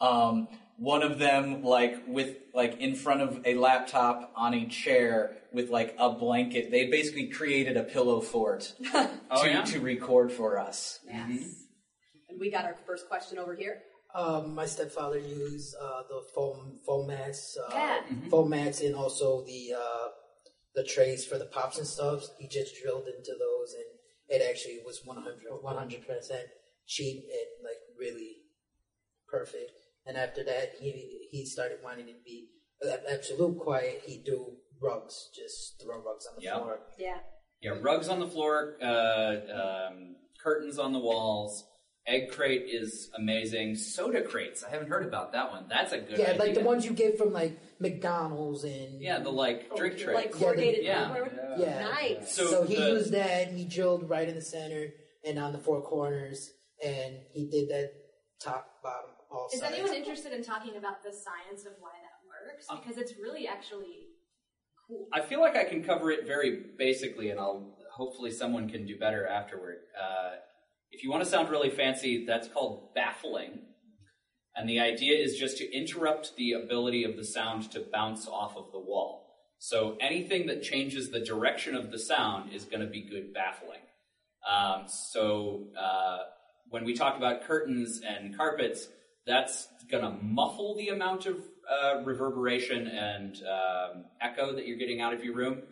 Um, 0.00 0.48
one 0.76 1.02
of 1.02 1.18
them 1.18 1.62
like 1.62 2.02
with 2.06 2.36
like 2.52 2.80
in 2.80 2.94
front 2.94 3.20
of 3.22 3.40
a 3.46 3.54
laptop 3.54 4.32
on 4.36 4.54
a 4.54 4.66
chair 4.66 5.36
with 5.52 5.70
like 5.70 5.94
a 5.98 6.10
blanket. 6.10 6.70
They 6.70 6.88
basically 6.90 7.28
created 7.28 7.76
a 7.76 7.84
pillow 7.84 8.20
fort 8.20 8.72
Oh, 8.94 9.42
to, 9.42 9.48
yeah? 9.48 9.62
to 9.64 9.80
record 9.80 10.32
for 10.32 10.58
us. 10.58 10.98
Yes. 11.06 11.54
And 12.28 12.40
we 12.40 12.50
got 12.50 12.64
our 12.64 12.74
first 12.86 13.08
question 13.08 13.38
over 13.38 13.54
here. 13.54 13.82
Um, 14.14 14.54
my 14.54 14.66
stepfather 14.66 15.18
used 15.18 15.74
uh, 15.80 16.02
the 16.08 16.22
foam 16.34 16.78
foam 16.86 17.06
mats, 17.08 17.56
uh, 17.56 17.72
Yeah. 17.72 18.00
foam 18.30 18.50
mats, 18.50 18.80
and 18.80 18.94
also 18.94 19.44
the 19.44 19.74
uh, 19.76 20.08
the 20.74 20.84
trays 20.84 21.24
for 21.26 21.38
the 21.38 21.46
pops 21.46 21.78
and 21.78 21.86
stuff. 21.86 22.22
He 22.38 22.46
just 22.48 22.80
drilled 22.80 23.06
into 23.08 23.32
those, 23.32 23.74
and 23.74 23.84
it 24.40 24.44
actually 24.48 24.78
was 24.84 25.00
100 25.04 26.06
percent 26.06 26.46
cheap 26.86 27.24
and 27.24 27.64
like 27.64 27.78
really 27.98 28.36
perfect. 29.28 29.72
And 30.06 30.16
after 30.16 30.44
that, 30.44 30.72
he 30.80 31.28
he 31.30 31.46
started 31.46 31.78
wanting 31.82 32.08
it 32.08 32.18
to 32.18 32.24
be 32.24 32.48
absolute 33.10 33.58
quiet. 33.58 34.02
He 34.04 34.18
do 34.24 34.56
rugs, 34.82 35.30
just 35.34 35.82
throw 35.82 35.96
rugs 36.02 36.26
on 36.26 36.36
the 36.36 36.42
Yeah. 36.42 36.58
floor. 36.58 36.80
Yeah. 36.98 37.18
Yeah, 37.62 37.78
rugs 37.80 38.08
on 38.08 38.20
the 38.20 38.26
floor, 38.26 38.76
uh, 38.82 39.88
um, 39.88 40.16
curtains 40.42 40.78
on 40.78 40.92
the 40.92 40.98
walls. 40.98 41.64
Egg 42.06 42.30
crate 42.32 42.66
is 42.68 43.10
amazing. 43.16 43.74
Soda 43.76 44.20
crates, 44.20 44.62
I 44.62 44.68
haven't 44.68 44.88
heard 44.88 45.06
about 45.06 45.32
that 45.32 45.50
one. 45.50 45.66
That's 45.70 45.92
a 45.92 46.00
good 46.00 46.18
Yeah, 46.18 46.32
idea. 46.32 46.38
like 46.44 46.54
the 46.54 46.60
ones 46.60 46.84
you 46.84 46.92
get 46.92 47.16
from 47.16 47.32
like 47.32 47.58
McDonald's 47.80 48.64
and 48.64 49.00
Yeah, 49.00 49.20
the 49.20 49.30
like 49.32 49.74
drink 49.74 49.96
tray. 49.96 50.12
Like 50.14 50.32
corrugated 50.32 50.84
Yeah. 50.84 51.08
paper. 51.14 51.56
Yeah. 51.58 51.80
Nice. 51.88 52.34
So 52.36 52.44
So, 52.46 52.62
he 52.64 52.76
the- 52.76 52.88
used 52.90 53.12
that 53.12 53.48
he 53.48 53.64
drilled 53.64 54.10
right 54.10 54.28
in 54.28 54.34
the 54.34 54.42
center 54.42 54.92
and 55.24 55.38
on 55.38 55.52
the 55.54 55.58
four 55.58 55.80
corners 55.80 56.50
and 56.84 57.22
he 57.32 57.48
did 57.48 57.70
that 57.70 57.90
top, 58.38 58.82
bottom, 58.82 59.10
all 59.34 59.48
Is 59.52 59.60
sides. 59.60 59.74
anyone 59.74 59.94
interested 59.94 60.32
in 60.32 60.42
talking 60.42 60.76
about 60.76 61.02
the 61.02 61.12
science 61.12 61.66
of 61.66 61.72
why 61.80 61.90
that 62.02 62.18
works? 62.28 62.66
Um, 62.70 62.78
Because 62.80 62.98
it's 62.98 63.18
really 63.18 63.46
actually 63.46 64.08
cool. 64.86 65.08
I 65.12 65.20
feel 65.20 65.40
like 65.40 65.56
I 65.56 65.64
can 65.64 65.82
cover 65.82 66.10
it 66.10 66.26
very 66.26 66.62
basically, 66.78 67.30
and 67.30 67.40
I'll 67.40 67.76
hopefully 67.92 68.30
someone 68.30 68.68
can 68.68 68.86
do 68.86 68.98
better 68.98 69.26
afterward. 69.26 69.78
Uh, 70.00 70.32
if 70.90 71.02
you 71.02 71.10
want 71.10 71.24
to 71.24 71.28
sound 71.28 71.50
really 71.50 71.70
fancy, 71.70 72.24
that's 72.24 72.48
called 72.48 72.94
baffling. 72.94 73.60
And 74.56 74.68
the 74.68 74.78
idea 74.78 75.18
is 75.18 75.36
just 75.36 75.58
to 75.58 75.72
interrupt 75.76 76.36
the 76.36 76.52
ability 76.52 77.02
of 77.02 77.16
the 77.16 77.24
sound 77.24 77.70
to 77.72 77.84
bounce 77.92 78.28
off 78.28 78.56
of 78.56 78.70
the 78.72 78.78
wall. 78.78 79.22
So 79.58 79.96
anything 80.00 80.46
that 80.46 80.62
changes 80.62 81.10
the 81.10 81.20
direction 81.20 81.74
of 81.74 81.90
the 81.90 81.98
sound 81.98 82.52
is 82.52 82.64
going 82.64 82.80
to 82.80 82.86
be 82.86 83.02
good 83.02 83.32
baffling. 83.32 83.80
Um, 84.48 84.84
so 84.86 85.68
uh, 85.80 86.18
when 86.68 86.84
we 86.84 86.94
talk 86.94 87.16
about 87.16 87.42
curtains 87.42 88.00
and 88.06 88.36
carpets, 88.36 88.88
that's 89.26 89.68
going 89.90 90.04
to 90.04 90.10
muffle 90.22 90.74
the 90.76 90.88
amount 90.88 91.26
of 91.26 91.36
uh, 91.70 92.02
reverberation 92.04 92.86
and 92.86 93.36
um, 93.42 94.04
echo 94.20 94.54
that 94.54 94.66
you're 94.66 94.78
getting 94.78 95.00
out 95.00 95.14
of 95.14 95.24
your 95.24 95.34
room. 95.34 95.62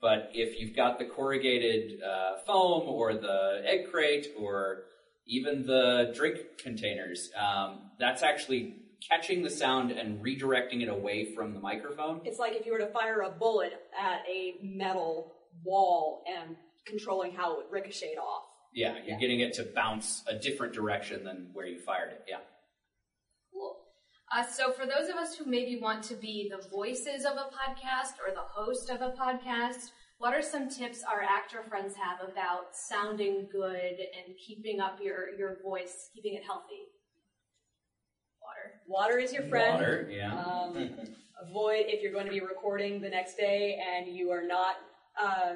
But 0.00 0.30
if 0.32 0.58
you've 0.58 0.74
got 0.74 0.98
the 0.98 1.04
corrugated 1.04 2.02
uh, 2.02 2.38
foam 2.46 2.88
or 2.88 3.14
the 3.14 3.62
egg 3.66 3.90
crate 3.90 4.28
or 4.38 4.84
even 5.26 5.66
the 5.66 6.12
drink 6.14 6.38
containers, 6.58 7.30
um, 7.36 7.90
that's 7.98 8.22
actually 8.22 8.76
catching 9.06 9.42
the 9.42 9.50
sound 9.50 9.90
and 9.90 10.22
redirecting 10.22 10.82
it 10.82 10.88
away 10.88 11.34
from 11.34 11.52
the 11.52 11.60
microphone. 11.60 12.20
It's 12.24 12.38
like 12.38 12.54
if 12.54 12.66
you 12.66 12.72
were 12.72 12.78
to 12.78 12.92
fire 12.92 13.22
a 13.22 13.30
bullet 13.30 13.72
at 13.98 14.20
a 14.28 14.56
metal 14.62 15.34
wall 15.64 16.22
and 16.26 16.56
controlling 16.86 17.32
how 17.32 17.52
it 17.52 17.58
would 17.58 17.72
ricochet 17.72 18.14
off. 18.16 18.44
Yeah, 18.72 18.94
you're 19.04 19.18
getting 19.18 19.40
it 19.40 19.54
to 19.54 19.64
bounce 19.64 20.22
a 20.28 20.38
different 20.38 20.72
direction 20.72 21.24
than 21.24 21.50
where 21.52 21.66
you 21.66 21.80
fired 21.80 22.12
it. 22.12 22.24
Yeah. 22.28 22.38
Cool. 24.32 24.42
Uh, 24.42 24.46
so, 24.46 24.72
for 24.72 24.86
those 24.86 25.08
of 25.08 25.16
us 25.16 25.34
who 25.34 25.44
maybe 25.44 25.78
want 25.80 26.02
to 26.04 26.14
be 26.14 26.50
the 26.50 26.68
voices 26.68 27.24
of 27.24 27.32
a 27.32 27.50
podcast 27.50 28.14
or 28.24 28.32
the 28.32 28.40
host 28.40 28.90
of 28.90 29.00
a 29.00 29.10
podcast, 29.10 29.90
what 30.18 30.34
are 30.34 30.42
some 30.42 30.68
tips 30.68 31.02
our 31.02 31.22
actor 31.22 31.62
friends 31.68 31.94
have 31.96 32.28
about 32.28 32.74
sounding 32.74 33.48
good 33.50 33.72
and 33.72 34.36
keeping 34.46 34.78
up 34.80 34.98
your, 35.02 35.30
your 35.38 35.56
voice, 35.62 36.10
keeping 36.14 36.34
it 36.34 36.44
healthy? 36.44 36.84
Water. 38.42 38.80
Water 38.86 39.18
is 39.18 39.32
your 39.32 39.44
friend. 39.44 39.74
Water, 39.74 40.08
yeah. 40.10 40.38
Um, 40.44 40.90
avoid 41.42 41.86
if 41.88 42.02
you're 42.02 42.12
going 42.12 42.26
to 42.26 42.32
be 42.32 42.40
recording 42.40 43.00
the 43.00 43.08
next 43.08 43.36
day 43.36 43.78
and 43.94 44.14
you 44.14 44.30
are 44.30 44.46
not 44.46 44.76
uh, 45.18 45.54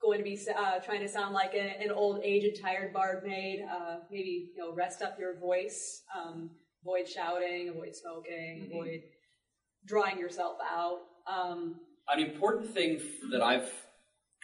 going 0.00 0.18
to 0.18 0.24
be 0.24 0.38
uh, 0.56 0.78
trying 0.78 1.00
to 1.00 1.08
sound 1.08 1.34
like 1.34 1.54
a, 1.54 1.82
an 1.82 1.90
old, 1.90 2.22
aged, 2.22 2.62
tired 2.62 2.92
barmaid. 2.92 3.60
Uh, 3.68 3.96
maybe 4.10 4.50
you 4.54 4.62
know, 4.62 4.72
rest 4.72 5.02
up 5.02 5.18
your 5.18 5.36
voice. 5.38 6.02
Um, 6.16 6.50
avoid 6.86 7.08
shouting. 7.08 7.68
Avoid 7.68 7.94
smoking. 7.94 8.68
Avoid 8.70 9.00
drawing 9.84 10.18
yourself 10.18 10.56
out. 10.62 11.00
Um, 11.26 11.80
an 12.08 12.22
important 12.22 12.72
thing 12.72 13.00
that 13.32 13.42
I've 13.42 13.70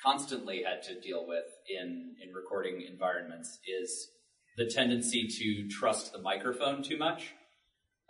constantly 0.03 0.65
had 0.65 0.83
to 0.83 1.01
deal 1.01 1.25
with 1.27 1.45
in 1.69 2.17
in 2.23 2.35
recording 2.35 2.85
environments 2.91 3.59
is 3.67 4.09
the 4.57 4.67
tendency 4.67 5.29
to 5.29 5.69
trust 5.69 6.13
the 6.13 6.21
microphone 6.21 6.83
too 6.83 6.99
much. 6.99 7.33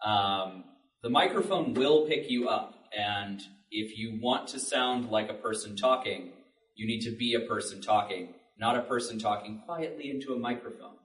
Um, 0.05 0.64
the 1.03 1.11
microphone 1.11 1.75
will 1.75 2.07
pick 2.07 2.31
you 2.31 2.49
up, 2.49 2.75
and 2.97 3.40
if 3.71 3.99
you 3.99 4.18
want 4.21 4.49
to 4.49 4.59
sound 4.59 5.11
like 5.11 5.29
a 5.29 5.35
person 5.35 5.77
talking, 5.77 6.33
you 6.75 6.87
need 6.87 7.03
to 7.03 7.14
be 7.14 7.35
a 7.35 7.47
person 7.47 7.83
talking, 7.83 8.35
not 8.59 8.77
a 8.77 8.83
person 8.83 9.18
talking 9.18 9.62
quietly 9.66 10.11
into 10.11 10.33
a 10.33 10.38
microphone. 10.38 10.97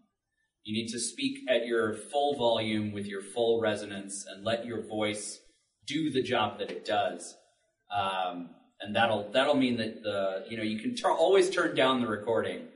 You 0.67 0.73
need 0.73 0.89
to 0.89 0.99
speak 0.99 1.49
at 1.49 1.65
your 1.65 1.93
full 1.93 2.35
volume 2.35 2.91
with 2.91 3.05
your 3.05 3.21
full 3.21 3.61
resonance 3.61 4.25
and 4.29 4.43
let 4.43 4.65
your 4.65 4.81
voice 4.81 5.39
do 5.85 6.11
the 6.11 6.21
job 6.21 6.59
that 6.59 6.69
it 6.69 6.83
does. 6.83 7.37
Um, 7.89 8.49
and 8.81 8.93
that'll 8.93 9.31
that'll 9.31 9.55
mean 9.55 9.77
that 9.77 10.03
the 10.03 10.43
you 10.49 10.57
know 10.57 10.63
you 10.63 10.77
can 10.77 10.93
always 11.05 11.49
turn 11.49 11.73
down 11.73 12.01
the 12.01 12.07
recording, 12.07 12.67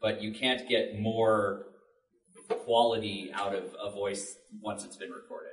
but 0.00 0.22
you 0.22 0.32
can't 0.32 0.68
get 0.68 1.00
more 1.00 1.64
quality 2.48 3.32
out 3.34 3.56
of 3.56 3.74
a 3.82 3.90
voice 3.90 4.36
once 4.60 4.84
it's 4.84 4.96
been 4.96 5.10
recorded. 5.10 5.50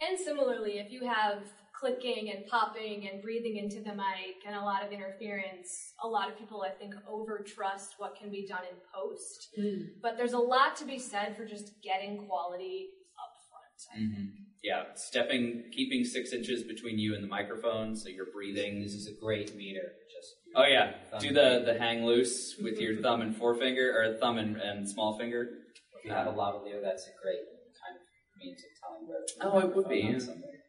And 0.00 0.18
similarly, 0.18 0.78
if 0.78 0.90
you 0.90 1.06
have 1.06 1.44
clicking 1.80 2.30
and 2.30 2.46
popping 2.46 3.08
and 3.10 3.22
breathing 3.22 3.56
into 3.56 3.82
the 3.82 3.94
mic 3.94 4.44
and 4.46 4.54
a 4.54 4.60
lot 4.60 4.84
of 4.84 4.92
interference, 4.92 5.94
a 6.04 6.06
lot 6.06 6.30
of 6.30 6.38
people 6.38 6.62
I 6.62 6.70
think 6.70 6.94
over 7.08 7.42
trust 7.44 7.94
what 7.96 8.14
can 8.20 8.30
be 8.30 8.46
done 8.46 8.62
in 8.70 8.76
post. 8.94 9.48
Hmm. 9.58 9.98
But 10.02 10.16
there's 10.18 10.34
a 10.34 10.38
lot 10.38 10.76
to 10.76 10.84
be 10.84 10.98
said 10.98 11.36
for 11.36 11.46
just 11.46 11.72
getting 11.82 12.18
quality 12.26 12.88
up 13.16 13.32
front. 13.48 13.96
I 13.96 14.02
mm-hmm. 14.02 14.14
think. 14.14 14.30
Yeah, 14.62 14.82
stepping, 14.94 15.64
keeping 15.72 16.04
six 16.04 16.34
inches 16.34 16.62
between 16.62 16.98
you 16.98 17.14
and 17.14 17.24
the 17.24 17.28
microphone, 17.28 17.96
so 17.96 18.10
you're 18.10 18.30
breathing. 18.30 18.82
This 18.82 18.92
is 18.92 19.08
a 19.08 19.18
great 19.18 19.56
meter. 19.56 19.92
Just 20.14 20.34
Oh 20.54 20.66
yeah, 20.66 20.92
do 21.18 21.32
the 21.32 21.62
the 21.64 21.78
hang 21.78 22.04
loose 22.04 22.56
with 22.62 22.78
your 22.78 22.96
thumb 23.02 23.22
and 23.22 23.34
forefinger, 23.34 23.94
or 23.96 24.18
thumb 24.18 24.36
and, 24.36 24.58
and 24.58 24.86
small 24.86 25.16
finger. 25.16 25.48
if 25.98 26.04
you 26.04 26.12
have 26.12 26.26
a 26.26 26.30
lavalier, 26.30 26.82
that's 26.82 27.06
a 27.06 27.14
great 27.22 27.40
kind 27.80 27.96
of 27.96 28.02
means 28.38 28.60
of 28.60 28.68
telling 28.82 29.08
where. 29.08 29.22
the 29.24 29.46
Oh, 29.46 29.66
it 29.66 29.74
would 29.74 29.88
be, 29.88 30.02
microphone 30.02 30.20
yeah. 30.20 30.26
somewhere. 30.26 30.60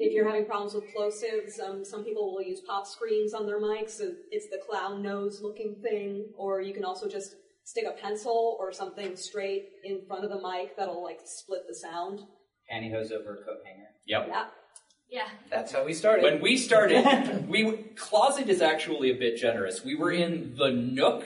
If 0.00 0.12
you're 0.12 0.26
having 0.26 0.46
problems 0.46 0.74
with 0.74 0.84
plosives, 0.94 1.60
um, 1.60 1.84
some 1.84 2.04
people 2.04 2.32
will 2.32 2.42
use 2.42 2.60
pop 2.60 2.86
screens 2.86 3.34
on 3.34 3.46
their 3.46 3.60
mics. 3.60 3.90
So 3.90 4.12
it's 4.30 4.48
the 4.48 4.60
clown 4.68 5.02
nose 5.02 5.40
looking 5.42 5.76
thing, 5.82 6.26
or 6.36 6.60
you 6.60 6.72
can 6.72 6.84
also 6.84 7.08
just 7.08 7.34
stick 7.64 7.84
a 7.86 8.00
pencil 8.00 8.56
or 8.60 8.72
something 8.72 9.16
straight 9.16 9.68
in 9.84 10.00
front 10.06 10.24
of 10.24 10.30
the 10.30 10.36
mic 10.36 10.76
that'll 10.76 11.02
like 11.02 11.20
split 11.24 11.62
the 11.68 11.74
sound. 11.74 12.20
Pantyhose 12.72 13.12
over 13.12 13.34
a 13.34 13.44
coat 13.44 13.58
hanger. 13.64 13.88
Yep. 14.06 14.26
Yeah. 14.28 14.44
Yeah. 15.10 15.28
That's 15.50 15.72
how 15.72 15.84
we 15.84 15.94
started. 15.94 16.22
When 16.22 16.40
we 16.40 16.56
started, 16.56 17.48
we 17.48 17.72
closet 17.96 18.48
is 18.48 18.62
actually 18.62 19.10
a 19.10 19.16
bit 19.16 19.36
generous. 19.36 19.84
We 19.84 19.94
were 19.94 20.12
in 20.12 20.54
the 20.56 20.70
nook 20.70 21.24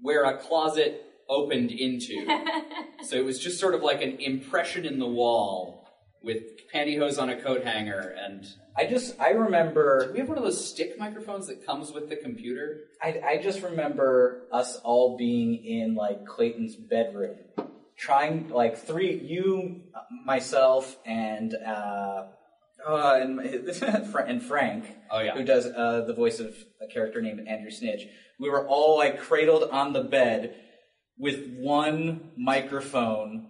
where 0.00 0.24
a 0.24 0.38
closet 0.38 1.02
opened 1.28 1.72
into, 1.72 2.24
so 3.02 3.16
it 3.16 3.24
was 3.24 3.38
just 3.38 3.58
sort 3.58 3.74
of 3.74 3.82
like 3.82 4.00
an 4.00 4.18
impression 4.20 4.84
in 4.84 4.98
the 4.98 5.06
wall 5.06 5.88
with 6.22 6.42
pantyhose 6.76 7.20
on 7.20 7.30
a 7.30 7.40
coat 7.40 7.64
hanger. 7.64 8.14
And 8.22 8.46
I 8.76 8.86
just 8.86 9.18
I 9.20 9.30
remember 9.30 10.06
do 10.06 10.12
we 10.12 10.18
have 10.18 10.28
one 10.28 10.38
of 10.38 10.44
those 10.44 10.68
stick 10.68 10.98
microphones 10.98 11.46
that 11.46 11.64
comes 11.64 11.92
with 11.92 12.08
the 12.08 12.16
computer. 12.16 12.80
I, 13.02 13.20
I 13.24 13.42
just 13.42 13.62
remember 13.62 14.42
us 14.52 14.76
all 14.84 15.16
being 15.16 15.64
in 15.64 15.94
like 15.94 16.26
Clayton's 16.26 16.76
bedroom, 16.76 17.36
trying 17.96 18.50
like 18.50 18.76
three 18.76 19.18
you, 19.18 19.82
myself, 20.24 20.96
and 21.06 21.54
uh, 21.54 22.26
uh 22.86 23.18
and 23.20 23.40
and 24.26 24.42
Frank, 24.42 24.84
Oh 25.10 25.20
yeah. 25.20 25.34
who 25.34 25.44
does 25.44 25.66
uh, 25.66 26.04
the 26.06 26.14
voice 26.14 26.38
of 26.40 26.54
a 26.82 26.92
character 26.92 27.22
named 27.22 27.46
Andrew 27.48 27.70
Snitch. 27.70 28.06
We 28.38 28.50
were 28.50 28.66
all 28.66 28.98
like 28.98 29.18
cradled 29.20 29.70
on 29.70 29.94
the 29.94 30.02
bed 30.02 30.54
with 31.18 31.56
one 31.56 32.32
microphone. 32.36 33.48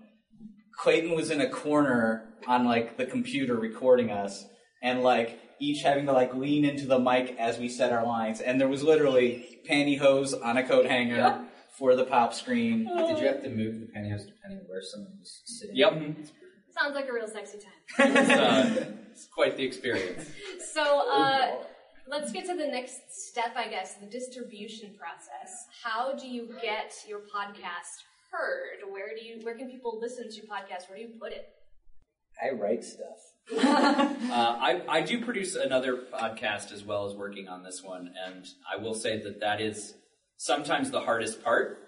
Clayton 0.79 1.15
was 1.15 1.31
in 1.31 1.41
a 1.41 1.49
corner 1.49 2.29
on 2.47 2.65
like 2.65 2.97
the 2.97 3.07
computer 3.07 3.55
recording 3.57 4.11
us, 4.11 4.45
and 4.83 5.03
like 5.03 5.41
each 5.59 5.83
having 5.83 6.07
to 6.07 6.13
like 6.13 6.35
lean 6.35 6.65
into 6.65 6.87
the 6.87 6.99
mic 6.99 7.35
as 7.39 7.59
we 7.59 7.69
said 7.69 7.93
our 7.93 8.05
lines. 8.05 8.41
And 8.41 8.61
there 8.61 8.69
was 8.69 8.83
literally 8.83 9.61
pantyhose 9.69 10.35
on 10.45 10.57
a 10.57 10.67
coat 10.67 10.87
hanger 10.87 11.47
for 11.79 11.95
the 11.95 12.05
pop 12.05 12.35
screen. 12.35 12.85
Did 12.85 13.19
you 13.19 13.27
have 13.27 13.43
to 13.43 13.51
move 13.51 13.81
the 13.81 13.87
pantyhose 13.87 14.27
depending 14.27 14.61
on 14.61 14.67
where 14.67 14.83
someone 14.83 15.13
was 15.19 15.43
sitting? 15.45 15.77
Yep. 15.77 15.93
Sounds 16.79 16.95
like 16.95 17.09
a 17.09 17.13
real 17.13 17.29
sexy 17.29 17.59
time. 17.59 17.73
It's, 18.17 18.31
uh, 18.31 18.87
it's 19.11 19.29
quite 19.35 19.57
the 19.57 19.65
experience. 19.65 20.29
So 20.75 21.09
uh, 21.11 21.53
let's 22.07 22.33
get 22.33 22.45
to 22.47 22.55
the 22.55 22.67
next 22.67 23.29
step, 23.29 23.55
I 23.57 23.69
guess, 23.69 23.95
the 23.95 24.07
distribution 24.07 24.95
process. 24.99 25.67
How 25.83 26.15
do 26.15 26.29
you 26.29 26.55
get 26.61 26.93
your 27.09 27.21
podcast 27.21 28.03
heard? 28.37 28.93
Where 28.93 29.15
do 29.19 29.25
you? 29.25 29.41
Where 29.43 29.57
can 29.57 29.71
people 29.71 29.99
listen 30.01 30.29
to 30.29 30.37
your 30.37 30.47
podcast? 30.47 30.89
Where 30.89 30.99
do 30.99 31.03
you 31.03 31.11
put 31.21 31.33
it? 31.33 31.47
I 32.43 32.55
write 32.55 32.85
stuff. 32.85 33.19
Uh, 34.27 34.57
I, 34.61 34.83
I 34.89 35.01
do 35.03 35.25
produce 35.25 35.55
another 35.55 35.97
podcast 35.97 36.73
as 36.73 36.85
well 36.85 37.07
as 37.07 37.15
working 37.15 37.49
on 37.49 37.63
this 37.63 37.83
one, 37.83 38.11
and 38.27 38.45
I 38.71 38.77
will 38.83 38.93
say 38.93 39.23
that 39.23 39.41
that 39.41 39.61
is 39.61 39.95
sometimes 40.37 40.91
the 40.91 41.01
hardest 41.01 41.43
part 41.43 41.79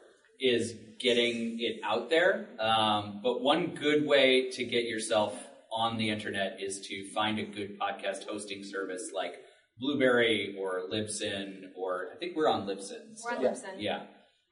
is 0.41 0.75
getting 1.01 1.59
it 1.61 1.81
out 1.85 2.09
there. 2.11 2.47
Um, 2.61 3.21
but 3.23 3.43
one 3.43 3.75
good 3.75 4.07
way 4.07 4.51
to 4.53 4.65
get 4.65 4.85
yourself 4.85 5.35
on 5.73 5.99
the 5.99 6.09
internet 6.11 6.59
is 6.61 6.81
to 6.89 7.11
find 7.13 7.39
a 7.39 7.45
good 7.45 7.79
podcast 7.79 8.27
hosting 8.27 8.63
service 8.65 9.11
like 9.13 9.35
Blubrry 9.79 10.57
or 10.59 10.83
Libsyn, 10.91 11.71
or 11.77 12.09
I 12.15 12.19
think 12.19 12.37
we're 12.37 12.49
on 12.49 12.67
Libsyn. 12.67 13.17
We're 13.25 13.33
on 13.49 13.57
still. 13.57 13.73
Libsyn. 13.73 13.75
Yeah. 13.79 14.05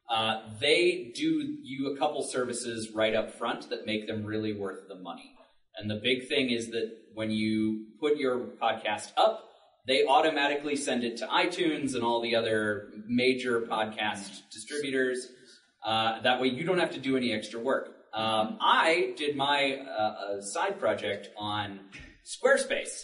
Uh, 0.08 0.40
they 0.60 1.12
do 1.14 1.58
you 1.62 1.92
a 1.94 1.98
couple 1.98 2.22
services 2.22 2.90
right 2.94 3.14
up 3.14 3.36
front 3.38 3.68
that 3.70 3.86
make 3.86 4.06
them 4.06 4.24
really 4.24 4.52
worth 4.52 4.88
the 4.88 4.94
money. 4.94 5.32
And 5.76 5.90
the 5.90 6.00
big 6.02 6.28
thing 6.28 6.50
is 6.50 6.70
that 6.70 6.90
when 7.14 7.30
you 7.30 7.86
put 8.00 8.16
your 8.16 8.38
podcast 8.38 9.12
up, 9.16 9.44
they 9.86 10.06
automatically 10.06 10.76
send 10.76 11.04
it 11.04 11.16
to 11.18 11.26
iTunes 11.26 11.94
and 11.94 12.02
all 12.02 12.20
the 12.20 12.34
other 12.34 12.88
major 13.06 13.60
podcast 13.62 14.42
distributors. 14.52 15.28
Uh, 15.84 16.20
that 16.22 16.40
way 16.40 16.48
you 16.48 16.64
don't 16.64 16.78
have 16.78 16.92
to 16.92 17.00
do 17.00 17.16
any 17.16 17.32
extra 17.32 17.60
work. 17.60 17.94
Um, 18.12 18.58
I 18.60 19.14
did 19.16 19.36
my 19.36 19.74
uh, 19.76 20.40
side 20.40 20.80
project 20.80 21.28
on 21.36 21.80
Squarespace, 22.24 23.02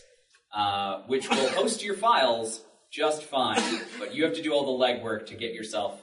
uh, 0.54 1.02
which 1.06 1.28
will 1.28 1.48
host 1.50 1.84
your 1.84 1.94
files 1.94 2.62
just 2.90 3.22
fine, 3.22 3.62
but 3.98 4.14
you 4.14 4.24
have 4.24 4.34
to 4.34 4.42
do 4.42 4.52
all 4.52 4.78
the 4.78 4.84
legwork 4.84 5.26
to 5.26 5.34
get 5.34 5.54
yourself 5.54 6.01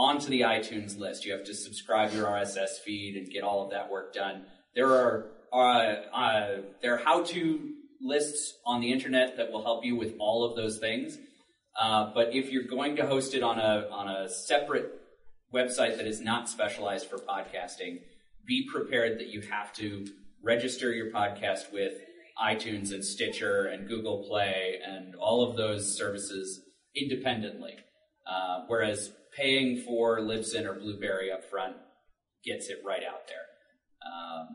onto 0.00 0.30
the 0.30 0.40
iTunes 0.40 0.98
list. 0.98 1.26
You 1.26 1.32
have 1.32 1.44
to 1.44 1.54
subscribe 1.54 2.14
your 2.14 2.24
RSS 2.24 2.78
feed 2.82 3.16
and 3.16 3.30
get 3.30 3.44
all 3.44 3.62
of 3.62 3.70
that 3.72 3.90
work 3.90 4.14
done. 4.14 4.46
There 4.74 4.88
are 4.88 5.26
uh, 5.52 6.16
uh, 6.16 6.56
there 6.80 6.94
are 6.94 7.04
how-to 7.04 7.74
lists 8.00 8.54
on 8.64 8.80
the 8.80 8.92
internet 8.92 9.36
that 9.36 9.52
will 9.52 9.62
help 9.62 9.84
you 9.84 9.96
with 9.96 10.14
all 10.18 10.48
of 10.48 10.56
those 10.56 10.78
things. 10.78 11.18
Uh, 11.78 12.10
but 12.14 12.34
if 12.34 12.50
you're 12.50 12.64
going 12.64 12.96
to 12.96 13.06
host 13.06 13.34
it 13.34 13.42
on 13.42 13.58
a 13.58 13.88
on 13.92 14.08
a 14.08 14.30
separate 14.30 14.90
website 15.54 15.98
that 15.98 16.06
is 16.06 16.22
not 16.22 16.48
specialized 16.48 17.06
for 17.10 17.18
podcasting, 17.18 17.98
be 18.46 18.66
prepared 18.72 19.18
that 19.18 19.28
you 19.28 19.42
have 19.42 19.70
to 19.74 20.06
register 20.42 20.92
your 20.92 21.10
podcast 21.10 21.70
with 21.74 21.92
iTunes 22.42 22.94
and 22.94 23.04
Stitcher 23.04 23.66
and 23.66 23.86
Google 23.86 24.24
Play 24.26 24.78
and 24.82 25.14
all 25.16 25.46
of 25.46 25.58
those 25.58 25.94
services 25.94 26.62
independently. 26.96 27.74
Uh, 28.26 28.60
whereas 28.66 29.12
paying 29.36 29.82
for 29.82 30.20
Libsyn 30.20 30.64
or 30.64 30.74
Blubrry 30.74 31.30
up 31.32 31.44
front 31.50 31.76
gets 32.44 32.68
it 32.68 32.78
right 32.84 33.02
out 33.02 33.26
there. 33.28 33.46
Um, 34.04 34.48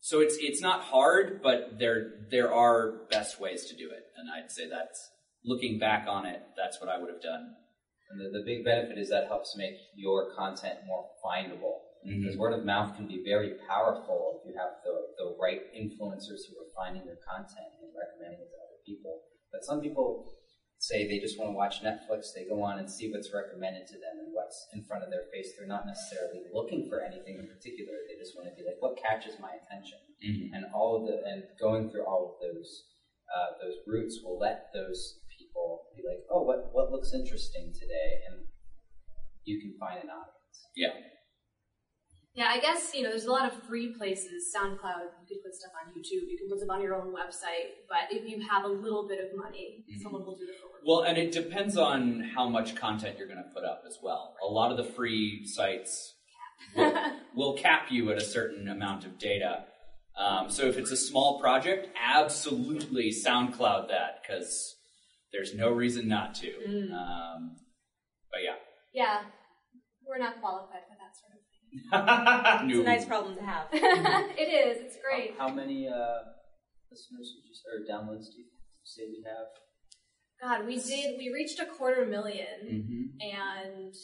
so 0.00 0.20
it's 0.20 0.36
it's 0.40 0.62
not 0.62 0.82
hard, 0.82 1.40
but 1.42 1.78
there 1.78 2.12
there 2.30 2.52
are 2.52 3.06
best 3.10 3.40
ways 3.40 3.66
to 3.66 3.76
do 3.76 3.90
it, 3.90 4.04
and 4.16 4.28
I'd 4.30 4.50
say 4.50 4.68
that's 4.68 5.10
looking 5.44 5.78
back 5.78 6.06
on 6.08 6.26
it, 6.26 6.40
that's 6.56 6.80
what 6.80 6.90
I 6.90 6.98
would 6.98 7.10
have 7.10 7.22
done. 7.22 7.56
And 8.10 8.20
the, 8.20 8.38
the 8.38 8.44
big 8.44 8.64
benefit 8.64 8.98
is 8.98 9.08
that 9.10 9.28
helps 9.28 9.54
make 9.56 9.78
your 9.94 10.34
content 10.34 10.80
more 10.86 11.06
findable. 11.24 11.86
Mm-hmm. 12.04 12.20
Because 12.20 12.36
word 12.36 12.56
of 12.56 12.64
mouth 12.64 12.96
can 12.96 13.06
be 13.06 13.22
very 13.24 13.60
powerful 13.68 14.40
if 14.40 14.48
you 14.48 14.56
have 14.56 14.80
the, 14.84 14.96
the 15.20 15.36
right 15.36 15.60
influencers 15.76 16.48
who 16.48 16.56
are 16.56 16.72
finding 16.72 17.04
your 17.04 17.20
content 17.20 17.70
and 17.80 17.92
recommending 17.92 18.40
it 18.40 18.48
to 18.48 18.56
other 18.56 18.80
people. 18.88 19.20
But 19.52 19.64
some 19.64 19.80
people 19.80 20.32
say 20.90 21.06
they 21.06 21.22
just 21.22 21.38
want 21.38 21.54
to 21.54 21.56
watch 21.56 21.86
Netflix, 21.86 22.34
they 22.34 22.50
go 22.50 22.58
on 22.66 22.82
and 22.82 22.90
see 22.90 23.06
what's 23.10 23.30
recommended 23.32 23.86
to 23.86 23.94
them 24.02 24.18
and 24.18 24.34
what's 24.34 24.66
in 24.74 24.82
front 24.82 25.04
of 25.06 25.10
their 25.10 25.30
face. 25.32 25.54
They're 25.54 25.70
not 25.70 25.86
necessarily 25.86 26.42
looking 26.52 26.90
for 26.90 26.98
anything 27.00 27.38
in 27.38 27.46
particular. 27.46 27.94
They 28.10 28.18
just 28.18 28.34
want 28.34 28.50
to 28.50 28.54
be 28.58 28.66
like, 28.66 28.82
what 28.82 28.98
catches 28.98 29.38
my 29.38 29.54
attention? 29.54 30.02
Mhm. 30.18 30.50
And 30.52 30.62
all 30.74 30.98
of 30.98 31.06
the 31.06 31.22
and 31.24 31.44
going 31.60 31.90
through 31.90 32.04
all 32.04 32.34
of 32.34 32.34
those 32.42 32.90
uh, 33.30 33.54
those 33.62 33.78
routes 33.86 34.18
will 34.24 34.38
let 34.38 34.74
those 34.74 35.22
people 35.38 35.86
be 35.94 36.02
like, 36.02 36.26
oh, 36.30 36.42
what 36.42 36.74
what 36.74 36.90
looks 36.90 37.14
interesting 37.14 37.72
today, 37.72 38.10
and 38.28 38.46
you 39.44 39.60
can 39.62 39.78
find 39.78 40.02
an 40.02 40.10
audience. 40.10 40.58
Yeah. 40.74 40.94
Yeah, 42.34 42.46
I 42.48 42.60
guess, 42.60 42.92
you 42.94 43.02
know, 43.02 43.10
there's 43.10 43.24
a 43.24 43.32
lot 43.32 43.52
of 43.52 43.62
free 43.64 43.92
places. 43.98 44.54
SoundCloud, 44.54 45.02
you 45.20 45.26
could 45.28 45.42
put 45.42 45.54
stuff 45.54 45.72
on 45.84 45.92
YouTube, 45.92 46.30
you 46.30 46.38
can 46.38 46.48
put 46.48 46.58
stuff 46.58 46.70
on 46.70 46.80
your 46.80 46.94
own 46.94 47.12
website, 47.12 47.82
but 47.88 48.16
if 48.16 48.28
you 48.28 48.40
have 48.48 48.64
a 48.64 48.68
little 48.68 49.08
bit 49.08 49.18
of 49.18 49.36
money, 49.36 49.84
someone 50.02 50.24
will 50.24 50.36
do 50.36 50.46
the 50.46 50.52
work. 50.52 50.80
Well, 50.86 51.02
and 51.02 51.18
it 51.18 51.32
depends 51.32 51.76
on 51.76 52.20
how 52.34 52.48
much 52.48 52.76
content 52.76 53.18
you're 53.18 53.26
going 53.26 53.42
to 53.42 53.50
put 53.54 53.64
up 53.64 53.82
as 53.86 53.98
well. 54.02 54.36
A 54.42 54.46
lot 54.46 54.70
of 54.70 54.76
the 54.76 54.84
free 54.84 55.44
sites 55.44 56.14
will, 56.76 56.94
will 57.34 57.52
cap 57.54 57.88
you 57.90 58.10
at 58.12 58.18
a 58.18 58.24
certain 58.24 58.68
amount 58.68 59.04
of 59.04 59.18
data. 59.18 59.64
Um, 60.16 60.50
so 60.50 60.66
if 60.66 60.76
it's 60.76 60.90
a 60.90 60.96
small 60.96 61.40
project, 61.40 61.88
absolutely 62.00 63.10
SoundCloud 63.10 63.88
that 63.88 64.22
because 64.22 64.76
there's 65.32 65.54
no 65.54 65.70
reason 65.70 66.08
not 66.08 66.34
to. 66.36 66.52
Mm. 66.68 66.92
Um, 66.92 67.56
but 68.30 68.40
yeah, 68.44 68.56
Yeah, 68.92 69.22
we're 70.06 70.18
not 70.18 70.40
qualified 70.40 70.82
for 70.88 70.96
that 70.98 70.99
sort 70.99 70.99
of 70.99 70.99
It's 71.72 72.78
a 72.78 72.82
nice 72.82 73.04
problem 73.04 73.36
to 73.36 73.42
have. 73.42 73.66
it 73.72 74.48
is, 74.48 74.78
it's 74.84 74.96
great. 75.06 75.34
How, 75.38 75.48
how 75.48 75.54
many 75.54 75.86
uh, 75.88 76.18
listeners 76.90 77.32
would 77.36 77.44
you 77.46 77.54
say, 77.54 77.68
or 77.70 77.80
downloads 77.86 78.26
do 78.32 78.38
you 78.42 78.46
say 78.84 79.02
we 79.08 79.24
have? 79.26 79.46
God, 80.42 80.66
we 80.66 80.76
did, 80.80 81.18
we 81.18 81.30
reached 81.32 81.60
a 81.60 81.66
quarter 81.66 82.04
1000000 82.06 82.64
Mhm. 82.64 83.02
and 83.20 83.94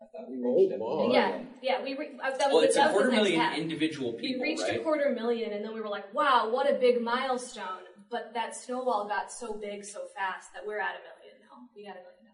I 0.00 0.04
thought 0.06 0.30
we 0.30 0.36
reached 0.36 0.74
Oh, 0.80 1.00
a 1.04 1.08
my. 1.08 1.14
yeah, 1.14 1.42
yeah, 1.62 1.82
we, 1.82 1.94
re- 1.96 2.18
uh, 2.22 2.30
that 2.30 2.46
was, 2.48 2.54
Well, 2.54 2.60
it's 2.62 2.74
that 2.76 2.90
a 2.90 2.92
quarter 2.92 3.10
million 3.10 3.40
step. 3.40 3.58
individual 3.58 4.12
people. 4.14 4.40
We 4.42 4.50
reached 4.50 4.62
right? 4.62 4.80
a 4.80 4.82
quarter 4.82 5.10
million, 5.10 5.52
and 5.52 5.64
then 5.64 5.72
we 5.74 5.80
were 5.80 5.88
like, 5.88 6.12
"Wow, 6.14 6.50
what 6.50 6.68
a 6.70 6.74
big 6.74 7.00
milestone!" 7.00 7.84
But 8.10 8.32
that 8.34 8.54
snowball 8.56 9.06
got 9.08 9.32
so 9.32 9.54
big 9.54 9.84
so 9.84 10.06
fast 10.16 10.52
that 10.54 10.66
we're 10.66 10.80
at 10.80 10.94
a 10.96 11.02
million 11.06 11.36
now. 11.40 11.68
We 11.74 11.86
got 11.86 11.96
a 11.96 12.02
million 12.02 12.24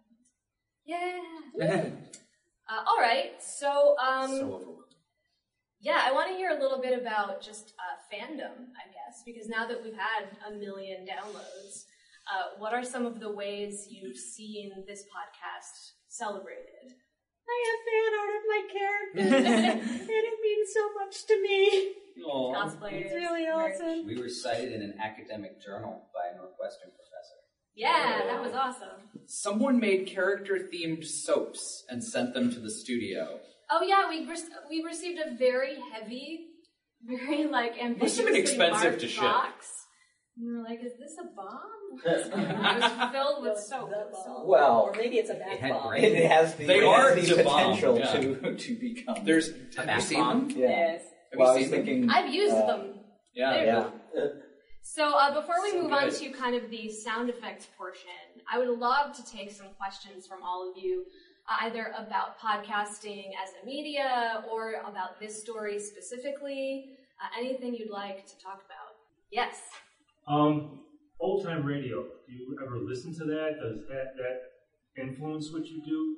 downloads. 0.89 1.55
Yeah. 1.57 1.91
Uh, 2.69 2.85
all 2.87 2.99
right. 2.99 3.33
So, 3.41 3.97
um, 3.99 4.29
so 4.29 4.37
overwhelming. 4.37 4.77
yeah, 5.81 6.03
I 6.05 6.13
want 6.13 6.29
to 6.31 6.37
hear 6.37 6.51
a 6.51 6.61
little 6.61 6.81
bit 6.81 6.99
about 6.99 7.41
just 7.41 7.73
uh, 7.79 7.97
fandom, 8.15 8.71
I 8.77 8.87
guess, 8.93 9.23
because 9.25 9.49
now 9.49 9.67
that 9.67 9.83
we've 9.83 9.95
had 9.95 10.29
a 10.47 10.57
million 10.57 11.07
downloads, 11.07 11.85
uh, 12.29 12.59
what 12.59 12.75
are 12.75 12.85
some 12.85 13.07
of 13.07 13.21
the 13.21 13.33
ways 13.33 13.87
you've 13.91 14.17
seen 14.19 14.73
this 14.87 15.03
podcast 15.05 15.93
celebrated? 16.09 16.93
I 17.49 17.59
have 17.69 17.81
fan 17.89 18.13
art 18.21 18.35
of 18.37 18.45
my 18.53 18.63
character, 18.77 19.37
and 20.01 20.11
it 20.11 20.35
means 20.43 20.69
so 20.75 20.85
much 21.01 21.25
to 21.27 21.43
me. 21.43 21.95
Aw. 22.27 22.55
Cosplayers. 22.55 23.05
It's 23.07 23.15
really 23.15 23.45
awesome. 23.45 24.07
We 24.07 24.21
were 24.21 24.29
cited 24.29 24.73
in 24.73 24.83
an 24.83 24.95
academic 25.01 25.63
journal 25.65 26.03
by 26.13 26.35
a 26.35 26.37
Northwestern 26.37 26.91
professor. 26.91 27.38
Yeah, 27.79 28.23
that 28.27 28.43
was 28.43 28.53
awesome. 28.55 28.89
Someone 29.27 29.79
made 29.79 30.07
character-themed 30.09 31.05
soaps 31.07 31.85
and 31.89 32.03
sent 32.03 32.35
them 32.35 32.51
to 32.51 32.59
the 32.59 32.71
studio. 32.71 33.39
Oh 33.71 33.83
yeah, 33.83 34.09
we 34.09 34.27
re- 34.27 34.37
we 34.69 34.83
received 34.85 35.19
a 35.25 35.37
very 35.37 35.77
heavy, 35.93 36.47
very 37.05 37.45
like 37.47 37.73
Must 37.73 37.79
have 37.79 37.91
ambitiously 37.91 38.25
been 38.25 38.35
expensive 38.37 38.83
marked 38.83 39.01
to 39.03 39.09
ship. 39.09 39.23
box. 39.23 39.67
And 40.37 40.47
we 40.47 40.57
were 40.57 40.65
like, 40.65 40.79
"Is 40.85 40.93
this 40.99 41.17
a 41.21 41.27
bomb?" 41.37 41.61
it 42.05 42.81
was 42.83 43.13
filled 43.13 43.43
with 43.43 43.59
soap. 43.59 43.91
It 43.91 44.09
was 44.13 44.25
so- 44.25 44.45
Well, 44.47 44.81
Or 44.83 44.93
maybe 44.97 45.17
it's 45.19 45.31
a 45.31 45.35
It 45.35 45.39
bath 45.41 45.59
had 45.59 45.71
bomb. 45.73 45.89
brains. 45.89 46.05
it 46.17 46.31
has 46.31 46.55
the, 46.55 46.65
They 46.67 46.79
it 46.79 46.85
are 46.85 47.15
has 47.15 47.29
the 47.29 47.35
to 47.37 47.45
bomb, 47.45 47.61
potential 47.77 47.99
yeah. 47.99 48.13
to 48.13 48.55
to 48.65 48.75
become. 48.81 49.25
There's 49.25 49.49
A 49.49 49.53
have 49.53 49.61
you 49.79 49.85
bath 49.87 50.03
seen 50.05 50.19
bomb? 50.21 50.49
them? 50.49 50.59
yeah. 50.59 50.69
Yes. 50.69 51.03
Have 51.33 51.39
well, 51.41 51.51
I 51.51 51.55
you 51.55 51.59
was 51.61 51.69
seen 51.71 51.77
them? 51.79 51.85
thinking. 51.87 52.11
I've 52.11 52.35
used 52.35 52.55
uh, 52.55 52.67
them. 52.67 52.95
Yeah. 53.35 53.53
They're 53.53 53.67
Yeah. 53.67 53.91
cool. 54.15 54.33
So 54.95 55.13
uh, 55.19 55.39
before 55.39 55.57
we 55.63 55.73
So 55.73 55.83
move 55.83 55.93
on 55.93 56.11
to 56.11 56.31
kind 56.31 56.57
of 56.57 56.71
the 56.71 56.89
sound 56.89 57.29
effects 57.29 57.67
portion, 57.77 58.09
I 58.51 58.59
would 58.59 58.71
love 58.71 59.15
to 59.17 59.25
take 59.25 59.51
some 59.51 59.67
questions 59.77 60.27
from 60.27 60.43
all 60.43 60.67
of 60.71 60.83
you, 60.83 61.05
uh, 61.47 61.67
either 61.67 61.93
about 61.99 62.39
podcasting 62.41 63.27
as 63.43 63.51
a 63.63 63.67
media 63.67 64.43
or 64.51 64.81
about 64.87 65.21
this 65.21 65.39
story 65.43 65.79
specifically. 65.79 66.97
Uh, 67.23 67.39
anything 67.39 67.75
you'd 67.75 67.91
like 67.91 68.27
to 68.29 68.39
talk 68.43 68.63
about? 68.65 68.97
Yes. 69.31 69.61
Um, 70.27 70.81
old 71.21 71.45
time 71.45 71.67
radio. 71.67 72.05
Do 72.27 72.33
you 72.33 72.59
ever 72.65 72.79
listen 72.79 73.13
to 73.19 73.25
that? 73.27 73.59
Does 73.61 73.81
that 73.89 74.15
that 74.17 75.03
influence 75.03 75.53
what 75.53 75.67
you 75.67 75.83
do? 75.85 76.17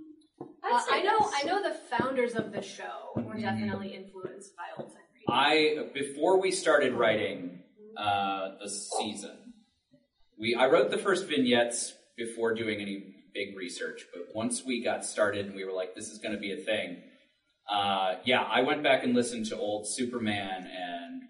Uh, 0.62 0.80
I 0.92 1.02
know. 1.02 1.18
I 1.34 1.42
know 1.42 1.60
the 1.60 1.74
founders 1.74 2.34
of 2.34 2.52
the 2.52 2.62
show 2.62 3.10
were 3.16 3.22
Mm-hmm. 3.34 3.40
definitely 3.42 3.94
influenced 3.96 4.54
by 4.56 4.64
old 4.78 4.92
time 4.92 5.02
radio. 5.14 5.28
I 5.28 5.90
before 5.92 6.40
we 6.40 6.50
started 6.52 6.92
writing 6.94 7.59
uh, 7.96 8.50
the 8.62 8.68
season, 8.68 9.54
we 10.38 10.54
I 10.54 10.66
wrote 10.66 10.90
the 10.90 10.98
first 10.98 11.28
vignettes 11.28 11.94
before 12.16 12.54
doing 12.54 12.80
any 12.80 13.14
big 13.32 13.56
research. 13.56 14.06
But 14.12 14.34
once 14.34 14.64
we 14.64 14.82
got 14.82 15.04
started 15.04 15.46
and 15.46 15.54
we 15.54 15.64
were 15.64 15.72
like, 15.72 15.94
this 15.94 16.08
is 16.08 16.18
going 16.18 16.34
to 16.34 16.40
be 16.40 16.52
a 16.52 16.56
thing. 16.56 17.02
Uh, 17.70 18.16
yeah, 18.24 18.42
I 18.42 18.62
went 18.62 18.82
back 18.82 19.04
and 19.04 19.14
listened 19.14 19.46
to 19.46 19.56
old 19.56 19.86
Superman 19.86 20.66
and 20.66 21.22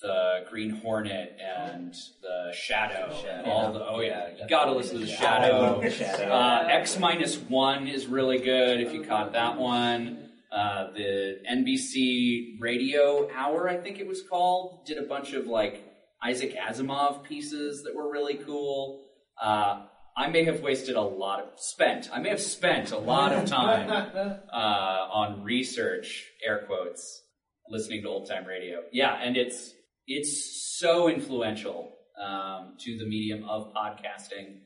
the 0.00 0.44
Green 0.48 0.70
Hornet 0.70 1.36
and 1.40 1.92
the 2.22 2.52
Shadow. 2.54 3.12
Shadow. 3.20 3.50
All 3.50 3.72
the 3.72 3.84
oh 3.84 4.00
yeah, 4.00 4.28
you 4.40 4.48
got 4.48 4.66
to 4.66 4.72
listen 4.72 5.00
to 5.00 5.06
the 5.06 5.10
Shadow. 5.10 5.80
the 5.80 5.90
shadow. 5.90 6.32
Uh, 6.32 6.68
X 6.70 6.98
minus 6.98 7.36
one 7.36 7.88
is 7.88 8.06
really 8.06 8.38
good 8.38 8.80
if 8.80 8.92
you 8.92 9.02
caught 9.02 9.32
that 9.32 9.58
one. 9.58 10.30
Uh, 10.52 10.92
the 10.92 11.40
NBC 11.50 12.58
Radio 12.60 13.28
Hour, 13.34 13.68
I 13.68 13.76
think 13.76 13.98
it 13.98 14.06
was 14.06 14.22
called, 14.22 14.86
did 14.86 14.96
a 14.98 15.02
bunch 15.02 15.34
of 15.34 15.46
like 15.46 15.87
Isaac 16.22 16.54
Asimov 16.56 17.24
pieces 17.24 17.84
that 17.84 17.94
were 17.94 18.10
really 18.10 18.34
cool. 18.34 19.04
Uh, 19.40 19.86
I 20.16 20.28
may 20.28 20.44
have 20.44 20.60
wasted 20.60 20.96
a 20.96 21.02
lot 21.02 21.40
of 21.40 21.48
spent. 21.56 22.08
I 22.12 22.18
may 22.18 22.30
have 22.30 22.40
spent 22.40 22.90
a 22.90 22.98
lot 22.98 23.32
of 23.32 23.44
time 23.44 23.88
uh, 24.52 24.56
on 24.56 25.44
research, 25.44 26.26
air 26.44 26.64
quotes, 26.66 27.22
listening 27.68 28.02
to 28.02 28.08
old 28.08 28.28
time 28.28 28.44
radio. 28.44 28.80
Yeah, 28.92 29.14
and 29.14 29.36
it's 29.36 29.72
it's 30.08 30.76
so 30.78 31.08
influential 31.08 31.92
um, 32.20 32.74
to 32.80 32.98
the 32.98 33.06
medium 33.06 33.44
of 33.44 33.72
podcasting 33.74 34.60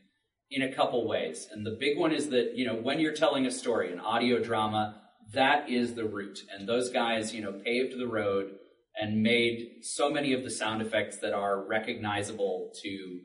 in 0.50 0.62
a 0.62 0.72
couple 0.72 1.06
ways. 1.06 1.48
And 1.50 1.66
the 1.66 1.76
big 1.78 1.98
one 1.98 2.12
is 2.12 2.28
that, 2.30 2.52
you 2.54 2.66
know, 2.66 2.74
when 2.74 3.00
you're 3.00 3.14
telling 3.14 3.46
a 3.46 3.50
story, 3.50 3.92
an 3.92 4.00
audio 4.00 4.42
drama, 4.42 5.00
that 5.34 5.68
is 5.68 5.94
the 5.94 6.04
root. 6.04 6.40
And 6.52 6.68
those 6.68 6.90
guys, 6.90 7.34
you 7.34 7.42
know, 7.42 7.52
paved 7.52 7.98
the 7.98 8.06
road 8.06 8.52
and 9.00 9.22
made 9.22 9.78
so 9.82 10.10
many 10.10 10.32
of 10.32 10.42
the 10.42 10.50
sound 10.50 10.82
effects 10.82 11.18
that 11.18 11.32
are 11.32 11.64
recognizable 11.64 12.72
to 12.82 13.20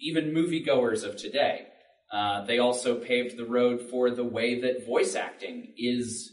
even 0.00 0.32
moviegoers 0.32 1.04
of 1.04 1.16
today. 1.16 1.66
Uh, 2.12 2.44
they 2.44 2.58
also 2.58 2.96
paved 2.96 3.36
the 3.36 3.44
road 3.44 3.80
for 3.90 4.10
the 4.10 4.24
way 4.24 4.60
that 4.60 4.86
voice 4.86 5.14
acting 5.14 5.72
is 5.78 6.32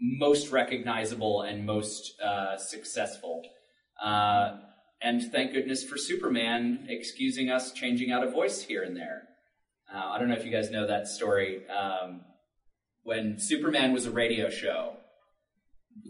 most 0.00 0.52
recognizable 0.52 1.42
and 1.42 1.66
most 1.66 2.20
uh, 2.20 2.56
successful. 2.56 3.42
Uh, 4.02 4.58
and 5.00 5.22
thank 5.32 5.52
goodness 5.52 5.82
for 5.82 5.96
Superman 5.96 6.86
excusing 6.88 7.50
us 7.50 7.72
changing 7.72 8.12
out 8.12 8.24
a 8.24 8.30
voice 8.30 8.62
here 8.62 8.82
and 8.82 8.96
there. 8.96 9.22
Uh, 9.92 10.10
I 10.10 10.18
don't 10.18 10.28
know 10.28 10.36
if 10.36 10.44
you 10.44 10.52
guys 10.52 10.70
know 10.70 10.86
that 10.86 11.08
story. 11.08 11.62
Um, 11.68 12.20
when 13.02 13.38
Superman 13.38 13.92
was 13.92 14.06
a 14.06 14.10
radio 14.10 14.50
show, 14.50 14.96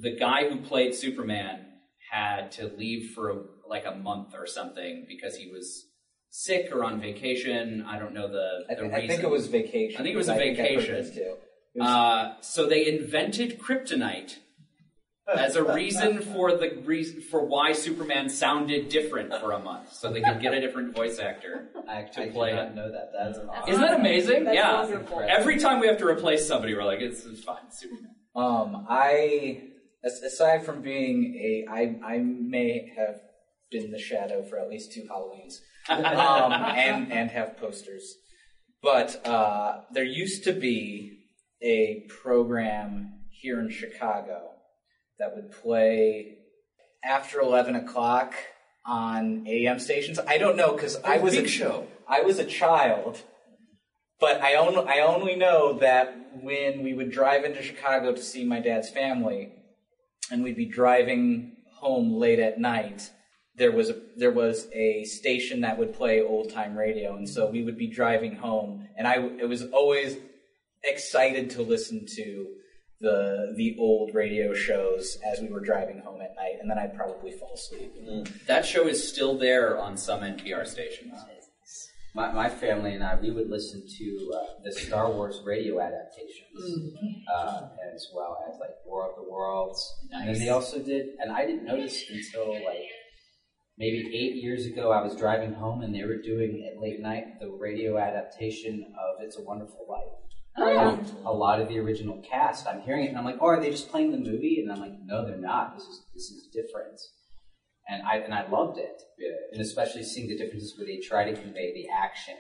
the 0.01 0.17
guy 0.17 0.49
who 0.49 0.61
played 0.61 0.95
Superman 0.95 1.65
had 2.11 2.53
to 2.53 2.69
leave 2.77 3.13
for 3.15 3.31
a, 3.31 3.37
like 3.69 3.85
a 3.87 3.95
month 3.95 4.35
or 4.35 4.47
something 4.47 5.05
because 5.09 5.37
he 5.37 5.51
was 5.51 5.85
sick 6.31 6.71
or 6.73 6.85
on 6.85 7.01
vacation. 7.01 7.85
I 7.87 7.99
don't 7.99 8.15
know 8.15 8.29
the, 8.29 8.65
I, 8.71 8.75
the 8.75 8.81
th- 8.83 8.93
reason. 8.93 9.05
I 9.05 9.07
think 9.09 9.23
it 9.23 9.31
was 9.31 9.47
vacation. 9.47 10.01
I 10.01 10.03
think 10.05 10.15
it 10.15 10.19
was 10.19 10.29
a 10.29 10.35
I 10.35 10.39
think 10.39 10.59
I've 10.59 10.67
heard 10.87 11.05
vacation. 11.05 11.15
too. 11.15 11.35
Was- 11.77 11.89
Uh, 11.89 12.41
so 12.41 12.67
they 12.67 12.87
invented 12.87 13.59
kryptonite 13.59 14.37
as 15.37 15.57
a 15.57 15.63
reason 15.63 16.23
for 16.35 16.57
the 16.57 16.81
reason 16.85 17.21
for 17.21 17.45
why 17.45 17.73
Superman 17.73 18.31
sounded 18.31 18.89
different 18.89 19.35
for 19.41 19.53
a 19.53 19.59
month, 19.59 19.93
so 19.93 20.11
they 20.11 20.23
could 20.23 20.41
get 20.41 20.55
a 20.55 20.61
different 20.61 20.97
voice 20.97 21.19
actor. 21.19 21.69
I, 21.89 22.03
To 22.15 22.23
I 22.23 22.29
play 22.31 22.51
did 22.51 22.57
not 22.57 22.75
know 22.75 22.91
that. 22.93 23.11
That's 23.13 23.39
awesome. 23.39 23.69
Isn't 23.69 23.83
that 23.83 24.01
amazing? 24.01 24.45
That's 24.45 24.57
yeah. 24.57 24.81
wonderful. 24.83 25.21
Every 25.29 25.59
time 25.59 25.81
we 25.81 25.87
have 25.87 25.99
to 25.99 26.07
replace 26.07 26.47
somebody, 26.47 26.75
we're 26.75 26.85
like, 26.85 27.01
it's, 27.01 27.25
it's 27.27 27.43
fine, 27.45 27.71
Superman. 27.71 28.15
Um, 28.35 28.87
I 28.89 29.63
as- 29.65 29.68
aside 30.05 30.65
from 30.65 30.83
being 30.83 31.35
a, 31.35 31.71
I 31.71 32.15
I 32.15 32.19
may 32.19 32.93
have 32.97 33.21
been 33.71 33.91
the 33.91 33.99
shadow 33.99 34.43
for 34.43 34.59
at 34.59 34.69
least 34.69 34.93
two 34.93 35.07
Halloweens, 35.11 35.59
um, 35.89 36.53
and 36.53 37.13
and 37.13 37.31
have 37.31 37.57
posters, 37.57 38.15
but 38.83 39.25
uh, 39.27 39.81
there 39.93 40.05
used 40.05 40.45
to 40.45 40.53
be 40.53 41.19
a 41.63 42.07
program 42.23 43.15
here 43.31 43.61
in 43.61 43.71
Chicago 43.71 44.51
that 45.19 45.35
would 45.35 45.51
play 45.51 46.39
after 47.05 47.41
eleven 47.41 47.75
o'clock 47.75 48.35
on 48.87 49.47
AM 49.47 49.79
stations. 49.79 50.19
I 50.19 50.39
don't 50.39 50.57
know 50.57 50.73
because 50.73 50.97
I 51.05 51.19
was 51.19 51.35
a 51.35 51.47
Show. 51.47 51.87
I 52.09 52.23
was 52.23 52.39
a 52.39 52.45
child, 52.45 53.23
but 54.19 54.41
I 54.41 54.55
only 54.55 54.87
I 54.87 55.01
only 55.01 55.37
know 55.37 55.79
that 55.81 56.15
when 56.43 56.83
we 56.83 56.95
would 56.95 57.11
drive 57.11 57.45
into 57.45 57.63
Chicago 57.63 58.15
to 58.15 58.23
see 58.23 58.45
my 58.45 58.61
dad's 58.61 58.89
family, 58.89 59.53
and 60.31 60.43
we'd 60.43 60.57
be 60.57 60.67
driving 60.67 61.57
home 61.73 62.15
late 62.15 62.39
at 62.39 62.59
night, 62.59 63.11
there 63.57 63.73
was 63.73 63.91
a 63.91 63.97
there 64.17 64.31
was 64.31 64.69
a 64.73 65.05
station 65.05 65.61
that 65.63 65.79
would 65.79 65.93
play 65.93 66.23
old 66.23 66.51
time 66.51 66.77
radio, 66.77 67.17
and 67.17 67.29
so 67.29 67.51
we 67.51 67.65
would 67.65 67.77
be 67.77 67.89
driving 67.89 68.37
home, 68.37 68.89
and 68.97 69.07
I 69.07 69.17
it 69.41 69.49
was 69.49 69.65
always 69.71 70.17
excited 70.85 71.51
to 71.51 71.63
listen 71.63 72.07
to 72.17 72.47
the 73.01 73.55
the 73.57 73.77
old 73.79 74.15
radio 74.15 74.55
shows 74.55 75.19
as 75.25 75.41
we 75.41 75.49
were 75.49 75.61
driving 75.61 76.01
home 76.01 76.21
at 76.21 76.35
night, 76.37 76.57
and 76.61 76.71
then 76.71 76.79
I'd 76.79 76.97
probably 76.97 77.33
fall 77.33 77.53
asleep. 77.55 77.95
Mm. 78.01 78.47
That 78.47 78.65
show 78.65 78.87
is 78.87 79.07
still 79.07 79.37
there 79.37 79.79
on 79.79 79.97
some 79.97 80.21
NPR 80.21 80.67
stations. 80.67 81.15
My, 82.19 82.33
my 82.33 82.49
family 82.49 82.95
and 82.95 83.05
I, 83.05 83.15
we 83.15 83.31
would 83.31 83.49
listen 83.49 83.81
to 83.97 84.33
uh, 84.35 84.41
the 84.65 84.73
Star 84.73 85.09
Wars 85.13 85.41
radio 85.47 85.81
adaptations, 85.81 86.97
uh, 87.33 87.69
as 87.95 88.09
well 88.13 88.37
as 88.51 88.59
like 88.59 88.75
War 88.85 89.09
of 89.09 89.15
the 89.15 89.31
Worlds. 89.31 89.81
And 90.11 90.29
then 90.29 90.41
they 90.41 90.49
also 90.49 90.81
did, 90.81 91.11
and 91.21 91.31
I 91.31 91.47
didn't 91.47 91.65
notice 91.65 92.03
until 92.11 92.55
like 92.55 92.91
maybe 93.79 94.11
eight 94.13 94.43
years 94.43 94.67
ago. 94.67 94.91
I 94.91 95.01
was 95.01 95.15
driving 95.15 95.55
home 95.55 95.83
and 95.83 95.95
they 95.95 96.03
were 96.03 96.21
doing 96.21 96.69
at 96.69 96.83
late 96.83 96.99
night 96.99 97.39
the 97.41 97.53
radio 97.53 97.99
adaptation 97.99 98.85
of 98.99 99.23
It's 99.23 99.39
a 99.39 99.43
Wonderful 99.43 99.87
Life. 99.89 100.19
Oh. 100.57 101.01
A 101.25 101.33
lot 101.33 101.61
of 101.61 101.69
the 101.69 101.79
original 101.79 102.21
cast, 102.29 102.67
I'm 102.67 102.81
hearing 102.81 103.05
it 103.05 103.09
and 103.11 103.19
I'm 103.19 103.25
like, 103.25 103.39
oh, 103.41 103.47
are 103.47 103.61
they 103.61 103.71
just 103.71 103.91
playing 103.93 104.11
the 104.11 104.19
movie? 104.19 104.59
And 104.61 104.73
I'm 104.73 104.81
like, 104.81 104.99
no, 105.05 105.25
they're 105.25 105.37
not. 105.37 105.77
This 105.79 105.87
is 105.87 106.03
this 106.13 106.31
is 106.33 106.49
different 106.53 106.99
and 107.89 108.03
I 108.03 108.17
and 108.17 108.35
I 108.35 108.49
loved 108.49 108.79
it, 108.79 109.03
and 109.53 109.61
especially 109.61 110.05
seeing 110.05 110.29
the 110.29 110.37
differences 110.37 110.75
where 110.77 110.87
they 110.87 110.99
try 110.99 111.31
to 111.31 111.35
convey 111.35 111.73
the 111.73 111.89
action 111.89 112.37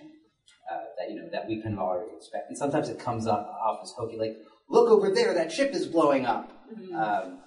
uh, 0.70 0.84
that 0.98 1.11
you 1.11 1.16
know 1.16 1.28
that 1.32 1.48
we 1.48 1.62
kind 1.62 1.74
of 1.74 1.80
already 1.80 2.14
expect. 2.14 2.48
And 2.48 2.58
sometimes 2.58 2.88
it 2.88 2.98
comes 2.98 3.26
off, 3.26 3.46
off 3.46 3.80
as 3.82 3.92
hokey, 3.96 4.18
like 4.18 4.37
look 4.68 4.90
over 4.90 5.11
there, 5.11 5.34
that 5.34 5.50
ship 5.50 5.72
is 5.72 5.87
blowing 5.87 6.26
up. 6.26 6.52
Um, 6.94 7.40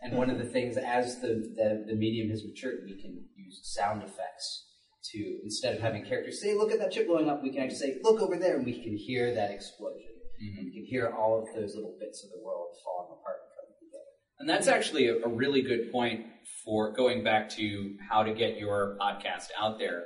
and 0.00 0.16
one 0.16 0.30
of 0.30 0.38
the 0.38 0.44
things, 0.44 0.76
as 0.76 1.20
the, 1.20 1.28
the 1.56 1.84
the 1.88 1.96
medium 1.96 2.30
has 2.30 2.44
matured, 2.44 2.82
we 2.84 3.00
can 3.00 3.24
use 3.36 3.60
sound 3.64 4.02
effects 4.02 4.66
to 5.12 5.40
instead 5.42 5.74
of 5.74 5.80
having 5.80 6.04
characters 6.04 6.40
say, 6.40 6.54
"Look 6.54 6.70
at 6.70 6.78
that 6.78 6.94
ship 6.94 7.08
blowing 7.08 7.28
up," 7.28 7.42
we 7.42 7.50
can 7.50 7.62
actually 7.62 7.78
say, 7.78 7.96
"Look 8.02 8.20
over 8.20 8.36
there," 8.36 8.56
and 8.56 8.64
we 8.64 8.80
can 8.80 8.96
hear 8.96 9.34
that 9.34 9.50
explosion. 9.50 10.10
And 10.40 10.66
we 10.66 10.72
can 10.72 10.84
hear 10.84 11.08
all 11.08 11.42
of 11.42 11.46
those 11.52 11.74
little 11.74 11.96
bits 11.98 12.22
of 12.22 12.30
the 12.30 12.38
world 12.44 12.68
falling 12.84 13.10
apart 13.10 13.38
and 13.42 13.50
coming 13.58 13.74
together. 13.80 14.12
And 14.38 14.48
that's 14.48 14.68
actually 14.68 15.08
a, 15.08 15.16
a 15.24 15.28
really 15.28 15.62
good 15.62 15.90
point 15.90 16.26
for 16.64 16.92
going 16.92 17.24
back 17.24 17.48
to 17.50 17.96
how 18.10 18.22
to 18.22 18.34
get 18.34 18.58
your 18.58 18.96
podcast 19.00 19.48
out 19.58 19.78
there. 19.78 20.04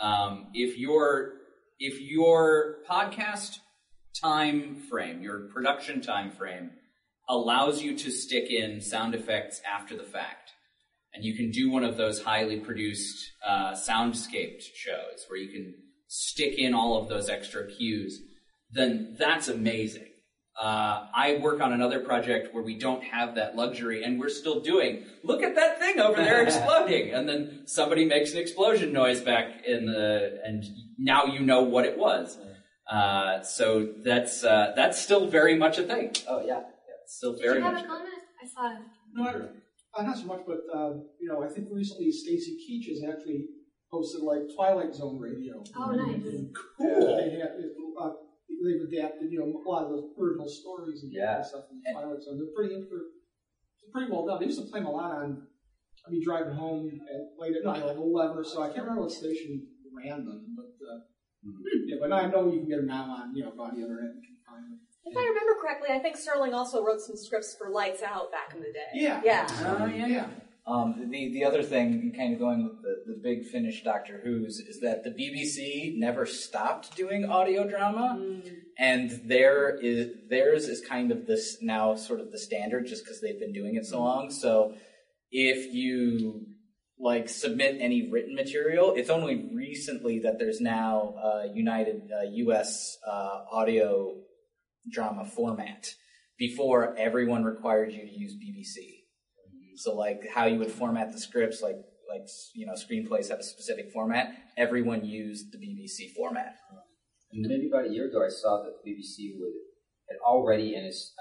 Um, 0.00 0.48
if 0.54 0.78
your 0.78 1.34
if 1.78 2.00
your 2.00 2.76
podcast 2.88 3.58
time 4.20 4.76
frame, 4.90 5.22
your 5.22 5.48
production 5.52 6.00
time 6.00 6.30
frame, 6.30 6.70
allows 7.28 7.82
you 7.82 7.96
to 7.96 8.10
stick 8.10 8.50
in 8.50 8.80
sound 8.80 9.14
effects 9.14 9.60
after 9.70 9.96
the 9.96 10.04
fact, 10.04 10.52
and 11.14 11.24
you 11.24 11.34
can 11.34 11.50
do 11.50 11.70
one 11.70 11.84
of 11.84 11.96
those 11.96 12.22
highly 12.22 12.60
produced 12.60 13.32
uh, 13.46 13.72
soundscaped 13.72 14.62
shows 14.74 15.26
where 15.28 15.38
you 15.38 15.50
can 15.50 15.74
stick 16.08 16.58
in 16.58 16.74
all 16.74 17.00
of 17.00 17.08
those 17.08 17.28
extra 17.28 17.66
cues, 17.66 18.20
then 18.70 19.16
that's 19.18 19.48
amazing. 19.48 20.11
Uh, 20.60 21.06
I 21.14 21.38
work 21.40 21.60
on 21.60 21.72
another 21.72 22.00
project 22.00 22.54
where 22.54 22.62
we 22.62 22.78
don't 22.78 23.02
have 23.04 23.36
that 23.36 23.56
luxury, 23.56 24.04
and 24.04 24.20
we're 24.20 24.28
still 24.28 24.60
doing. 24.60 25.04
Look 25.24 25.42
at 25.42 25.54
that 25.54 25.78
thing 25.78 25.98
over 25.98 26.16
there 26.22 26.42
exploding, 26.46 27.12
and 27.14 27.28
then 27.28 27.62
somebody 27.66 28.04
makes 28.04 28.32
an 28.32 28.38
explosion 28.38 28.92
noise 28.92 29.20
back 29.20 29.64
in 29.66 29.86
the, 29.86 30.40
and 30.44 30.62
now 30.98 31.24
you 31.24 31.40
know 31.40 31.62
what 31.62 31.86
it 31.86 31.98
was. 31.98 32.38
Uh, 32.90 33.42
so 33.42 33.94
that's 34.04 34.44
uh, 34.44 34.72
that's 34.76 35.00
still 35.00 35.26
very 35.28 35.56
much 35.56 35.78
a 35.78 35.84
thing. 35.84 36.12
Oh 36.28 36.44
yeah, 36.44 36.60
it's 37.02 37.16
still 37.16 37.32
Did 37.32 37.42
very 37.42 37.58
you 37.58 37.64
have 37.64 37.74
much. 37.74 37.84
a 37.84 37.86
comment? 37.86 38.08
I 38.42 38.46
saw. 38.46 38.72
it. 38.72 38.82
No, 39.14 39.24
I, 39.24 40.00
uh, 40.00 40.02
not 40.02 40.18
so 40.18 40.24
much, 40.26 40.40
but 40.46 40.58
uh, 40.74 40.90
you 41.18 41.28
know, 41.28 41.42
I 41.42 41.48
think 41.48 41.68
recently 41.70 42.10
Stacy 42.12 42.58
Keach 42.60 42.88
has 42.90 43.02
actually 43.10 43.44
hosted 43.92 44.22
like 44.22 44.42
Twilight 44.54 44.94
Zone 44.94 45.18
radio. 45.18 45.62
Oh, 45.76 45.92
nice. 45.92 46.22
Cool. 46.78 47.18
They 48.60 48.72
have, 48.72 48.82
uh, 48.82 48.88
adapted, 48.88 49.32
you 49.32 49.38
know, 49.40 49.48
a 49.48 49.68
lot 49.68 49.84
of 49.84 49.90
the 49.90 50.00
original 50.20 50.48
stories 50.48 51.02
and 51.02 51.12
Yeah. 51.12 51.40
stuff 51.42 51.68
from 51.68 51.80
Twilight 51.80 52.22
Zone. 52.22 52.36
They're 52.36 52.54
pretty, 52.54 52.74
they're 52.74 53.90
pretty 53.92 54.10
well 54.10 54.26
done. 54.26 54.40
They 54.40 54.46
used 54.46 54.60
to 54.60 54.66
play 54.70 54.80
them 54.80 54.88
a 54.88 54.92
lot 54.92 55.12
on. 55.22 55.46
I'd 56.06 56.10
be 56.10 56.20
driving 56.24 56.54
home 56.54 56.90
at 57.08 57.38
late 57.38 57.56
at 57.56 57.64
night, 57.64 57.84
like 57.86 57.96
eleven 57.96 58.36
or 58.36 58.44
so. 58.44 58.62
I 58.62 58.68
can't 58.68 58.82
remember 58.82 59.02
what 59.02 59.12
station 59.12 59.68
ran 59.94 60.24
them, 60.24 60.56
but 60.56 60.74
uh, 60.82 60.98
yeah. 61.86 61.96
But 62.00 62.12
I 62.12 62.26
know 62.26 62.50
you 62.50 62.60
can 62.60 62.68
get 62.68 62.76
them 62.78 62.86
now 62.86 63.04
on, 63.04 63.36
you 63.36 63.44
know, 63.44 63.52
on 63.58 63.76
the 63.76 63.82
internet. 63.82 64.14
You 64.16 64.22
can 64.22 64.36
find 64.46 64.64
them. 64.64 64.80
If 65.04 65.16
I 65.16 65.20
remember 65.20 65.54
correctly, 65.60 65.88
I 65.90 65.98
think 65.98 66.16
Serling 66.16 66.54
also 66.54 66.82
wrote 66.82 67.00
some 67.00 67.16
scripts 67.16 67.54
for 67.56 67.70
Lights 67.70 68.02
Out 68.02 68.30
back 68.32 68.54
in 68.54 68.60
the 68.60 68.72
day. 68.72 68.90
Yeah. 68.94 69.20
Yeah. 69.24 69.46
Oh 69.80 69.86
yeah, 69.86 70.06
yeah. 70.06 70.26
Um, 70.64 71.10
the 71.10 71.32
the 71.32 71.44
other 71.44 71.62
thing, 71.62 72.12
kind 72.16 72.34
of 72.34 72.38
going 72.38 72.62
with 72.64 72.82
the, 72.82 73.12
the 73.12 73.20
big 73.20 73.46
finish 73.46 73.82
Doctor 73.82 74.20
Who's, 74.22 74.60
is 74.60 74.80
that 74.80 75.02
the 75.02 75.10
BBC 75.10 75.98
never 75.98 76.24
stopped 76.24 76.96
doing 76.96 77.24
audio 77.24 77.68
drama, 77.68 78.40
and 78.78 79.22
there 79.24 79.76
is 79.76 80.10
theirs 80.30 80.68
is 80.68 80.80
kind 80.80 81.10
of 81.10 81.26
this 81.26 81.58
now 81.62 81.96
sort 81.96 82.20
of 82.20 82.30
the 82.30 82.38
standard, 82.38 82.86
just 82.86 83.04
because 83.04 83.20
they've 83.20 83.40
been 83.40 83.52
doing 83.52 83.74
it 83.74 83.86
so 83.86 84.00
long. 84.00 84.30
So 84.30 84.74
if 85.32 85.74
you 85.74 86.46
like 86.96 87.28
submit 87.28 87.78
any 87.80 88.08
written 88.08 88.36
material, 88.36 88.94
it's 88.94 89.10
only 89.10 89.50
recently 89.52 90.20
that 90.20 90.38
there's 90.38 90.60
now 90.60 91.14
a 91.16 91.48
United 91.52 92.08
uh, 92.16 92.22
U.S. 92.34 92.96
Uh, 93.04 93.40
audio 93.50 94.14
drama 94.88 95.24
format. 95.24 95.88
Before, 96.38 96.96
everyone 96.96 97.42
required 97.42 97.92
you 97.92 98.06
to 98.06 98.12
use 98.12 98.34
BBC. 98.34 99.01
So 99.82 99.94
like 99.96 100.20
how 100.34 100.46
you 100.46 100.58
would 100.58 100.70
format 100.70 101.12
the 101.12 101.18
scripts, 101.18 101.60
like 101.62 101.76
like 102.08 102.26
you 102.54 102.66
know 102.66 102.74
screenplays 102.74 103.28
have 103.30 103.38
a 103.40 103.42
specific 103.42 103.90
format. 103.92 104.26
Everyone 104.56 105.04
used 105.04 105.52
the 105.52 105.58
BBC 105.58 106.12
format. 106.14 106.54
And 107.32 107.42
maybe 107.48 107.68
about 107.68 107.86
a 107.86 107.92
year 107.92 108.08
ago, 108.08 108.22
I 108.24 108.28
saw 108.28 108.62
that 108.62 108.72
the 108.84 108.90
BBC 108.90 109.38
would 109.40 109.52
had 110.08 110.18
already 110.26 110.74
and 110.74 110.86
is 110.86 111.12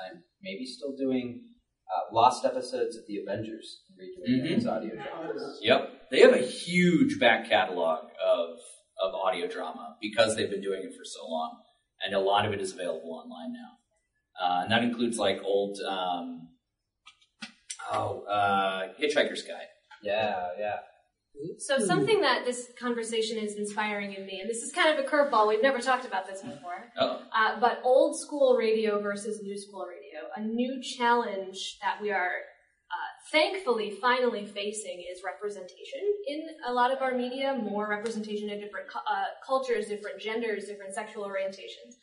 maybe 0.41 0.65
still 0.65 0.93
doing 0.97 1.43
uh, 1.91 2.13
lost 2.13 2.45
episodes 2.45 2.95
of 2.97 3.03
the 3.07 3.17
Avengers 3.17 3.81
and 3.89 3.97
redoing 3.99 4.45
Mhm. 4.51 4.55
those 4.55 4.67
audio 4.67 4.95
dramas. 4.95 5.59
Yep, 5.61 6.09
they 6.11 6.19
have 6.21 6.33
a 6.33 6.37
huge 6.65 7.19
back 7.19 7.47
catalog 7.49 8.09
of 8.23 8.59
of 9.01 9.13
audio 9.15 9.47
drama 9.47 9.97
because 9.99 10.35
they've 10.35 10.49
been 10.51 10.61
doing 10.61 10.83
it 10.83 10.93
for 10.95 11.03
so 11.03 11.27
long, 11.27 11.57
and 12.05 12.13
a 12.13 12.19
lot 12.19 12.45
of 12.45 12.53
it 12.53 12.61
is 12.61 12.73
available 12.73 13.13
online 13.13 13.53
now. 13.53 13.71
Uh, 14.39 14.61
and 14.63 14.71
that 14.71 14.83
includes 14.83 15.17
like 15.17 15.41
old, 15.43 15.79
um, 15.81 16.49
oh, 17.91 18.23
uh, 18.23 18.89
Hitchhiker's 18.99 19.43
Guide. 19.43 19.67
Yeah, 20.03 20.47
yeah. 20.59 20.75
So 21.57 21.79
something 21.79 22.21
that 22.21 22.45
this 22.45 22.71
conversation 22.79 23.37
is 23.37 23.55
inspiring 23.55 24.13
in 24.13 24.25
me, 24.25 24.41
and 24.41 24.49
this 24.49 24.61
is 24.61 24.71
kind 24.71 24.97
of 24.97 25.03
a 25.03 25.07
curveball. 25.07 25.47
We've 25.47 25.61
never 25.61 25.79
talked 25.79 26.05
about 26.05 26.27
this 26.27 26.41
before. 26.41 26.91
Oh, 26.99 27.21
Uh, 27.35 27.59
but 27.59 27.79
old 27.83 28.19
school 28.19 28.55
radio 28.57 29.01
versus 29.01 29.41
new 29.41 29.57
school 29.57 29.85
radio, 29.87 30.27
a 30.35 30.41
new 30.41 30.81
challenge 30.81 31.77
that 31.81 32.01
we 32.01 32.11
are 32.11 32.33
uh, 32.91 33.11
thankfully 33.31 33.91
finally 34.01 34.45
facing 34.45 35.03
is 35.09 35.21
representation 35.23 36.01
in 36.27 36.41
a 36.67 36.73
lot 36.73 36.91
of 36.91 37.01
our 37.01 37.15
media, 37.15 37.57
more 37.61 37.87
representation 37.87 38.49
in 38.49 38.59
different 38.59 38.87
cu- 38.89 38.99
uh, 38.99 39.25
cultures, 39.45 39.87
different 39.87 40.19
genders, 40.19 40.65
different 40.65 40.93
sexual 40.93 41.23
orientations. 41.23 41.95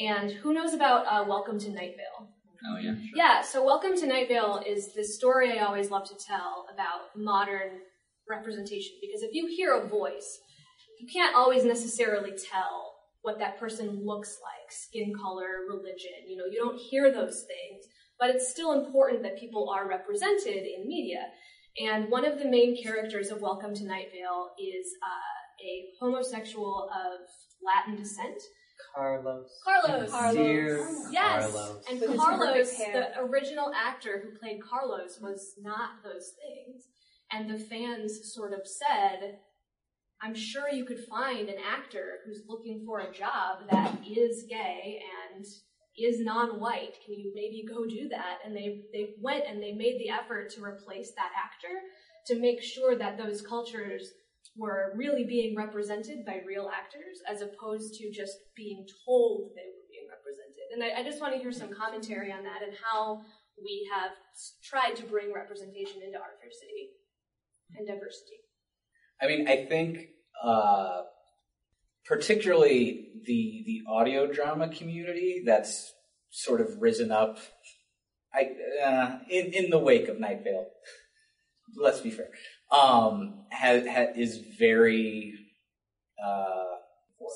And 0.00 0.32
who 0.32 0.52
knows 0.52 0.74
about 0.74 1.06
uh, 1.06 1.24
Welcome 1.28 1.58
to 1.60 1.70
Night 1.70 1.94
Vale? 1.96 2.28
Oh 2.66 2.76
yeah. 2.78 2.94
Yeah, 3.14 3.42
so 3.42 3.64
Welcome 3.64 3.96
to 3.96 4.06
Night 4.06 4.28
Vale 4.28 4.62
is 4.66 4.94
this 4.94 5.16
story 5.16 5.58
I 5.58 5.64
always 5.64 5.90
love 5.90 6.08
to 6.08 6.14
tell 6.14 6.66
about 6.72 7.16
modern 7.16 7.80
representation 8.28 8.92
because 9.00 9.22
if 9.22 9.34
you 9.34 9.46
hear 9.46 9.74
a 9.74 9.86
voice, 9.86 10.40
you 11.00 11.06
can't 11.06 11.36
always 11.36 11.64
necessarily 11.64 12.32
tell 12.32 12.94
what 13.22 13.38
that 13.38 13.58
person 13.58 14.04
looks 14.04 14.38
like, 14.42 14.70
skin 14.70 15.12
color, 15.14 15.64
religion, 15.68 16.28
you 16.28 16.36
know, 16.36 16.44
you 16.44 16.58
don't 16.58 16.78
hear 16.78 17.12
those 17.12 17.44
things, 17.44 17.84
but 18.18 18.30
it's 18.30 18.50
still 18.50 18.72
important 18.72 19.22
that 19.22 19.38
people 19.38 19.70
are 19.70 19.88
represented 19.88 20.64
in 20.64 20.86
media. 20.86 21.26
And 21.80 22.10
one 22.10 22.24
of 22.24 22.38
the 22.38 22.44
main 22.44 22.80
characters 22.80 23.30
of 23.30 23.40
Welcome 23.40 23.74
to 23.74 23.84
Night 23.84 24.08
Vale 24.12 24.50
is 24.58 24.86
uh, 25.02 25.66
a 25.66 25.88
homosexual 26.00 26.88
of 26.90 27.28
Latin 27.64 27.96
descent. 28.00 28.40
Carlos. 28.94 29.50
Carlos. 29.64 30.34
Dear 30.34 30.88
Yes. 31.10 31.50
Carlos. 31.50 31.84
And 31.90 32.00
With 32.00 32.16
Carlos, 32.16 32.76
the 32.76 33.20
original 33.20 33.72
actor 33.74 34.22
who 34.22 34.38
played 34.38 34.60
Carlos, 34.62 35.18
was 35.20 35.54
not 35.60 36.02
those 36.04 36.32
things. 36.40 36.86
And 37.32 37.50
the 37.50 37.58
fans 37.58 38.32
sort 38.32 38.52
of 38.52 38.60
said, 38.66 39.38
I'm 40.22 40.34
sure 40.34 40.68
you 40.68 40.84
could 40.84 41.04
find 41.04 41.48
an 41.48 41.56
actor 41.58 42.20
who's 42.24 42.42
looking 42.48 42.84
for 42.86 43.00
a 43.00 43.12
job 43.12 43.68
that 43.70 43.98
is 44.06 44.44
gay 44.48 45.00
and 45.34 45.44
is 45.98 46.20
non-white. 46.20 46.94
Can 47.04 47.14
you 47.14 47.32
maybe 47.34 47.64
go 47.68 47.84
do 47.86 48.08
that? 48.10 48.38
And 48.44 48.54
they, 48.56 48.82
they 48.92 49.10
went 49.20 49.44
and 49.48 49.62
they 49.62 49.72
made 49.72 49.98
the 49.98 50.10
effort 50.10 50.50
to 50.50 50.62
replace 50.64 51.12
that 51.16 51.30
actor 51.36 51.80
to 52.26 52.40
make 52.40 52.62
sure 52.62 52.96
that 52.96 53.18
those 53.18 53.42
cultures 53.42 54.12
were 54.56 54.92
really 54.94 55.24
being 55.24 55.56
represented 55.56 56.24
by 56.24 56.40
real 56.46 56.70
actors 56.72 57.20
as 57.28 57.42
opposed 57.42 57.94
to 57.94 58.10
just 58.10 58.36
being 58.54 58.86
told 59.04 59.50
they 59.56 59.66
were 59.66 59.86
being 59.90 60.06
represented. 60.08 60.66
And 60.72 60.82
I, 60.82 61.00
I 61.00 61.04
just 61.04 61.20
want 61.20 61.34
to 61.34 61.40
hear 61.40 61.52
some 61.52 61.72
commentary 61.72 62.30
on 62.30 62.44
that 62.44 62.62
and 62.62 62.72
how 62.82 63.22
we 63.62 63.88
have 63.92 64.12
tried 64.62 64.96
to 64.96 65.02
bring 65.04 65.32
representation 65.32 66.02
into 66.02 66.18
our 66.18 66.30
city 66.50 66.90
and 67.76 67.86
diversity. 67.86 68.36
I 69.20 69.26
mean, 69.26 69.48
I 69.48 69.66
think 69.66 70.08
uh, 70.42 71.02
particularly 72.04 73.08
the 73.24 73.62
the 73.66 73.82
audio 73.88 74.30
drama 74.30 74.68
community 74.68 75.42
that's 75.46 75.92
sort 76.30 76.60
of 76.60 76.82
risen 76.82 77.10
up 77.10 77.38
I 78.34 78.50
uh, 78.84 79.18
in 79.30 79.52
in 79.52 79.70
the 79.70 79.78
wake 79.78 80.08
of 80.08 80.18
Night 80.18 80.42
Vale, 80.42 80.66
let's 81.76 82.00
be 82.00 82.10
fair, 82.10 82.28
um, 82.74 83.34
ha, 83.52 83.80
ha, 83.88 84.06
is 84.16 84.38
very 84.58 85.34
uh, 86.24 86.64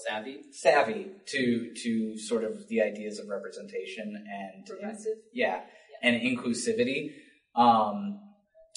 savvy 0.06 0.40
savvy 0.52 1.06
to 1.26 1.72
to 1.82 2.18
sort 2.18 2.44
of 2.44 2.68
the 2.68 2.82
ideas 2.82 3.18
of 3.18 3.28
representation 3.28 4.14
and 4.16 4.66
Progressive. 4.66 5.16
yeah, 5.32 5.60
and 6.02 6.20
inclusivity. 6.20 7.12
Um, 7.54 8.20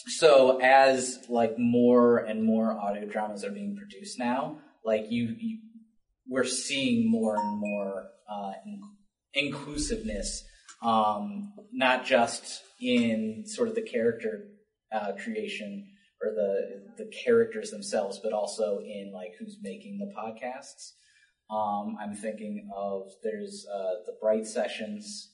so 0.07 0.59
as 0.61 1.19
like 1.29 1.57
more 1.57 2.17
and 2.17 2.43
more 2.43 2.71
audio 2.71 3.05
dramas 3.07 3.43
are 3.43 3.51
being 3.51 3.75
produced 3.75 4.17
now, 4.17 4.57
like 4.83 5.05
you, 5.09 5.35
you 5.37 5.59
we're 6.27 6.43
seeing 6.43 7.09
more 7.09 7.35
and 7.35 7.59
more 7.59 8.05
uh, 8.29 8.51
in- 8.65 8.81
inclusiveness, 9.33 10.43
um, 10.81 11.53
not 11.71 12.05
just 12.05 12.61
in 12.79 13.43
sort 13.45 13.67
of 13.67 13.75
the 13.75 13.81
character 13.81 14.45
uh, 14.91 15.11
creation 15.23 15.87
or 16.23 16.31
the 16.31 16.81
the 16.97 17.11
characters 17.25 17.71
themselves, 17.71 18.19
but 18.23 18.33
also 18.33 18.79
in 18.79 19.11
like 19.13 19.33
who's 19.39 19.57
making 19.61 19.99
the 19.99 20.13
podcasts. 20.13 20.93
Um, 21.49 21.97
I'm 21.99 22.15
thinking 22.15 22.69
of 22.75 23.11
there's 23.23 23.65
uh, 23.71 24.03
the 24.05 24.15
Bright 24.21 24.45
Sessions 24.45 25.31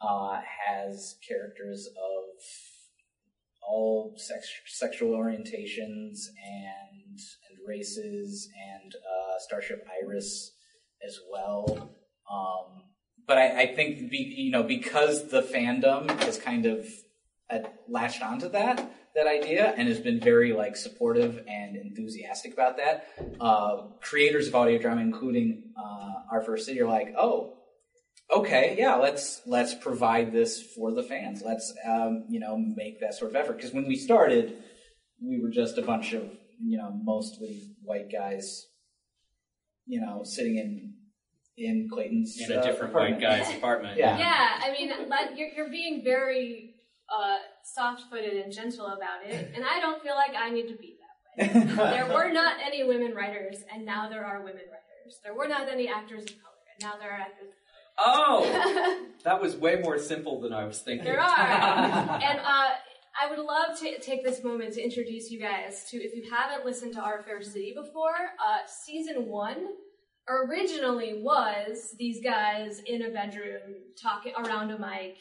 uh, 0.00 0.40
has 0.66 1.16
characters 1.26 1.86
of 1.86 2.42
all 3.62 4.14
sex, 4.16 4.48
sexual 4.66 5.16
orientations 5.16 6.26
and 6.44 7.18
and 7.48 7.58
races 7.66 8.48
and 8.74 8.94
uh, 8.94 9.38
Starship 9.38 9.86
Iris 10.02 10.52
as 11.06 11.18
well. 11.30 11.90
Um, 12.30 12.82
but 13.26 13.38
I, 13.38 13.62
I 13.62 13.74
think 13.74 14.10
be, 14.10 14.34
you 14.36 14.50
know 14.50 14.62
because 14.62 15.30
the 15.30 15.42
fandom 15.42 16.10
has 16.24 16.38
kind 16.38 16.66
of 16.66 16.86
uh, 17.48 17.60
latched 17.88 18.22
onto 18.22 18.48
that 18.50 18.90
that 19.14 19.26
idea 19.26 19.74
and 19.76 19.88
has 19.88 20.00
been 20.00 20.20
very 20.20 20.52
like 20.52 20.76
supportive 20.76 21.44
and 21.46 21.76
enthusiastic 21.76 22.52
about 22.52 22.78
that. 22.78 23.08
Uh, 23.40 23.82
creators 24.00 24.48
of 24.48 24.54
audio 24.54 24.78
drama, 24.78 25.02
including 25.02 25.72
uh, 25.76 26.12
Our 26.30 26.42
Fair 26.42 26.56
City, 26.56 26.80
are 26.80 26.88
like, 26.88 27.14
oh, 27.18 27.58
okay, 28.30 28.74
yeah, 28.78 28.96
let's 28.96 29.42
let's 29.46 29.74
provide 29.74 30.32
this 30.32 30.62
for 30.62 30.92
the 30.92 31.02
fans. 31.02 31.42
Let's 31.44 31.72
um, 31.86 32.24
you 32.28 32.40
know 32.40 32.56
make 32.56 33.00
that 33.00 33.14
sort 33.14 33.30
of 33.30 33.36
effort 33.36 33.56
because 33.56 33.72
when 33.72 33.86
we 33.86 33.96
started, 33.96 34.56
we 35.22 35.40
were 35.40 35.50
just 35.50 35.78
a 35.78 35.82
bunch 35.82 36.12
of 36.12 36.24
you 36.62 36.78
know 36.78 36.90
mostly 37.02 37.62
white 37.82 38.10
guys, 38.10 38.66
you 39.86 40.00
know, 40.00 40.22
sitting 40.24 40.56
in 40.56 40.94
in 41.58 41.88
Clayton's 41.92 42.40
In 42.40 42.50
a 42.50 42.60
uh, 42.60 42.62
different 42.62 42.94
white 42.94 43.20
guy's 43.20 43.50
apartment. 43.54 43.96
Yeah. 43.98 44.16
Yeah, 44.16 44.48
I 44.62 44.72
mean, 44.72 44.90
but 45.08 45.36
you're, 45.36 45.48
you're 45.48 45.70
being 45.70 46.02
very 46.02 46.74
uh, 47.08 47.36
soft-footed 47.74 48.34
and 48.34 48.52
gentle 48.52 48.86
about 48.86 49.24
it, 49.24 49.52
and 49.54 49.64
I 49.64 49.80
don't 49.80 50.02
feel 50.02 50.14
like 50.14 50.32
I 50.38 50.50
need 50.50 50.68
to 50.68 50.76
be 50.76 50.96
that 51.36 51.54
way. 51.54 51.74
there 51.74 52.06
were 52.06 52.30
not 52.30 52.56
any 52.64 52.84
women 52.84 53.14
writers, 53.14 53.58
and 53.72 53.84
now 53.84 54.08
there 54.08 54.24
are 54.24 54.38
women 54.38 54.62
writers. 54.66 55.18
There 55.22 55.34
were 55.34 55.48
not 55.48 55.68
any 55.68 55.88
actors 55.88 56.24
of 56.24 56.30
color, 56.42 56.62
and 56.72 56.82
now 56.82 56.98
there 56.98 57.10
are 57.10 57.20
actors. 57.20 57.52
Oh, 57.98 59.06
that 59.24 59.40
was 59.40 59.56
way 59.56 59.76
more 59.76 59.98
simple 59.98 60.40
than 60.40 60.52
I 60.52 60.64
was 60.64 60.80
thinking. 60.80 61.04
There 61.04 61.20
are, 61.20 61.28
and 61.28 62.38
uh, 62.40 62.70
I 63.20 63.28
would 63.28 63.38
love 63.38 63.78
to 63.80 63.98
take 64.00 64.24
this 64.24 64.42
moment 64.42 64.74
to 64.74 64.82
introduce 64.82 65.30
you 65.30 65.38
guys 65.38 65.84
to, 65.90 65.98
if 65.98 66.14
you 66.14 66.30
haven't 66.30 66.64
listened 66.64 66.94
to 66.94 67.00
Our 67.00 67.22
Fair 67.22 67.42
City 67.42 67.74
before, 67.76 68.14
uh, 68.44 68.66
season 68.66 69.26
one 69.26 69.66
originally 70.28 71.20
was 71.22 71.94
these 71.98 72.22
guys 72.22 72.80
in 72.86 73.02
a 73.02 73.10
bedroom 73.10 73.74
talking 74.00 74.32
around 74.36 74.70
a 74.70 74.78
mic 74.78 75.18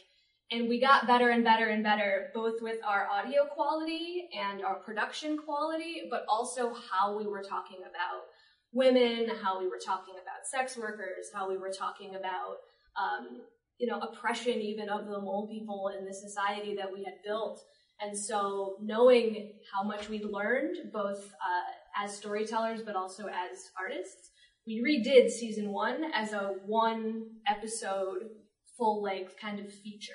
and 0.51 0.67
we 0.67 0.79
got 0.79 1.07
better 1.07 1.29
and 1.29 1.43
better 1.43 1.67
and 1.67 1.83
better 1.83 2.29
both 2.33 2.61
with 2.61 2.77
our 2.85 3.07
audio 3.07 3.45
quality 3.45 4.29
and 4.37 4.63
our 4.63 4.75
production 4.75 5.37
quality 5.37 6.03
but 6.09 6.25
also 6.29 6.73
how 6.91 7.17
we 7.17 7.25
were 7.25 7.41
talking 7.41 7.79
about 7.81 8.23
women 8.73 9.29
how 9.41 9.59
we 9.59 9.67
were 9.67 9.79
talking 9.83 10.15
about 10.15 10.45
sex 10.49 10.77
workers 10.77 11.29
how 11.33 11.49
we 11.49 11.57
were 11.57 11.71
talking 11.71 12.15
about 12.15 12.57
um, 13.01 13.41
you 13.77 13.87
know 13.87 13.99
oppression 13.99 14.59
even 14.59 14.89
of 14.89 15.05
the 15.05 15.19
mole 15.19 15.47
people 15.51 15.91
in 15.97 16.05
the 16.05 16.13
society 16.13 16.75
that 16.75 16.91
we 16.91 17.03
had 17.03 17.15
built 17.25 17.61
and 18.01 18.17
so 18.17 18.75
knowing 18.81 19.53
how 19.73 19.83
much 19.83 20.09
we 20.09 20.23
learned 20.23 20.75
both 20.91 21.23
uh, 21.25 22.03
as 22.03 22.15
storytellers 22.15 22.81
but 22.81 22.95
also 22.95 23.27
as 23.27 23.69
artists 23.79 24.31
we 24.67 24.81
redid 24.85 25.29
season 25.29 25.71
one 25.71 26.03
as 26.13 26.33
a 26.33 26.53
one 26.65 27.23
episode 27.47 28.29
full 28.81 29.03
length 29.03 29.35
kind 29.39 29.59
of 29.59 29.71
feature. 29.71 30.13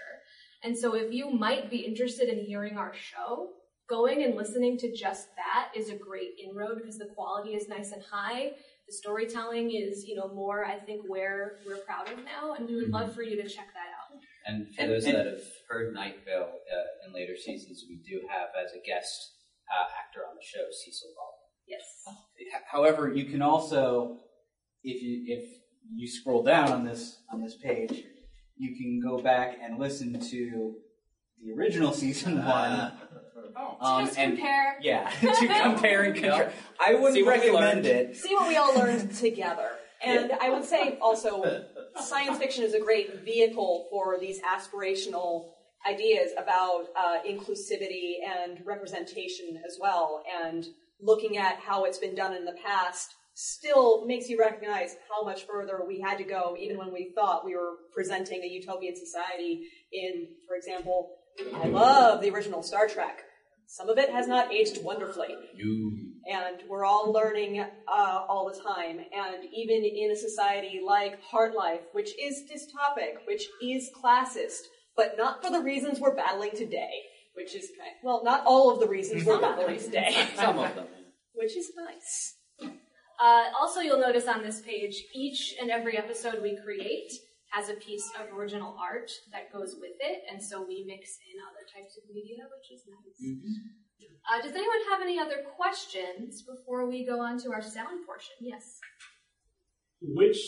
And 0.67 0.77
so 0.77 0.97
if 0.97 1.13
you 1.13 1.31
might 1.31 1.71
be 1.71 1.77
interested 1.79 2.29
in 2.29 2.41
hearing 2.45 2.77
our 2.77 2.93
show, 2.93 3.51
going 3.89 4.25
and 4.25 4.35
listening 4.35 4.77
to 4.79 4.93
just 4.93 5.29
that 5.37 5.69
is 5.79 5.91
a 5.91 5.95
great 5.97 6.31
inroad 6.45 6.79
because 6.79 6.99
the 6.99 7.07
quality 7.15 7.51
is 7.51 7.69
nice 7.69 7.93
and 7.93 8.03
high. 8.11 8.51
The 8.89 8.93
storytelling 8.93 9.71
is, 9.71 10.05
you 10.05 10.17
know, 10.17 10.27
more, 10.35 10.65
I 10.65 10.81
think, 10.81 11.03
where 11.07 11.59
we're 11.65 11.79
proud 11.79 12.11
of 12.13 12.19
now, 12.25 12.55
and 12.59 12.67
we 12.69 12.75
would 12.75 12.91
love 12.91 13.15
for 13.15 13.23
you 13.23 13.41
to 13.41 13.49
check 13.49 13.69
that 13.75 13.91
out. 13.95 14.21
And 14.47 14.75
for 14.75 14.83
And- 14.83 14.91
those 14.91 15.05
and- 15.05 15.15
that 15.17 15.27
have 15.27 15.43
heard 15.69 15.95
Night 15.95 16.17
Vale 16.25 16.51
uh, 16.53 17.07
in 17.07 17.13
later 17.15 17.37
seasons, 17.37 17.85
we 17.89 17.97
do 17.99 18.27
have 18.29 18.49
as 18.61 18.73
a 18.73 18.81
guest 18.85 19.35
uh, 19.71 19.87
actor 20.05 20.27
on 20.29 20.35
the 20.35 20.43
show 20.43 20.67
Cecil 20.71 21.11
Baldwin. 21.17 21.47
Yes. 21.69 22.63
However, 22.67 23.13
you 23.13 23.27
can 23.27 23.41
also, 23.43 24.21
if 24.83 25.01
you 25.01 25.25
if 25.37 25.45
you 25.95 26.09
scroll 26.09 26.43
down 26.43 26.73
on 26.73 26.85
this 26.85 27.23
on 27.33 27.41
this 27.41 27.57
page, 27.57 28.05
you 28.57 28.75
can 28.77 29.01
go 29.01 29.19
back 29.23 29.59
and 29.63 29.79
listen 29.79 30.19
to 30.31 30.75
the 31.43 31.53
original 31.53 31.93
season 31.93 32.45
one. 32.45 32.93
Um, 33.81 34.05
just 34.07 34.19
and- 34.19 34.35
compare. 34.37 34.77
Yeah, 34.83 35.09
to 35.21 35.61
compare 35.63 36.03
and 36.05 36.15
contrast. 36.15 36.55
I 36.85 36.95
wouldn't 36.95 37.15
See 37.15 37.23
what 37.23 37.41
we 37.41 37.49
recommend 37.51 37.85
learned. 37.85 37.87
it. 37.87 38.17
See 38.17 38.35
what 38.35 38.47
we 38.49 38.57
all 38.57 38.75
learned 38.75 39.15
together. 39.15 39.71
And 40.05 40.33
I 40.33 40.51
would 40.51 40.65
say 40.65 40.99
also, 41.01 41.65
science 41.99 42.37
fiction 42.39 42.63
is 42.65 42.75
a 42.75 42.81
great 42.81 43.25
vehicle 43.25 43.87
for 43.91 44.19
these 44.21 44.41
aspirational 44.43 45.53
ideas 45.91 46.33
about 46.37 46.85
uh, 46.95 47.17
inclusivity 47.27 48.17
and 48.23 48.61
representation 48.67 49.61
as 49.67 49.79
well. 49.81 50.23
And 50.45 50.67
looking 51.01 51.39
at 51.39 51.57
how 51.61 51.85
it's 51.85 51.97
been 51.99 52.15
done 52.15 52.35
in 52.35 52.45
the 52.45 52.55
past 52.65 53.15
still 53.37 54.07
makes 54.07 54.29
you 54.29 54.39
recognize 54.39 54.97
how 55.11 55.23
much 55.23 55.47
further 55.47 55.81
we 55.87 56.01
had 56.01 56.17
to 56.19 56.25
go, 56.25 56.57
even 56.59 56.79
when 56.79 56.93
we 56.93 57.13
thought 57.15 57.45
we 57.45 57.55
were 57.55 57.75
presenting 57.95 58.43
a 58.43 58.47
utopian 58.47 58.97
society. 58.97 59.69
In, 59.93 60.27
for 60.49 60.57
example, 60.57 61.11
I 61.55 61.69
love 61.69 62.23
the 62.23 62.31
original 62.31 62.63
Star 62.63 62.89
Trek. 62.89 63.21
Some 63.69 63.91
of 63.91 63.99
it 63.99 64.11
has 64.11 64.27
not 64.27 64.53
aged 64.53 64.83
wonderfully 64.83 65.35
and 66.29 66.57
we're 66.69 66.85
all 66.85 67.13
learning 67.13 67.61
uh, 67.61 68.25
all 68.29 68.51
the 68.53 68.59
time. 68.61 68.99
And 68.99 69.45
even 69.55 69.85
in 69.85 70.11
a 70.11 70.17
society 70.17 70.81
like 70.85 71.19
HartLife, 71.23 71.81
which 71.93 72.11
is 72.21 72.43
dystopic, 72.51 73.27
which 73.27 73.45
is 73.63 73.91
classist, 74.03 74.63
but 74.97 75.15
not 75.17 75.45
for 75.45 75.51
the 75.51 75.61
reasons 75.61 76.01
we're 76.01 76.17
battling 76.17 76.53
today, 76.55 76.91
which 77.35 77.55
is 77.55 77.67
kind 77.79 77.93
well, 78.03 78.23
not 78.25 78.45
all 78.47 78.73
of 78.73 78.81
the 78.81 78.89
reasons 78.89 79.25
we're 79.25 79.41
battling 79.41 79.79
today, 79.79 80.27
Some 80.37 80.59
of 80.59 80.75
them. 80.75 80.87
which 81.35 81.57
is 81.57 81.71
nice. 81.77 82.36
Uh, 83.23 83.45
also, 83.59 83.81
you'll 83.81 84.01
notice 84.01 84.27
on 84.27 84.43
this 84.43 84.61
page, 84.61 85.05
each 85.15 85.55
and 85.61 85.71
every 85.71 85.97
episode 85.97 86.43
we 86.43 86.59
create 86.63 87.13
has 87.51 87.69
a 87.69 87.75
piece 87.75 88.11
of 88.21 88.37
original 88.37 88.77
art 88.81 89.11
that 89.33 89.53
goes 89.53 89.77
with 89.81 89.97
it, 90.01 90.23
and 90.31 90.43
so 90.43 90.61
we 90.67 90.85
mix 90.87 91.17
in 91.33 91.41
other 91.49 91.65
types 91.73 91.97
of 91.97 92.05
media, 92.13 92.45
which 92.53 92.71
is 92.71 92.85
nice. 92.87 93.37
Uh, 94.29 94.43
does 94.43 94.53
anyone 94.53 94.83
have 94.91 95.01
any 95.01 95.19
other 95.19 95.47
questions 95.57 96.43
before 96.43 96.87
we 96.89 97.07
go 97.07 97.21
on 97.21 97.39
to 97.39 97.53
our 97.53 97.63
sound 97.63 98.05
portion? 98.05 98.35
Yes. 98.41 98.81
Which 100.03 100.39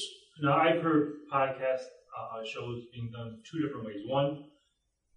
now 0.43 0.59
I've 0.59 0.83
heard 0.83 1.15
podcast 1.33 1.87
uh, 2.13 2.45
shows 2.45 2.83
being 2.93 3.11
done 3.17 3.39
two 3.51 3.65
different 3.65 3.87
ways. 3.87 4.03
One, 4.07 4.45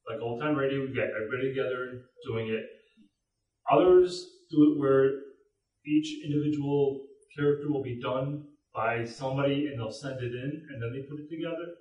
like 0.08 0.22
old 0.22 0.40
time 0.40 0.56
radio, 0.56 0.82
we 0.82 0.94
get 0.94 1.10
everybody 1.16 1.50
together 1.50 2.06
doing 2.28 2.48
it. 2.48 2.64
Others 3.72 4.28
do 4.52 4.72
it 4.72 4.80
where 4.80 5.10
each 5.86 6.24
individual 6.24 7.08
character 7.36 7.72
will 7.72 7.84
be 7.84 8.00
done 8.02 8.44
by 8.74 9.06
somebody 9.06 9.68
and 9.68 9.80
they'll 9.80 9.92
send 9.92 10.22
it 10.22 10.34
in 10.34 10.66
and 10.70 10.82
then 10.82 10.92
they 10.94 11.02
put 11.08 11.20
it 11.20 11.30
together. 11.30 11.76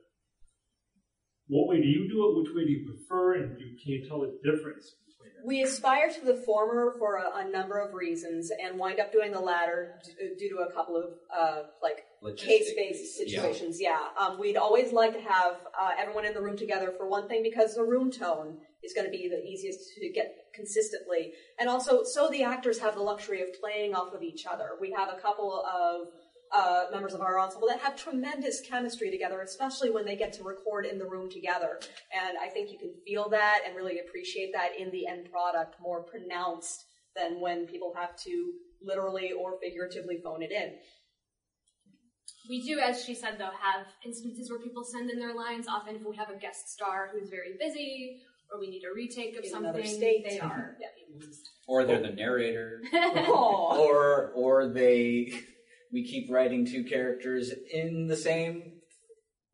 What 1.48 1.66
way 1.68 1.80
do 1.80 1.88
you 1.88 2.08
do 2.08 2.28
it? 2.30 2.42
Which 2.42 2.54
way 2.54 2.64
do 2.64 2.70
you 2.70 2.86
prefer? 2.88 3.34
And 3.34 3.58
you, 3.58 3.76
can 3.82 3.92
you 3.92 4.08
tell 4.08 4.20
the 4.20 4.38
difference 4.44 4.94
between 5.06 5.30
it? 5.36 5.44
We 5.44 5.62
aspire 5.62 6.08
to 6.08 6.24
the 6.24 6.34
former 6.34 6.94
for 6.96 7.16
a, 7.16 7.44
a 7.44 7.50
number 7.50 7.78
of 7.80 7.92
reasons, 7.92 8.52
and 8.62 8.78
wind 8.78 9.00
up 9.00 9.10
doing 9.12 9.32
the 9.32 9.40
latter 9.40 9.98
d- 10.04 10.12
due 10.38 10.48
to 10.50 10.58
a 10.58 10.72
couple 10.72 10.96
of 10.96 11.04
uh, 11.36 11.62
like 11.82 12.04
case-based 12.36 13.16
situations. 13.16 13.80
Yeah, 13.80 13.98
Um, 14.16 14.38
we'd 14.38 14.56
always 14.56 14.92
like 14.92 15.12
to 15.14 15.20
have 15.20 15.56
uh, 15.78 15.90
everyone 15.98 16.24
in 16.24 16.34
the 16.34 16.40
room 16.40 16.56
together 16.56 16.92
for 16.96 17.08
one 17.08 17.26
thing 17.26 17.42
because 17.42 17.74
the 17.74 17.82
room 17.82 18.12
tone 18.12 18.58
is 18.82 18.92
going 18.94 19.06
to 19.06 19.10
be 19.10 19.28
the 19.28 19.42
easiest 19.44 19.94
to 19.94 20.10
get 20.10 20.34
consistently, 20.54 21.32
and 21.58 21.68
also 21.68 22.02
so 22.04 22.28
the 22.28 22.42
actors 22.42 22.78
have 22.78 22.94
the 22.94 23.02
luxury 23.02 23.42
of 23.42 23.48
playing 23.60 23.94
off 23.94 24.12
of 24.14 24.22
each 24.22 24.46
other. 24.46 24.70
We 24.80 24.92
have 24.92 25.08
a 25.08 25.20
couple 25.20 25.64
of 25.64 26.08
uh, 26.52 26.86
members 26.90 27.14
of 27.14 27.20
our 27.20 27.38
ensemble 27.38 27.68
that 27.68 27.80
have 27.80 27.96
tremendous 27.96 28.60
chemistry 28.60 29.10
together, 29.10 29.40
especially 29.42 29.90
when 29.90 30.04
they 30.04 30.16
get 30.16 30.32
to 30.32 30.42
record 30.42 30.84
in 30.84 30.98
the 30.98 31.06
room 31.06 31.30
together. 31.30 31.78
And 32.12 32.36
I 32.42 32.48
think 32.48 32.70
you 32.70 32.78
can 32.78 32.92
feel 33.06 33.28
that 33.30 33.60
and 33.66 33.76
really 33.76 34.00
appreciate 34.00 34.52
that 34.52 34.70
in 34.78 34.90
the 34.90 35.06
end 35.06 35.30
product 35.30 35.76
more 35.80 36.02
pronounced 36.02 36.84
than 37.14 37.40
when 37.40 37.66
people 37.66 37.92
have 37.96 38.16
to 38.24 38.52
literally 38.82 39.32
or 39.32 39.58
figuratively 39.62 40.18
phone 40.22 40.42
it 40.42 40.50
in. 40.50 40.72
We 42.48 42.62
do, 42.62 42.80
as 42.80 43.04
she 43.04 43.14
said, 43.14 43.36
though, 43.38 43.50
have 43.60 43.86
instances 44.04 44.50
where 44.50 44.58
people 44.58 44.82
send 44.82 45.10
in 45.10 45.20
their 45.20 45.34
lines. 45.34 45.68
Often, 45.68 45.96
if 45.96 46.02
we 46.02 46.16
have 46.16 46.30
a 46.30 46.36
guest 46.36 46.68
star 46.68 47.10
who's 47.12 47.28
very 47.28 47.54
busy, 47.60 48.22
or 48.52 48.60
we 48.60 48.68
need 48.68 48.82
a 48.84 48.94
retake 48.94 49.36
of 49.38 49.44
In 49.44 49.50
something, 49.50 49.70
another 49.70 49.86
state. 49.86 50.24
they 50.28 50.38
are. 50.38 50.76
Or 51.68 51.84
they're 51.84 52.02
the 52.02 52.10
narrator. 52.10 52.80
Aw. 52.92 53.76
or 53.78 54.32
or 54.34 54.68
they 54.72 55.32
we 55.92 56.04
keep 56.04 56.30
writing 56.30 56.66
two 56.66 56.82
characters 56.84 57.52
in 57.72 58.06
the 58.08 58.16
same 58.16 58.80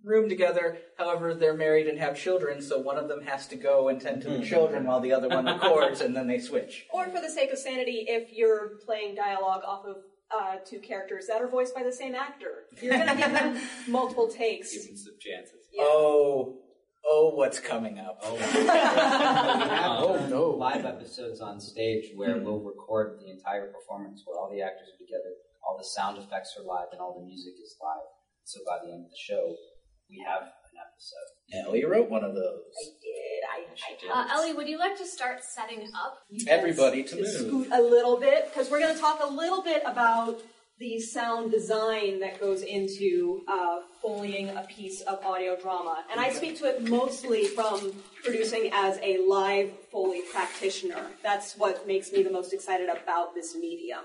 room 0.02 0.28
together. 0.28 0.78
However, 0.96 1.34
they're 1.34 1.56
married 1.56 1.86
and 1.88 1.98
have 1.98 2.16
children, 2.16 2.62
so 2.62 2.78
one 2.78 2.96
of 2.96 3.08
them 3.08 3.22
has 3.22 3.46
to 3.48 3.56
go 3.56 3.88
and 3.88 4.00
tend 4.00 4.22
to 4.22 4.30
the 4.30 4.44
children 4.44 4.84
while 4.86 5.00
the 5.00 5.12
other 5.12 5.28
one 5.28 5.44
records, 5.46 6.00
and 6.00 6.16
then 6.16 6.26
they 6.26 6.38
switch. 6.38 6.84
Or 6.92 7.06
for 7.06 7.20
the 7.20 7.28
sake 7.28 7.50
of 7.52 7.58
sanity, 7.58 8.04
if 8.08 8.32
you're 8.32 8.78
playing 8.86 9.14
dialogue 9.16 9.62
off 9.66 9.84
of 9.84 9.96
uh, 10.34 10.56
two 10.64 10.78
characters 10.78 11.26
that 11.28 11.42
are 11.42 11.48
voiced 11.48 11.74
by 11.74 11.82
the 11.82 11.92
same 11.92 12.14
actor, 12.14 12.64
you're 12.80 12.94
going 12.94 13.08
to 13.08 13.16
give 13.16 13.32
them 13.32 13.60
multiple 13.88 14.28
takes. 14.28 14.72
Give 14.72 14.86
them 14.86 14.96
some 14.96 15.14
chances. 15.20 15.60
Oh, 15.80 16.60
oh, 17.08 17.30
what's 17.34 17.60
coming 17.60 17.98
up? 17.98 18.18
Oh, 18.22 18.36
Oh, 19.98 20.26
no. 20.28 20.50
Live 20.50 20.84
episodes 20.84 21.40
on 21.40 21.60
stage 21.60 22.10
where 22.14 22.38
we'll 22.38 22.60
record 22.60 23.18
the 23.20 23.30
entire 23.30 23.70
performance 23.72 24.22
where 24.24 24.38
all 24.38 24.50
the 24.50 24.62
actors 24.62 24.88
are 24.94 24.98
together, 24.98 25.30
all 25.66 25.76
the 25.78 25.84
sound 25.84 26.18
effects 26.18 26.54
are 26.58 26.64
live, 26.64 26.88
and 26.92 27.00
all 27.00 27.18
the 27.18 27.26
music 27.26 27.54
is 27.62 27.76
live. 27.82 28.06
So 28.44 28.60
by 28.66 28.78
the 28.84 28.92
end 28.92 29.04
of 29.04 29.10
the 29.10 29.16
show, 29.18 29.54
we 30.08 30.22
have 30.26 30.42
an 30.42 30.76
episode. 30.78 31.68
Ellie 31.68 31.84
wrote 31.84 32.08
one 32.10 32.24
of 32.24 32.34
those. 32.34 32.62
Did 33.02 33.42
I? 33.52 33.64
She 33.74 34.08
I 34.12 34.22
Uh, 34.30 34.34
Ellie, 34.34 34.52
would 34.52 34.68
you 34.68 34.78
like 34.78 34.96
to 34.98 35.06
start 35.06 35.42
setting 35.44 35.88
up? 35.94 36.18
Everybody 36.48 37.02
to 37.04 37.08
to 37.10 37.16
move. 37.16 37.28
scoot 37.28 37.68
a 37.72 37.80
little 37.82 38.18
bit 38.18 38.46
because 38.52 38.70
we're 38.70 38.80
going 38.80 38.94
to 38.94 39.00
talk 39.00 39.20
a 39.22 39.26
little 39.26 39.62
bit 39.62 39.82
about 39.84 40.40
the 40.78 41.00
sound 41.00 41.50
design 41.50 42.20
that 42.20 42.38
goes 42.38 42.62
into 42.62 43.42
uh, 43.48 43.78
foleying 44.04 44.54
a 44.56 44.66
piece 44.66 45.00
of 45.02 45.24
audio 45.24 45.56
drama. 45.56 46.04
And 46.10 46.20
I 46.20 46.30
speak 46.30 46.58
to 46.58 46.66
it 46.66 46.88
mostly 46.88 47.46
from 47.46 47.94
producing 48.22 48.70
as 48.74 48.98
a 49.02 49.18
live 49.26 49.70
Foley 49.90 50.20
practitioner. 50.30 51.06
That's 51.22 51.56
what 51.56 51.86
makes 51.86 52.12
me 52.12 52.22
the 52.22 52.30
most 52.30 52.52
excited 52.52 52.90
about 52.90 53.34
this 53.34 53.54
medium. 53.54 54.00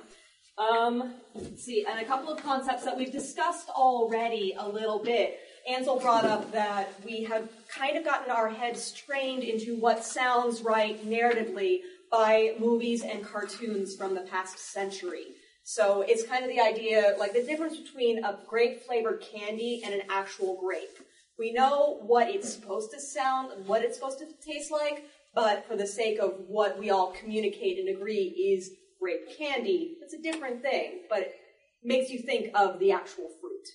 Um, 0.58 1.16
let's 1.34 1.64
see, 1.64 1.86
and 1.90 2.00
a 2.00 2.06
couple 2.06 2.32
of 2.32 2.42
concepts 2.42 2.84
that 2.86 2.98
we've 2.98 3.12
discussed 3.12 3.70
already 3.70 4.56
a 4.58 4.68
little 4.68 5.00
bit. 5.00 5.40
Ansel 5.70 6.00
brought 6.00 6.26
up 6.26 6.52
that 6.52 6.90
we 7.06 7.24
have 7.24 7.50
kind 7.68 7.98
of 7.98 8.06
gotten 8.06 8.32
our 8.32 8.50
heads 8.50 8.92
trained 8.92 9.44
into 9.44 9.78
what 9.78 10.04
sounds 10.04 10.62
right 10.62 11.04
narratively 11.06 11.80
by 12.12 12.56
movies 12.60 13.04
and 13.04 13.24
cartoons 13.24 13.96
from 13.96 14.16
the 14.16 14.22
past 14.22 14.60
century. 14.60 15.28
So 15.64 16.04
it's 16.08 16.24
kind 16.24 16.44
of 16.44 16.50
the 16.50 16.60
idea, 16.60 17.16
like 17.20 17.34
the 17.34 17.44
difference 17.44 17.78
between 17.78 18.24
a 18.24 18.40
grape 18.48 18.84
flavored 18.84 19.22
candy 19.22 19.82
and 19.86 19.94
an 19.94 20.02
actual 20.10 20.60
grape. 20.60 20.98
We 21.38 21.54
know 21.54 22.00
what 22.02 22.30
it's 22.30 22.54
supposed 22.54 22.92
to 22.92 23.00
sound, 23.00 23.66
what 23.66 23.84
it's 23.84 23.96
supposed 23.96 24.20
to 24.20 24.28
taste 24.46 24.72
like, 24.72 25.06
but 25.34 25.66
for 25.68 25.76
the 25.76 25.88
sake 25.88 26.20
of 26.20 26.34
what 26.48 26.78
we 26.78 26.90
all 26.90 27.14
communicate 27.14 27.80
and 27.80 27.90
agree 27.90 28.56
is 28.56 28.72
grape 29.00 29.38
candy, 29.38 29.98
it's 30.02 30.14
a 30.14 30.22
different 30.22 30.62
thing, 30.62 31.04
but 31.10 31.20
it 31.20 31.36
makes 31.84 32.12
you 32.12 32.20
think 32.20 32.52
of 32.56 32.80
the 32.80 32.92
actual 32.92 33.30
fruit. 33.40 33.68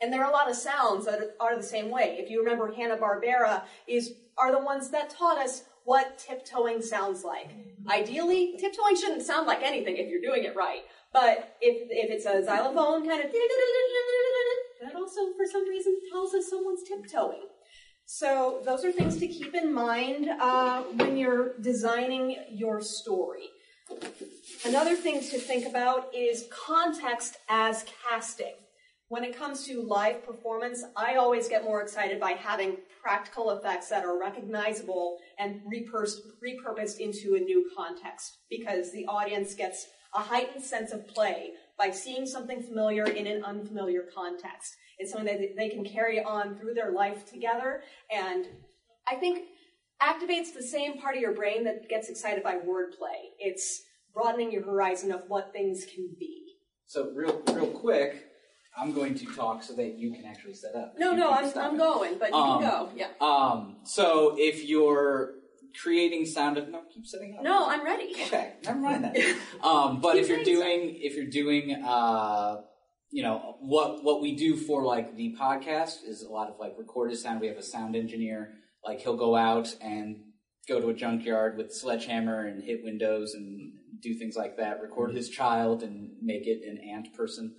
And 0.00 0.12
there 0.12 0.24
are 0.24 0.30
a 0.30 0.32
lot 0.32 0.48
of 0.48 0.56
sounds 0.56 1.04
that 1.04 1.36
are 1.40 1.56
the 1.56 1.62
same 1.62 1.90
way. 1.90 2.16
If 2.18 2.30
you 2.30 2.42
remember 2.42 2.72
Hanna 2.72 2.96
Barbera, 2.96 3.64
is 3.86 4.12
are 4.38 4.52
the 4.52 4.64
ones 4.64 4.90
that 4.90 5.10
taught 5.10 5.36
us 5.36 5.64
what 5.84 6.18
tiptoeing 6.18 6.80
sounds 6.80 7.24
like. 7.24 7.50
Ideally, 7.88 8.54
tiptoeing 8.58 8.96
shouldn't 8.96 9.22
sound 9.22 9.46
like 9.46 9.62
anything 9.62 9.96
if 9.96 10.08
you're 10.08 10.22
doing 10.22 10.44
it 10.44 10.56
right. 10.56 10.82
But 11.12 11.56
if 11.60 11.88
if 11.90 12.10
it's 12.10 12.26
a 12.26 12.42
xylophone 12.44 13.06
kind 13.08 13.24
of 13.24 13.32
that 14.80 14.94
also 14.94 15.32
for 15.36 15.46
some 15.50 15.68
reason 15.68 15.98
tells 16.10 16.34
us 16.34 16.48
someone's 16.48 16.82
tiptoeing. 16.84 17.46
So 18.06 18.60
those 18.64 18.84
are 18.84 18.92
things 18.92 19.18
to 19.18 19.28
keep 19.28 19.54
in 19.54 19.72
mind 19.72 20.28
uh, 20.28 20.82
when 20.82 21.16
you're 21.16 21.58
designing 21.60 22.36
your 22.50 22.80
story. 22.80 23.50
Another 24.64 24.96
thing 24.96 25.20
to 25.20 25.38
think 25.38 25.66
about 25.66 26.14
is 26.14 26.48
context 26.50 27.36
as 27.48 27.84
casting. 28.08 28.54
When 29.08 29.24
it 29.24 29.36
comes 29.36 29.66
to 29.66 29.82
live 29.82 30.24
performance, 30.24 30.84
I 30.96 31.16
always 31.16 31.48
get 31.48 31.64
more 31.64 31.82
excited 31.82 32.20
by 32.20 32.32
having 32.32 32.76
practical 33.02 33.50
effects 33.50 33.88
that 33.88 34.04
are 34.04 34.18
recognizable 34.18 35.18
and 35.38 35.60
repurs- 35.62 36.20
repurposed 36.44 36.98
into 36.98 37.34
a 37.34 37.40
new 37.40 37.68
context 37.76 38.38
because 38.48 38.92
the 38.92 39.06
audience 39.06 39.54
gets 39.54 39.86
a 40.14 40.20
heightened 40.20 40.64
sense 40.64 40.92
of 40.92 41.06
play 41.06 41.50
by 41.78 41.90
seeing 41.90 42.26
something 42.26 42.62
familiar 42.62 43.04
in 43.04 43.26
an 43.26 43.44
unfamiliar 43.44 44.04
context. 44.14 44.74
It's 44.98 45.12
something 45.12 45.26
that 45.40 45.56
they 45.56 45.68
can 45.70 45.84
carry 45.84 46.22
on 46.22 46.56
through 46.56 46.74
their 46.74 46.92
life 46.92 47.24
together 47.30 47.82
and 48.10 48.46
I 49.08 49.16
think 49.16 49.46
activates 50.02 50.54
the 50.54 50.62
same 50.62 50.98
part 51.00 51.16
of 51.16 51.20
your 51.20 51.34
brain 51.34 51.64
that 51.64 51.88
gets 51.88 52.08
excited 52.08 52.42
by 52.42 52.54
wordplay. 52.56 53.32
It's 53.38 53.82
broadening 54.14 54.50
your 54.52 54.64
horizon 54.64 55.12
of 55.12 55.22
what 55.28 55.52
things 55.52 55.84
can 55.94 56.08
be. 56.18 56.54
So 56.86 57.10
real, 57.14 57.40
real 57.52 57.66
quick, 57.68 58.26
I'm 58.76 58.92
going 58.92 59.14
to 59.16 59.26
talk 59.34 59.62
so 59.62 59.74
that 59.74 59.98
you 59.98 60.12
can 60.12 60.24
actually 60.24 60.54
set 60.54 60.74
up. 60.74 60.94
No, 60.98 61.10
You 61.12 61.16
no, 61.18 61.30
I'm, 61.30 61.58
I'm 61.58 61.76
going, 61.76 62.18
but 62.18 62.30
you 62.30 62.36
Um, 62.36 62.60
can 62.60 62.70
go. 62.70 62.90
Yeah. 62.96 63.08
Um, 63.20 63.76
so 63.84 64.34
if 64.38 64.64
you're 64.64 65.34
creating 65.82 66.26
sound, 66.26 66.58
of 66.58 66.68
no, 66.68 66.82
keep 66.92 67.06
setting 67.06 67.36
up. 67.36 67.42
No, 67.42 67.68
I'm 67.68 67.84
ready. 67.84 68.12
Okay, 68.12 68.54
never 68.64 68.78
mind 68.78 69.04
that. 69.04 69.16
Um, 69.62 70.00
but 70.00 70.16
if 70.16 70.28
you're 70.28 70.44
doing, 70.44 70.98
if 71.00 71.14
you're 71.14 71.26
doing, 71.30 71.82
uh, 71.84 72.62
you 73.10 73.22
know, 73.22 73.56
what 73.60 74.02
what 74.02 74.22
we 74.22 74.36
do 74.36 74.56
for 74.56 74.84
like 74.84 75.16
the 75.16 75.36
podcast 75.38 76.04
is 76.06 76.22
a 76.22 76.30
lot 76.30 76.48
of 76.48 76.58
like 76.58 76.74
recorded 76.78 77.18
sound. 77.18 77.40
We 77.40 77.48
have 77.48 77.56
a 77.56 77.62
sound 77.62 77.96
engineer. 77.96 78.52
Like 78.84 79.00
he'll 79.00 79.16
go 79.16 79.36
out 79.36 79.74
and 79.82 80.22
go 80.68 80.80
to 80.80 80.88
a 80.88 80.94
junkyard 80.94 81.56
with 81.56 81.66
a 81.66 81.74
sledgehammer 81.74 82.46
and 82.46 82.62
hit 82.62 82.82
windows 82.82 83.34
and 83.34 83.72
do 84.00 84.14
things 84.14 84.36
like 84.36 84.56
that. 84.56 84.80
Record 84.80 85.14
his 85.14 85.28
child 85.28 85.82
and 85.82 86.10
make 86.22 86.46
it 86.46 86.62
an 86.66 86.78
ant 86.78 87.12
person. 87.14 87.54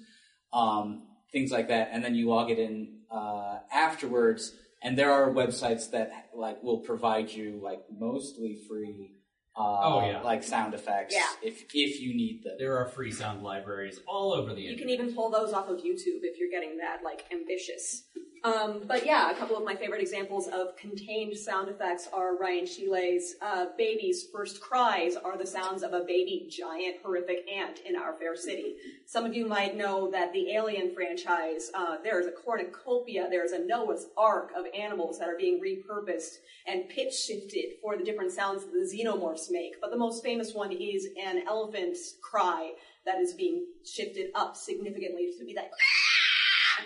Um, 0.53 1.03
things 1.31 1.51
like 1.51 1.67
that, 1.69 1.89
and 1.91 2.03
then 2.03 2.15
you 2.15 2.29
log 2.29 2.49
it 2.49 2.59
in 2.59 2.99
uh, 3.11 3.59
afterwards. 3.71 4.53
And 4.83 4.97
there 4.97 5.11
are 5.11 5.31
websites 5.31 5.91
that 5.91 6.11
like 6.35 6.61
will 6.63 6.79
provide 6.79 7.29
you 7.29 7.59
like 7.63 7.81
mostly 7.95 8.59
free. 8.67 9.11
Uh, 9.55 9.79
Oh, 9.83 10.05
yeah. 10.09 10.21
like 10.21 10.43
sound 10.43 10.73
effects. 10.73 11.13
Yeah. 11.13 11.27
If 11.43 11.63
if 11.73 11.99
you 11.99 12.13
need 12.15 12.41
them. 12.43 12.53
There 12.57 12.77
are 12.77 12.87
free 12.87 13.11
sound 13.11 13.43
libraries 13.43 13.99
all 14.07 14.31
over 14.33 14.53
the 14.53 14.61
You 14.61 14.71
internet. 14.71 14.97
can 14.97 15.05
even 15.05 15.13
pull 15.13 15.29
those 15.29 15.51
off 15.53 15.67
of 15.67 15.79
YouTube 15.79 16.23
if 16.23 16.39
you're 16.39 16.49
getting 16.49 16.77
that 16.77 17.03
like 17.03 17.25
ambitious. 17.31 18.03
Um, 18.43 18.81
but 18.87 19.05
yeah, 19.05 19.29
a 19.29 19.35
couple 19.35 19.55
of 19.55 19.63
my 19.63 19.75
favorite 19.75 20.01
examples 20.01 20.47
of 20.47 20.75
contained 20.75 21.37
sound 21.37 21.69
effects 21.69 22.09
are 22.11 22.37
Ryan 22.37 22.65
Shealay's 22.65 23.35
uh, 23.39 23.67
"Baby's 23.77 24.25
First 24.33 24.59
Cries" 24.59 25.15
are 25.15 25.37
the 25.37 25.45
sounds 25.45 25.83
of 25.83 25.93
a 25.93 25.99
baby 25.99 26.47
giant 26.49 26.97
horrific 27.03 27.47
ant 27.47 27.81
in 27.85 27.95
our 27.95 28.13
fair 28.13 28.35
city. 28.35 28.77
Some 29.05 29.25
of 29.25 29.35
you 29.35 29.45
might 29.45 29.77
know 29.77 30.09
that 30.09 30.33
the 30.33 30.53
Alien 30.53 30.95
franchise, 30.95 31.69
uh, 31.75 31.97
there 32.03 32.19
is 32.19 32.25
a 32.25 32.31
cornucopia, 32.31 33.27
there 33.29 33.45
is 33.45 33.51
a 33.51 33.63
Noah's 33.63 34.07
Ark 34.17 34.51
of 34.57 34.65
animals 34.75 35.19
that 35.19 35.29
are 35.29 35.37
being 35.37 35.61
repurposed 35.61 36.37
and 36.65 36.89
pitch 36.89 37.13
shifted 37.13 37.75
for 37.79 37.95
the 37.95 38.03
different 38.03 38.31
sounds 38.31 38.65
that 38.65 38.71
the 38.73 38.79
xenomorphs 38.79 39.51
make. 39.51 39.79
But 39.79 39.91
the 39.91 39.97
most 39.97 40.23
famous 40.23 40.55
one 40.55 40.71
is 40.71 41.09
an 41.23 41.43
elephant's 41.47 42.15
cry 42.23 42.71
that 43.05 43.19
is 43.19 43.33
being 43.33 43.65
shifted 43.85 44.31
up 44.33 44.55
significantly 44.55 45.31
to 45.37 45.45
be 45.45 45.53
that 45.53 45.69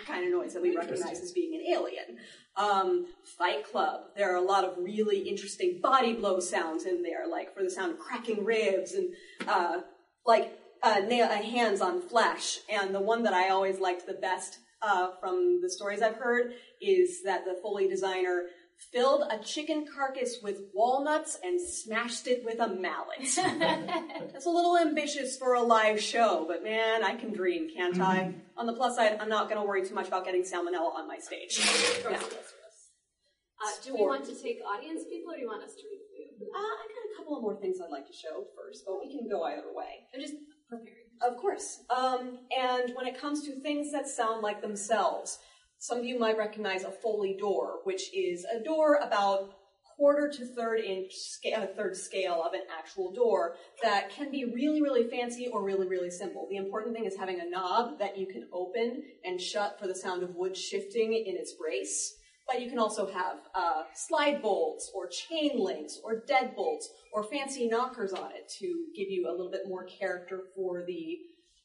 kind 0.04 0.24
of 0.24 0.32
noise 0.32 0.54
that 0.54 0.62
we 0.62 0.76
recognize 0.76 1.20
as 1.20 1.32
being 1.32 1.54
an 1.54 1.74
alien. 1.74 2.18
Um, 2.56 3.06
Fight 3.38 3.70
Club, 3.70 4.02
there 4.16 4.32
are 4.32 4.36
a 4.36 4.46
lot 4.46 4.64
of 4.64 4.78
really 4.78 5.28
interesting 5.28 5.80
body 5.82 6.14
blow 6.14 6.40
sounds 6.40 6.84
in 6.84 7.02
there, 7.02 7.28
like 7.28 7.54
for 7.54 7.62
the 7.62 7.70
sound 7.70 7.92
of 7.92 7.98
cracking 7.98 8.44
ribs 8.44 8.92
and 8.92 9.08
uh, 9.46 9.80
like 10.24 10.58
uh, 10.82 11.00
nail, 11.00 11.26
uh, 11.26 11.42
hands 11.42 11.80
on 11.80 12.00
flesh. 12.00 12.58
And 12.70 12.94
the 12.94 13.00
one 13.00 13.22
that 13.24 13.34
I 13.34 13.50
always 13.50 13.78
liked 13.78 14.06
the 14.06 14.14
best 14.14 14.58
uh, 14.82 15.10
from 15.20 15.60
the 15.62 15.70
stories 15.70 16.02
I've 16.02 16.16
heard 16.16 16.52
is 16.80 17.22
that 17.24 17.44
the 17.44 17.58
Foley 17.62 17.88
designer 17.88 18.46
filled 18.92 19.22
a 19.30 19.38
chicken 19.38 19.86
carcass 19.92 20.38
with 20.42 20.60
walnuts 20.74 21.38
and 21.42 21.60
smashed 21.60 22.26
it 22.26 22.44
with 22.44 22.60
a 22.60 22.68
mallet. 22.68 23.28
That's 24.32 24.46
a 24.46 24.50
little 24.50 24.76
ambitious 24.78 25.36
for 25.36 25.54
a 25.54 25.62
live 25.62 26.00
show, 26.00 26.44
but 26.46 26.62
man, 26.62 27.02
I 27.04 27.14
can 27.14 27.32
dream, 27.32 27.68
can't 27.74 28.00
I? 28.00 28.34
On 28.56 28.66
the 28.66 28.72
plus 28.72 28.96
side, 28.96 29.18
I'm 29.20 29.28
not 29.28 29.48
going 29.48 29.60
to 29.60 29.66
worry 29.66 29.86
too 29.86 29.94
much 29.94 30.08
about 30.08 30.24
getting 30.24 30.42
salmonella 30.42 30.94
on 30.94 31.08
my 31.08 31.18
stage. 31.18 31.60
No. 32.04 32.16
Uh, 32.16 33.70
do 33.84 33.94
we 33.94 34.02
want 34.02 34.24
to 34.26 34.34
take 34.34 34.58
audience 34.62 35.02
people, 35.10 35.32
or 35.32 35.36
do 35.36 35.40
you 35.40 35.48
want 35.48 35.64
us 35.64 35.74
to 35.74 35.82
read 35.90 36.00
the 36.38 36.46
Uh, 36.46 36.58
I 36.58 36.86
got 36.88 37.12
a 37.12 37.16
couple 37.16 37.36
of 37.36 37.42
more 37.42 37.56
things 37.56 37.78
I'd 37.82 37.90
like 37.90 38.06
to 38.06 38.12
show 38.12 38.44
first, 38.54 38.84
but 38.86 39.00
we 39.00 39.10
can 39.10 39.28
go 39.28 39.44
either 39.44 39.72
way. 39.74 40.04
I'm 40.14 40.20
just 40.20 40.34
preparing. 40.68 40.92
Of 41.22 41.38
course. 41.38 41.80
Um, 41.88 42.40
and 42.56 42.94
when 42.94 43.06
it 43.06 43.18
comes 43.18 43.44
to 43.44 43.58
things 43.60 43.90
that 43.92 44.06
sound 44.06 44.42
like 44.42 44.60
themselves, 44.60 45.38
some 45.78 45.98
of 45.98 46.04
you 46.04 46.18
might 46.18 46.38
recognize 46.38 46.84
a 46.84 46.90
Foley 46.90 47.36
door, 47.38 47.80
which 47.84 48.14
is 48.14 48.44
a 48.44 48.62
door 48.62 48.96
about 49.02 49.50
quarter 49.96 50.28
to 50.28 50.44
third 50.44 50.80
inch 50.80 51.12
scale, 51.14 51.62
uh, 51.62 51.66
third 51.74 51.96
scale 51.96 52.42
of 52.44 52.52
an 52.52 52.62
actual 52.78 53.12
door 53.12 53.56
that 53.82 54.10
can 54.10 54.30
be 54.30 54.44
really, 54.44 54.82
really 54.82 55.08
fancy 55.08 55.48
or 55.48 55.62
really, 55.64 55.86
really 55.86 56.10
simple. 56.10 56.46
The 56.50 56.56
important 56.56 56.94
thing 56.94 57.06
is 57.06 57.16
having 57.16 57.40
a 57.40 57.48
knob 57.48 57.98
that 57.98 58.18
you 58.18 58.26
can 58.26 58.46
open 58.52 59.02
and 59.24 59.40
shut 59.40 59.78
for 59.80 59.86
the 59.86 59.94
sound 59.94 60.22
of 60.22 60.34
wood 60.34 60.56
shifting 60.56 61.12
in 61.12 61.36
its 61.36 61.54
brace. 61.54 62.14
But 62.46 62.60
you 62.60 62.68
can 62.68 62.78
also 62.78 63.10
have 63.10 63.38
uh, 63.54 63.84
slide 63.94 64.40
bolts 64.40 64.92
or 64.94 65.08
chain 65.08 65.58
links 65.58 65.98
or 66.04 66.22
deadbolts 66.30 66.84
or 67.12 67.24
fancy 67.24 67.66
knockers 67.66 68.12
on 68.12 68.30
it 68.32 68.48
to 68.60 68.86
give 68.94 69.08
you 69.08 69.28
a 69.28 69.32
little 69.32 69.50
bit 69.50 69.62
more 69.66 69.84
character 69.84 70.42
for 70.54 70.84
the 70.86 71.18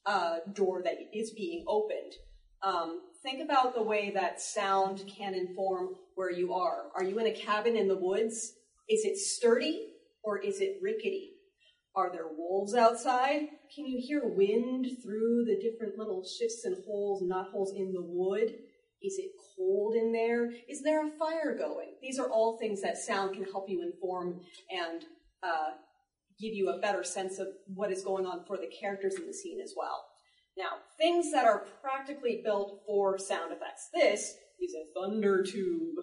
uh, 0.05 0.38
door 0.53 0.82
that 0.84 0.95
is 1.14 1.32
being 1.32 1.64
opened. 1.68 2.14
Um, 2.64 3.01
think 3.24 3.41
about 3.43 3.76
the 3.76 3.84
way 3.84 4.11
that 4.13 4.41
sound 4.41 5.03
can 5.07 5.34
inform 5.34 5.89
where 6.15 6.32
you 6.32 6.53
are. 6.53 6.86
Are 6.95 7.03
you 7.03 7.19
in 7.19 7.28
a 7.28 7.34
cabin 7.34 7.76
in 7.76 7.88
the 7.88 7.97
woods? 7.97 8.53
Is 8.89 9.05
it 9.05 9.17
sturdy 9.17 9.88
or 10.24 10.39
is 10.39 10.59
it 10.59 10.80
rickety? 10.82 11.34
Are 11.95 12.11
there 12.11 12.28
wolves 12.36 12.74
outside? 12.74 13.41
Can 13.76 13.86
you 13.86 14.01
hear 14.01 14.22
wind 14.24 14.88
through 15.03 15.45
the 15.45 15.59
different 15.61 15.97
little 15.97 16.24
shifts 16.24 16.63
and 16.63 16.78
holes, 16.86 17.22
and 17.22 17.30
knot 17.30 17.49
holes 17.51 17.74
in 17.76 17.91
the 17.91 18.01
wood? 18.01 18.53
Is 19.03 19.17
it 19.17 19.32
cold 19.57 19.95
in 19.95 20.11
there? 20.11 20.51
Is 20.69 20.82
there 20.84 21.05
a 21.05 21.11
fire 21.11 21.57
going? 21.57 21.93
These 22.01 22.17
are 22.17 22.30
all 22.30 22.57
things 22.57 22.82
that 22.82 22.97
sound 22.97 23.34
can 23.34 23.43
help 23.43 23.65
you 23.67 23.82
inform 23.84 24.39
and 24.69 25.03
uh, 25.43 25.72
give 26.39 26.53
you 26.53 26.69
a 26.69 26.80
better 26.80 27.03
sense 27.03 27.39
of 27.39 27.47
what 27.67 27.91
is 27.91 28.03
going 28.03 28.26
on 28.26 28.45
for 28.45 28.57
the 28.57 28.69
characters 28.80 29.15
in 29.15 29.28
the 29.28 29.34
scene 29.34 29.59
as 29.61 29.74
well. 29.76 30.11
Now, 30.57 30.79
things 30.97 31.31
that 31.31 31.45
are 31.45 31.65
practically 31.81 32.41
built 32.43 32.81
for 32.85 33.17
sound 33.17 33.53
effects. 33.53 33.89
This 33.93 34.35
is 34.59 34.75
a 34.75 34.99
thunder 34.99 35.43
tube. 35.43 35.95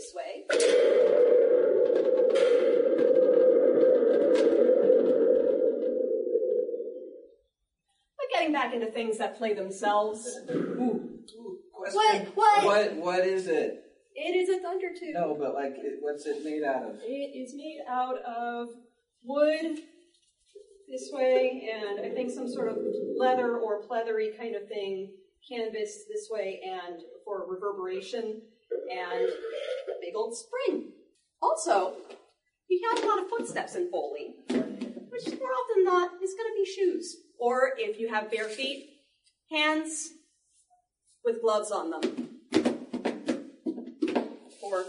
Sway. 0.00 0.44
Uh, 0.50 0.54
but 8.16 8.26
getting 8.32 8.52
back 8.52 8.72
into 8.72 8.86
things 8.86 9.18
that 9.18 9.36
play 9.36 9.54
themselves. 9.54 10.38
What? 11.94 12.26
What? 12.34 12.64
What? 12.64 12.96
What 12.96 13.26
is 13.26 13.46
it? 13.46 13.84
It 14.14 14.34
is 14.34 14.48
a 14.48 14.60
thunder 14.60 14.88
tube. 14.98 15.14
No, 15.14 15.36
but 15.38 15.54
like, 15.54 15.74
it, 15.78 15.98
what's 16.00 16.26
it 16.26 16.44
made 16.44 16.64
out 16.64 16.82
of? 16.82 16.96
It 17.02 17.38
is 17.38 17.54
made 17.54 17.78
out 17.88 18.18
of 18.18 18.68
wood 19.22 19.78
this 20.88 21.10
way, 21.12 21.70
and 21.72 22.00
I 22.00 22.10
think 22.14 22.30
some 22.30 22.48
sort 22.48 22.68
of 22.68 22.78
leather 23.16 23.58
or 23.58 23.82
pleathery 23.82 24.36
kind 24.36 24.56
of 24.56 24.66
thing, 24.66 25.12
canvas 25.48 26.04
this 26.08 26.28
way, 26.30 26.60
and 26.64 27.00
for 27.24 27.46
reverberation, 27.48 28.42
and 28.90 29.28
a 29.28 30.00
big 30.00 30.14
old 30.16 30.36
spring. 30.36 30.90
Also, 31.40 31.94
you 32.68 32.80
have 32.90 33.04
a 33.04 33.06
lot 33.06 33.22
of 33.22 33.28
footsteps 33.28 33.76
in 33.76 33.90
Foley, 33.90 34.34
which 34.48 35.26
more 35.38 35.52
often 35.52 35.76
than 35.76 35.84
not 35.84 36.10
is 36.22 36.34
going 36.34 36.50
to 36.50 36.56
be 36.56 36.66
shoes. 36.66 37.16
Or 37.38 37.72
if 37.76 38.00
you 38.00 38.08
have 38.08 38.30
bare 38.30 38.48
feet, 38.48 38.88
hands 39.52 40.08
with 41.28 41.42
gloves 41.42 41.70
on 41.70 41.90
them. 41.90 42.00
Or 44.62 44.84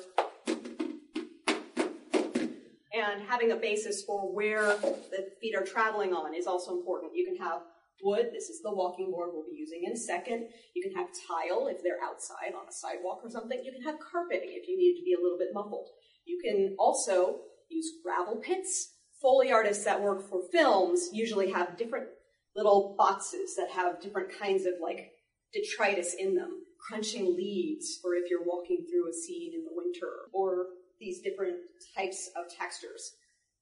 and 2.93 3.21
having 3.27 3.51
a 3.51 3.55
basis 3.55 4.03
for 4.03 4.33
where 4.33 4.77
the 4.77 5.27
feet 5.41 5.55
are 5.55 5.65
traveling 5.65 6.13
on 6.13 6.33
is 6.33 6.47
also 6.47 6.71
important. 6.71 7.11
You 7.13 7.25
can 7.25 7.45
have 7.45 7.61
wood, 8.01 8.27
this 8.31 8.49
is 8.49 8.61
the 8.61 8.73
walking 8.73 9.11
board 9.11 9.31
we'll 9.33 9.43
be 9.43 9.57
using 9.57 9.83
in 9.85 9.91
a 9.91 9.97
second. 9.97 10.47
You 10.73 10.81
can 10.81 10.93
have 10.93 11.07
tile 11.27 11.67
if 11.67 11.83
they're 11.83 12.01
outside 12.03 12.53
on 12.55 12.67
a 12.67 12.71
sidewalk 12.71 13.19
or 13.21 13.29
something. 13.29 13.61
You 13.63 13.73
can 13.73 13.83
have 13.83 13.99
carpeting 13.99 14.51
if 14.53 14.67
you 14.67 14.77
need 14.77 14.97
to 14.97 15.03
be 15.03 15.13
a 15.13 15.21
little 15.21 15.37
bit 15.37 15.49
muffled. 15.53 15.89
You 16.25 16.39
can 16.41 16.75
also 16.79 17.41
use 17.69 17.91
gravel 18.01 18.37
pits. 18.37 18.93
Foley 19.21 19.51
artists 19.51 19.83
that 19.83 20.01
work 20.01 20.29
for 20.29 20.41
films 20.53 21.09
usually 21.11 21.51
have 21.51 21.77
different 21.77 22.07
little 22.55 22.95
boxes 22.97 23.55
that 23.57 23.69
have 23.71 24.01
different 24.01 24.29
kinds 24.39 24.65
of 24.65 24.75
like 24.81 25.11
detritus 25.53 26.13
in 26.13 26.35
them, 26.35 26.63
crunching 26.79 27.35
leaves 27.35 27.99
or 28.03 28.15
if 28.15 28.29
you're 28.29 28.43
walking 28.43 28.85
through 28.89 29.09
a 29.09 29.13
scene 29.13 29.53
in 29.53 29.63
the 29.63 29.71
winter, 29.73 30.29
or 30.33 30.67
these 30.99 31.21
different 31.21 31.57
types 31.95 32.29
of 32.35 32.45
textures. 32.53 33.13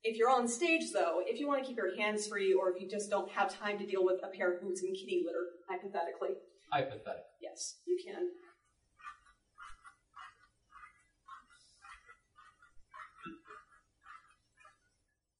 If 0.03 0.17
you're 0.17 0.29
on 0.29 0.47
stage, 0.47 0.91
though, 0.93 1.21
if 1.25 1.39
you 1.39 1.47
want 1.47 1.61
to 1.63 1.67
keep 1.67 1.77
your 1.77 1.95
hands 1.97 2.27
free, 2.27 2.53
or 2.53 2.71
if 2.71 2.81
you 2.81 2.87
just 2.89 3.09
don't 3.09 3.29
have 3.31 3.53
time 3.53 3.77
to 3.79 3.85
deal 3.85 4.05
with 4.05 4.19
a 4.23 4.27
pair 4.35 4.53
of 4.53 4.61
boots 4.61 4.81
and 4.81 4.95
kitty 4.95 5.23
litter, 5.25 5.45
hypothetically, 5.69 6.37
Hypothetical. 6.71 7.23
yes, 7.41 7.77
you 7.85 7.97
can. 8.05 8.29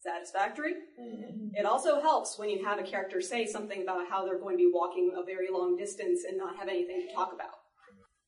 Satisfactory? 0.07 0.73
Mm-hmm. 0.99 1.55
It 1.55 1.65
also 1.65 1.99
helps 1.99 2.39
when 2.39 2.49
you 2.49 2.63
have 2.63 2.79
a 2.79 2.83
character 2.83 3.19
say 3.19 3.45
something 3.45 3.81
about 3.81 4.09
how 4.09 4.25
they're 4.25 4.39
going 4.39 4.55
to 4.55 4.63
be 4.63 4.71
walking 4.73 5.11
a 5.17 5.23
very 5.25 5.47
long 5.51 5.75
distance 5.75 6.21
and 6.27 6.37
not 6.37 6.55
have 6.55 6.69
anything 6.69 7.07
to 7.09 7.13
talk 7.13 7.33
about. 7.33 7.51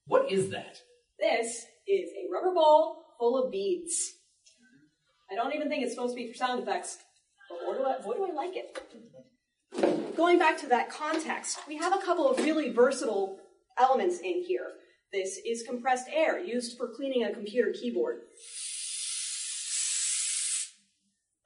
What 0.06 0.30
is 0.30 0.50
that? 0.50 0.78
This 1.20 1.66
is 1.88 2.10
a 2.10 2.28
rubber 2.34 2.54
ball 2.54 3.06
full 3.18 3.42
of 3.42 3.52
beads. 3.52 4.16
I 5.32 5.36
don't 5.36 5.54
even 5.56 5.70
think 5.70 5.84
it's 5.84 5.94
supposed 5.94 6.16
to 6.18 6.22
be 6.22 6.32
for 6.32 6.38
sound 6.38 6.64
effects, 6.64 6.98
but 7.50 7.66
boy 7.66 7.78
do 7.78 7.86
I, 7.86 8.02
boy 8.02 8.14
do 8.16 8.26
I 8.30 8.34
like 8.34 8.56
it. 8.56 10.16
Going 10.18 10.38
back 10.38 10.58
to 10.60 10.68
that 10.68 10.90
context, 10.90 11.60
we 11.66 11.78
have 11.78 11.94
a 11.94 12.04
couple 12.04 12.30
of 12.30 12.40
really 12.40 12.74
versatile 12.74 13.38
elements 13.78 14.20
in 14.20 14.44
here. 14.46 14.68
This 15.14 15.40
is 15.46 15.64
compressed 15.64 16.08
air 16.14 16.44
used 16.44 16.78
for 16.78 16.90
cleaning 16.94 17.24
a 17.24 17.32
computer 17.32 17.72
keyboard. 17.72 18.18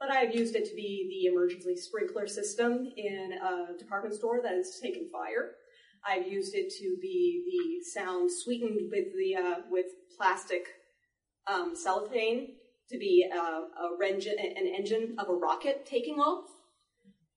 But 0.06 0.14
I've 0.14 0.36
used 0.36 0.54
it 0.58 0.66
to 0.66 0.76
be 0.76 1.08
the 1.10 1.32
emergency 1.32 1.78
sprinkler 1.78 2.28
system 2.28 2.92
in 2.98 3.40
a 3.42 3.78
department 3.80 4.14
store 4.14 4.42
that 4.44 4.52
has 4.52 4.78
taken 4.82 5.08
fire. 5.10 5.52
I've 6.06 6.28
used 6.28 6.56
it 6.56 6.70
to 6.72 6.98
be 7.02 7.46
the 7.48 7.90
sound 7.90 8.30
sweetened 8.30 8.92
with 8.92 9.14
the 9.16 9.36
uh, 9.38 9.62
with 9.72 9.86
plastic 10.18 10.66
um, 11.48 11.74
cellophane 11.74 12.50
to 12.90 12.98
be 12.98 13.26
a, 13.34 13.38
a 13.38 13.98
rengi- 13.98 14.38
an 14.38 14.68
engine 14.78 15.16
of 15.20 15.30
a 15.30 15.34
rocket 15.34 15.86
taking 15.86 16.16
off. 16.16 16.50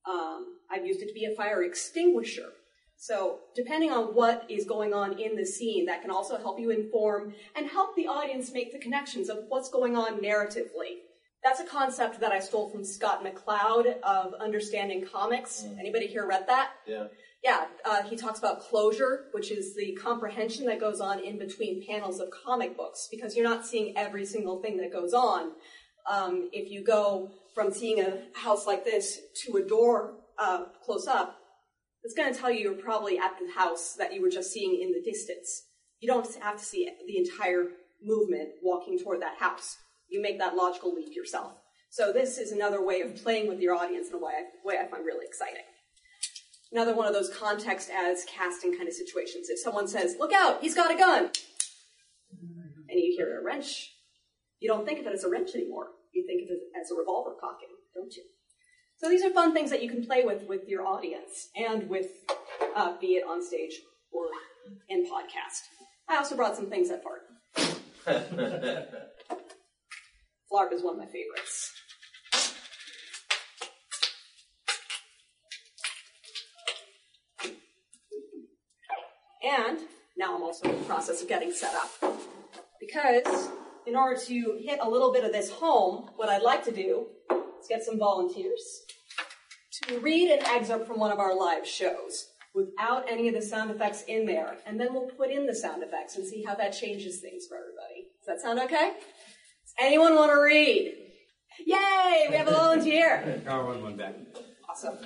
Um, 0.04 0.56
I've 0.68 0.84
used 0.84 1.02
it 1.02 1.06
to 1.06 1.14
be 1.14 1.26
a 1.26 1.36
fire 1.36 1.62
extinguisher. 1.62 2.48
So, 2.96 3.40
depending 3.54 3.92
on 3.92 4.06
what 4.06 4.44
is 4.48 4.64
going 4.64 4.92
on 4.92 5.20
in 5.20 5.36
the 5.36 5.46
scene, 5.46 5.86
that 5.86 6.02
can 6.02 6.10
also 6.10 6.36
help 6.36 6.58
you 6.58 6.70
inform 6.70 7.32
and 7.54 7.68
help 7.68 7.94
the 7.94 8.08
audience 8.08 8.50
make 8.52 8.72
the 8.72 8.80
connections 8.80 9.28
of 9.28 9.44
what's 9.46 9.70
going 9.70 9.96
on 9.96 10.18
narratively. 10.18 11.05
That's 11.44 11.60
a 11.60 11.64
concept 11.64 12.20
that 12.20 12.32
I 12.32 12.40
stole 12.40 12.70
from 12.70 12.84
Scott 12.84 13.24
McCloud 13.24 14.00
of 14.02 14.34
Understanding 14.40 15.06
Comics. 15.10 15.64
Anybody 15.78 16.06
here 16.06 16.26
read 16.26 16.46
that? 16.48 16.70
Yeah. 16.86 17.04
Yeah, 17.44 17.66
uh, 17.84 18.02
he 18.02 18.16
talks 18.16 18.40
about 18.40 18.60
closure, 18.60 19.26
which 19.30 19.52
is 19.52 19.76
the 19.76 19.96
comprehension 20.02 20.66
that 20.66 20.80
goes 20.80 21.00
on 21.00 21.20
in 21.20 21.38
between 21.38 21.86
panels 21.86 22.18
of 22.18 22.28
comic 22.44 22.76
books, 22.76 23.06
because 23.10 23.36
you're 23.36 23.48
not 23.48 23.64
seeing 23.64 23.96
every 23.96 24.24
single 24.24 24.60
thing 24.60 24.78
that 24.78 24.92
goes 24.92 25.12
on. 25.12 25.52
Um, 26.10 26.48
if 26.52 26.70
you 26.70 26.82
go 26.84 27.30
from 27.54 27.72
seeing 27.72 28.00
a 28.00 28.22
house 28.34 28.66
like 28.66 28.84
this 28.84 29.20
to 29.44 29.58
a 29.58 29.62
door 29.62 30.14
uh, 30.38 30.64
close 30.84 31.06
up, 31.06 31.36
it's 32.02 32.14
going 32.14 32.32
to 32.32 32.38
tell 32.38 32.50
you 32.50 32.60
you're 32.60 32.82
probably 32.82 33.18
at 33.18 33.36
the 33.38 33.52
house 33.52 33.94
that 33.98 34.12
you 34.12 34.22
were 34.22 34.30
just 34.30 34.52
seeing 34.52 34.80
in 34.80 34.92
the 34.92 35.02
distance. 35.08 35.64
You 36.00 36.08
don't 36.08 36.26
have 36.42 36.58
to 36.58 36.64
see 36.64 36.88
the 37.06 37.18
entire 37.18 37.66
movement 38.02 38.50
walking 38.62 38.98
toward 38.98 39.22
that 39.22 39.38
house. 39.38 39.76
You 40.08 40.22
make 40.22 40.38
that 40.38 40.54
logical 40.54 40.94
leap 40.94 41.14
yourself. 41.14 41.52
So 41.90 42.12
this 42.12 42.38
is 42.38 42.52
another 42.52 42.84
way 42.84 43.00
of 43.00 43.16
playing 43.22 43.48
with 43.48 43.60
your 43.60 43.74
audience 43.74 44.08
in 44.08 44.14
a 44.14 44.18
way 44.18 44.32
I, 44.36 44.66
way 44.66 44.76
I 44.78 44.86
find 44.86 45.04
really 45.04 45.26
exciting. 45.26 45.62
Another 46.72 46.94
one 46.94 47.06
of 47.06 47.14
those 47.14 47.30
context 47.30 47.90
as 47.90 48.24
casting 48.28 48.76
kind 48.76 48.88
of 48.88 48.94
situations. 48.94 49.48
If 49.48 49.60
someone 49.60 49.88
says, 49.88 50.16
look 50.18 50.32
out, 50.32 50.60
he's 50.60 50.74
got 50.74 50.90
a 50.90 50.98
gun, 50.98 51.30
and 52.88 53.00
you 53.00 53.14
hear 53.16 53.40
a 53.40 53.44
wrench, 53.44 53.92
you 54.60 54.68
don't 54.68 54.84
think 54.84 55.00
of 55.00 55.06
it 55.06 55.12
as 55.12 55.24
a 55.24 55.30
wrench 55.30 55.54
anymore. 55.54 55.86
You 56.12 56.26
think 56.26 56.42
of 56.42 56.50
it 56.50 56.60
as 56.80 56.90
a 56.90 56.94
revolver 56.98 57.34
cocking, 57.40 57.68
don't 57.94 58.14
you? 58.14 58.24
So 58.98 59.08
these 59.08 59.22
are 59.24 59.30
fun 59.30 59.52
things 59.52 59.70
that 59.70 59.82
you 59.82 59.90
can 59.90 60.04
play 60.04 60.24
with 60.24 60.44
with 60.48 60.62
your 60.66 60.86
audience 60.86 61.48
and 61.54 61.88
with, 61.88 62.08
uh, 62.74 62.98
be 62.98 63.16
it 63.16 63.24
on 63.28 63.44
stage 63.44 63.80
or 64.10 64.24
in 64.88 65.04
podcast. 65.04 65.62
I 66.08 66.16
also 66.16 66.36
brought 66.36 66.56
some 66.56 66.70
things 66.70 66.88
that 66.88 67.02
fart. 67.02 67.22
Flarp 70.56 70.72
is 70.72 70.82
one 70.82 70.94
of 70.94 70.98
my 70.98 71.06
favorites. 71.06 71.72
And 79.44 79.78
now 80.16 80.34
I'm 80.34 80.42
also 80.42 80.68
in 80.68 80.78
the 80.78 80.84
process 80.84 81.22
of 81.22 81.28
getting 81.28 81.52
set 81.52 81.74
up. 81.74 81.90
Because 82.80 83.50
in 83.86 83.94
order 83.96 84.18
to 84.18 84.58
hit 84.62 84.78
a 84.80 84.88
little 84.88 85.12
bit 85.12 85.24
of 85.24 85.32
this 85.32 85.50
home, 85.50 86.10
what 86.16 86.28
I'd 86.28 86.42
like 86.42 86.64
to 86.64 86.72
do 86.72 87.06
is 87.60 87.68
get 87.68 87.82
some 87.82 87.98
volunteers 87.98 88.62
to 89.84 89.98
read 90.00 90.30
an 90.30 90.44
excerpt 90.46 90.86
from 90.86 90.98
one 90.98 91.12
of 91.12 91.18
our 91.18 91.36
live 91.36 91.66
shows 91.66 92.30
without 92.54 93.04
any 93.10 93.28
of 93.28 93.34
the 93.34 93.42
sound 93.42 93.70
effects 93.70 94.04
in 94.08 94.24
there, 94.24 94.56
and 94.66 94.80
then 94.80 94.94
we'll 94.94 95.10
put 95.10 95.30
in 95.30 95.46
the 95.46 95.54
sound 95.54 95.82
effects 95.82 96.16
and 96.16 96.26
see 96.26 96.42
how 96.42 96.54
that 96.54 96.70
changes 96.70 97.20
things 97.20 97.46
for 97.46 97.58
everybody. 97.58 98.08
Does 98.24 98.26
that 98.26 98.40
sound 98.40 98.58
okay? 98.60 98.94
Anyone 99.78 100.14
want 100.14 100.32
to 100.32 100.40
read? 100.40 100.94
Yay! 101.66 102.26
We 102.30 102.36
have 102.36 102.48
a 102.48 102.52
volunteer. 102.52 103.42
Power 103.46 103.66
one, 103.66 103.82
one 103.82 103.96
back. 103.96 104.14
Awesome. 104.68 104.96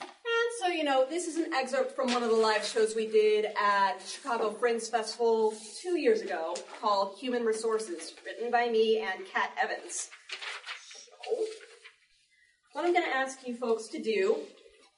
And 0.00 0.50
so, 0.60 0.68
you 0.68 0.82
know, 0.82 1.06
this 1.08 1.28
is 1.28 1.36
an 1.36 1.52
excerpt 1.54 1.94
from 1.94 2.12
one 2.12 2.24
of 2.24 2.30
the 2.30 2.36
live 2.36 2.64
shows 2.64 2.96
we 2.96 3.06
did 3.06 3.46
at 3.56 3.98
Chicago 4.04 4.50
Fringe 4.50 4.82
Festival 4.82 5.54
two 5.80 5.96
years 5.96 6.22
ago 6.22 6.56
called 6.80 7.16
Human 7.18 7.44
Resources, 7.44 8.14
written 8.24 8.50
by 8.50 8.68
me 8.68 8.98
and 8.98 9.24
Kat 9.32 9.50
Evans. 9.62 10.10
So, 11.06 11.44
what 12.72 12.84
I'm 12.84 12.92
going 12.92 13.04
to 13.04 13.16
ask 13.16 13.46
you 13.46 13.54
folks 13.54 13.86
to 13.88 14.02
do 14.02 14.38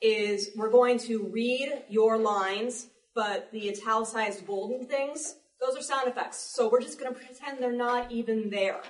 is 0.00 0.50
we're 0.56 0.70
going 0.70 0.98
to 1.00 1.28
read 1.30 1.82
your 1.90 2.16
lines, 2.16 2.86
but 3.14 3.50
the 3.52 3.68
italicized 3.68 4.46
golden 4.46 4.86
things, 4.86 5.34
those 5.60 5.76
are 5.76 5.82
sound 5.82 6.08
effects. 6.08 6.38
So 6.54 6.68
we're 6.70 6.80
just 6.80 7.00
going 7.00 7.12
to 7.12 7.18
pretend 7.18 7.58
they're 7.58 7.72
not 7.72 8.12
even 8.12 8.50
there. 8.50 8.80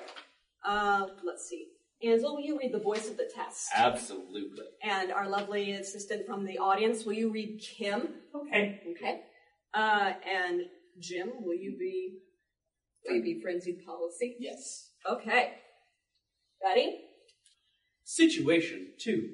Uh, 0.64 1.06
let's 1.24 1.48
see. 1.48 1.68
Ansel, 2.02 2.36
will 2.36 2.42
you 2.42 2.58
read 2.58 2.72
the 2.74 2.78
voice 2.78 3.08
of 3.08 3.16
the 3.16 3.30
test? 3.34 3.68
Absolutely. 3.74 4.64
And 4.82 5.10
our 5.10 5.28
lovely 5.28 5.72
assistant 5.72 6.26
from 6.26 6.44
the 6.44 6.58
audience, 6.58 7.04
will 7.04 7.14
you 7.14 7.32
read 7.32 7.60
Kim? 7.60 8.08
Okay. 8.34 8.80
Okay. 8.90 9.20
Uh, 9.72 10.12
and 10.30 10.62
Jim, 10.98 11.30
will 11.40 11.54
you 11.56 11.76
be 11.78 12.18
will 13.06 13.16
you 13.16 13.22
be 13.22 13.40
frenzied 13.40 13.84
policy? 13.86 14.36
Yes. 14.38 14.90
Okay. 15.08 15.54
Ready? 16.62 17.00
Situation 18.04 18.88
2. 19.00 19.28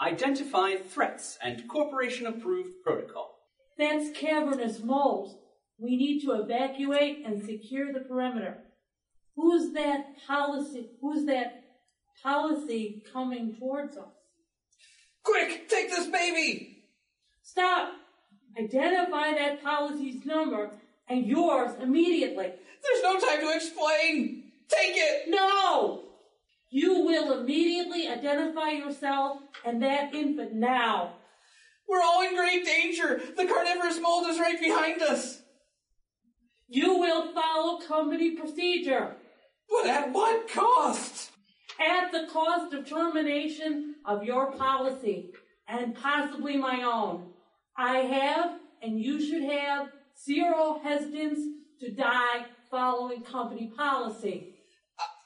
Identify 0.00 0.76
threats 0.76 1.38
and 1.42 1.66
corporation 1.68 2.26
approved 2.26 2.82
protocol. 2.84 3.38
That's 3.78 4.10
cavernous 4.18 4.82
moles. 4.82 5.36
We 5.78 5.96
need 5.96 6.20
to 6.22 6.32
evacuate 6.32 7.24
and 7.26 7.44
secure 7.44 7.92
the 7.92 8.00
perimeter. 8.00 8.58
Who's 9.36 9.74
that 9.74 10.06
policy? 10.26 10.88
Who's 11.00 11.26
that 11.26 11.64
policy 12.22 13.02
coming 13.12 13.54
towards 13.56 13.96
us? 13.96 14.08
Quick, 15.22 15.68
take 15.68 15.90
this 15.90 16.06
baby! 16.06 16.84
Stop! 17.42 17.92
Identify 18.58 19.32
that 19.32 19.62
policy's 19.62 20.24
number 20.24 20.70
and 21.08 21.26
yours 21.26 21.72
immediately. 21.82 22.46
There's 22.46 23.02
no 23.02 23.20
time 23.20 23.40
to 23.40 23.54
explain! 23.54 24.44
Take 24.68 24.96
it! 24.96 25.28
No! 25.28 26.02
You 26.70 27.04
will 27.04 27.40
immediately 27.40 28.08
identify 28.08 28.70
yourself 28.70 29.38
and 29.64 29.82
that 29.82 30.14
infant 30.14 30.54
now. 30.54 31.14
We're 31.88 32.02
all 32.02 32.22
in 32.22 32.34
great 32.34 32.64
danger! 32.64 33.20
The 33.36 33.46
carnivorous 33.46 34.00
mold 34.00 34.26
is 34.28 34.38
right 34.38 34.58
behind 34.58 35.02
us! 35.02 35.42
You 36.68 36.98
will 36.98 37.32
follow 37.32 37.78
company 37.78 38.32
procedure. 38.32 39.16
But 39.68 39.86
at 39.86 40.12
what 40.12 40.48
cost? 40.50 41.30
At 41.80 42.10
the 42.12 42.26
cost 42.32 42.72
of 42.72 42.88
termination 42.88 43.96
of 44.04 44.24
your 44.24 44.52
policy 44.52 45.32
and 45.68 45.94
possibly 45.94 46.56
my 46.56 46.82
own. 46.82 47.30
I 47.76 47.98
have, 47.98 48.58
and 48.82 49.00
you 49.00 49.20
should 49.20 49.42
have, 49.42 49.88
zero 50.24 50.80
hesitance 50.82 51.38
to 51.80 51.90
die 51.90 52.46
following 52.70 53.22
company 53.22 53.70
policy. 53.76 54.54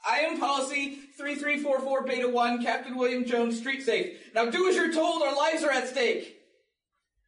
I 0.08 0.20
am 0.20 0.40
policy 0.40 0.98
3344 1.16 2.04
Beta 2.04 2.28
1, 2.28 2.64
Captain 2.64 2.96
William 2.96 3.24
Jones, 3.24 3.58
street 3.58 3.82
safe. 3.82 4.18
Now 4.34 4.50
do 4.50 4.68
as 4.68 4.74
you're 4.74 4.92
told, 4.92 5.22
our 5.22 5.36
lives 5.36 5.62
are 5.62 5.70
at 5.70 5.88
stake. 5.88 6.38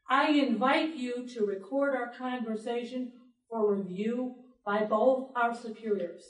I 0.08 0.30
invite 0.30 0.96
you 0.96 1.28
to 1.34 1.46
record 1.46 1.94
our 1.94 2.12
conversation 2.18 3.12
for 3.52 3.74
review 3.74 4.34
by 4.64 4.82
both 4.84 5.28
our 5.36 5.54
superiors. 5.54 6.24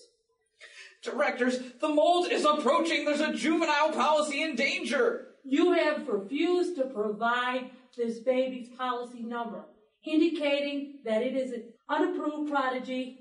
Directors, 1.02 1.58
the 1.80 1.88
mold 1.88 2.30
is 2.30 2.44
approaching. 2.44 3.04
There's 3.04 3.20
a 3.20 3.32
juvenile 3.32 3.92
policy 3.92 4.42
in 4.42 4.56
danger. 4.56 5.28
You 5.44 5.72
have 5.72 6.08
refused 6.08 6.76
to 6.76 6.84
provide 6.84 7.70
this 7.96 8.18
baby's 8.18 8.68
policy 8.76 9.22
number, 9.22 9.64
indicating 10.04 10.98
that 11.04 11.22
it 11.22 11.36
is 11.36 11.52
an 11.52 11.64
unapproved 11.88 12.50
prodigy. 12.50 13.18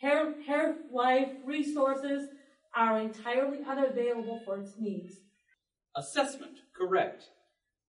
Hair, 0.00 0.34
hair 0.46 0.76
life 0.92 1.30
resources 1.44 2.28
are 2.74 3.00
entirely 3.00 3.58
unavailable 3.68 4.40
for 4.44 4.58
its 4.58 4.72
needs. 4.78 5.14
Assessment 5.96 6.58
correct. 6.76 7.24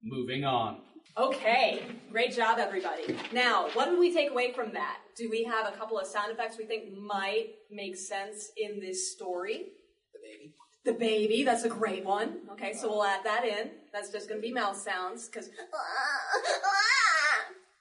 Moving 0.01 0.43
on. 0.43 0.81
Okay, 1.17 1.83
great 2.11 2.33
job, 2.33 2.59
everybody. 2.59 3.17
Now, 3.33 3.69
what 3.73 3.89
did 3.89 3.99
we 3.99 4.13
take 4.13 4.31
away 4.31 4.53
from 4.53 4.71
that? 4.73 4.99
Do 5.17 5.29
we 5.29 5.43
have 5.43 5.67
a 5.67 5.75
couple 5.75 5.99
of 5.99 6.07
sound 6.07 6.31
effects 6.31 6.57
we 6.57 6.65
think 6.65 6.97
might 6.97 7.55
make 7.69 7.97
sense 7.97 8.51
in 8.55 8.79
this 8.79 9.11
story? 9.11 9.73
The 10.13 10.19
baby. 10.23 10.53
The 10.85 10.93
baby, 10.93 11.43
that's 11.43 11.63
a 11.63 11.69
great 11.69 12.05
one. 12.05 12.37
Okay, 12.51 12.73
so 12.73 12.89
we'll 12.89 13.03
add 13.03 13.23
that 13.25 13.43
in. 13.43 13.71
That's 13.91 14.11
just 14.11 14.29
going 14.29 14.41
to 14.41 14.47
be 14.47 14.53
mouth 14.53 14.77
sounds 14.77 15.27
because 15.27 15.49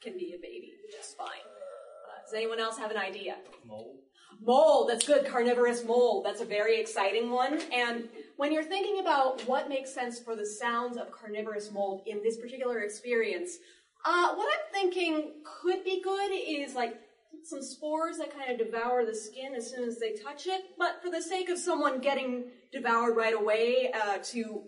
can 0.01 0.15
be 0.17 0.35
a 0.37 0.41
baby 0.41 0.73
just 0.91 1.17
fine. 1.17 1.29
Uh, 1.29 2.23
does 2.25 2.35
anyone 2.35 2.59
else 2.61 2.79
have 2.79 2.91
an 2.91 2.97
idea? 2.97 3.37
Mold. 3.65 3.97
Mold, 4.41 4.89
that's 4.89 5.07
good. 5.07 5.27
Carnivorous 5.27 5.85
mold. 5.85 6.25
That's 6.25 6.41
a 6.41 6.45
very 6.45 6.81
exciting 6.81 7.31
one. 7.31 7.61
And 7.73 8.09
when 8.37 8.53
you're 8.53 8.63
thinking 8.63 9.01
about 9.01 9.47
what 9.49 9.69
makes 9.69 9.93
sense 9.93 10.19
for 10.21 10.37
the 10.37 10.47
sounds 10.47 10.97
of 10.97 11.11
carnivorous 11.11 11.71
mold 11.73 12.03
in 12.07 12.23
this 12.23 12.37
particular 12.37 12.81
experience, 12.81 13.59
uh, 14.05 14.35
what 14.35 14.49
I'm 14.49 14.73
thinking 14.73 15.43
could 15.45 15.85
be 15.85 16.01
good 16.03 16.31
is 16.33 16.75
like 16.75 16.99
some 17.45 17.63
spores 17.63 18.19
that 18.19 18.35
kind 18.37 18.51
of 18.51 18.65
devour 18.65 19.05
the 19.05 19.15
skin 19.15 19.55
as 19.55 19.71
soon 19.71 19.89
as 19.89 19.99
they 19.99 20.13
touch 20.13 20.47
it. 20.47 20.63
But 20.79 21.03
for 21.03 21.11
the 21.11 21.21
sake 21.21 21.49
of 21.49 21.59
someone 21.59 22.01
getting 22.01 22.45
devoured 22.73 23.17
right 23.17 23.35
away 23.35 23.93
uh, 23.93 24.19
to 24.33 24.63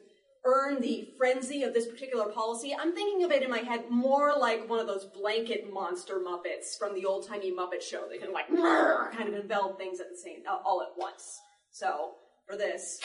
earn 0.45 0.81
the 0.81 1.09
frenzy 1.19 1.63
of 1.63 1.75
this 1.75 1.87
particular 1.87 2.27
policy, 2.27 2.75
I'm 2.79 2.95
thinking 2.95 3.25
of 3.25 3.31
it 3.31 3.43
in 3.43 3.51
my 3.51 3.59
head 3.59 3.85
more 3.91 4.33
like 4.39 4.69
one 4.69 4.79
of 4.79 4.87
those 4.87 5.05
blanket 5.05 5.73
monster 5.73 6.21
Muppets 6.21 6.79
from 6.79 6.95
the 6.95 7.05
old 7.05 7.29
timey 7.29 7.53
Muppet 7.53 7.83
Show. 7.83 8.05
They 8.09 8.19
can 8.19 8.33
like 8.33 8.49
kind 9.17 9.29
of 9.29 9.35
envelop 9.35 9.79
things 9.79 10.01
at 10.01 10.11
the 10.11 10.17
same 10.17 10.43
uh, 10.49 10.59
all 10.65 10.83
at 10.83 10.89
once. 10.97 11.41
So 11.71 12.13
for 12.47 12.57
this, 12.57 13.01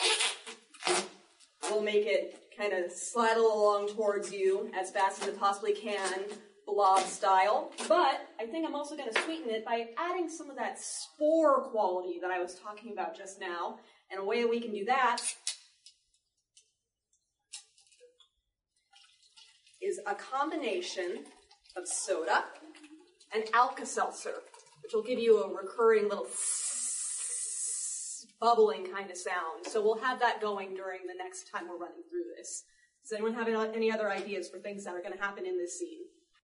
we'll 1.70 1.82
make 1.82 2.06
it 2.06 2.42
kind 2.56 2.72
of 2.72 2.90
sladdle 2.90 3.52
along 3.52 3.88
towards 3.88 4.32
you 4.32 4.70
as 4.78 4.90
fast 4.90 5.22
as 5.22 5.28
it 5.28 5.38
possibly 5.38 5.74
can, 5.74 6.24
blob 6.66 7.00
style. 7.00 7.70
But 7.86 8.28
I 8.40 8.46
think 8.46 8.66
I'm 8.66 8.74
also 8.74 8.96
going 8.96 9.12
to 9.12 9.22
sweeten 9.22 9.50
it 9.50 9.64
by 9.64 9.88
adding 9.98 10.28
some 10.28 10.50
of 10.50 10.56
that 10.56 10.78
spore 10.78 11.62
quality 11.62 12.18
that 12.20 12.30
I 12.30 12.40
was 12.40 12.58
talking 12.58 12.92
about 12.92 13.16
just 13.16 13.40
now. 13.40 13.78
And 14.10 14.20
a 14.20 14.24
way 14.24 14.40
that 14.42 14.48
we 14.48 14.60
can 14.60 14.72
do 14.72 14.84
that 14.86 15.18
is 19.86 20.00
a 20.06 20.14
combination 20.14 21.24
of 21.76 21.86
soda 21.86 22.44
and 23.32 23.44
Alka-Seltzer, 23.54 24.42
which 24.82 24.92
will 24.92 25.02
give 25.02 25.18
you 25.18 25.42
a 25.42 25.48
recurring 25.48 26.08
little 26.08 26.26
bubbling 28.40 28.86
kind 28.92 29.10
of 29.10 29.16
sound. 29.16 29.64
So 29.64 29.82
we'll 29.82 29.98
have 29.98 30.18
that 30.20 30.40
going 30.40 30.74
during 30.74 31.00
the 31.06 31.14
next 31.16 31.50
time 31.52 31.68
we're 31.68 31.78
running 31.78 32.02
through 32.10 32.24
this. 32.36 32.64
Does 33.02 33.12
anyone 33.12 33.34
have 33.34 33.48
any 33.48 33.92
other 33.92 34.10
ideas 34.10 34.48
for 34.48 34.58
things 34.58 34.84
that 34.84 34.94
are 34.94 35.00
going 35.00 35.16
to 35.16 35.22
happen 35.22 35.46
in 35.46 35.56
this 35.56 35.78
scene? 35.78 36.00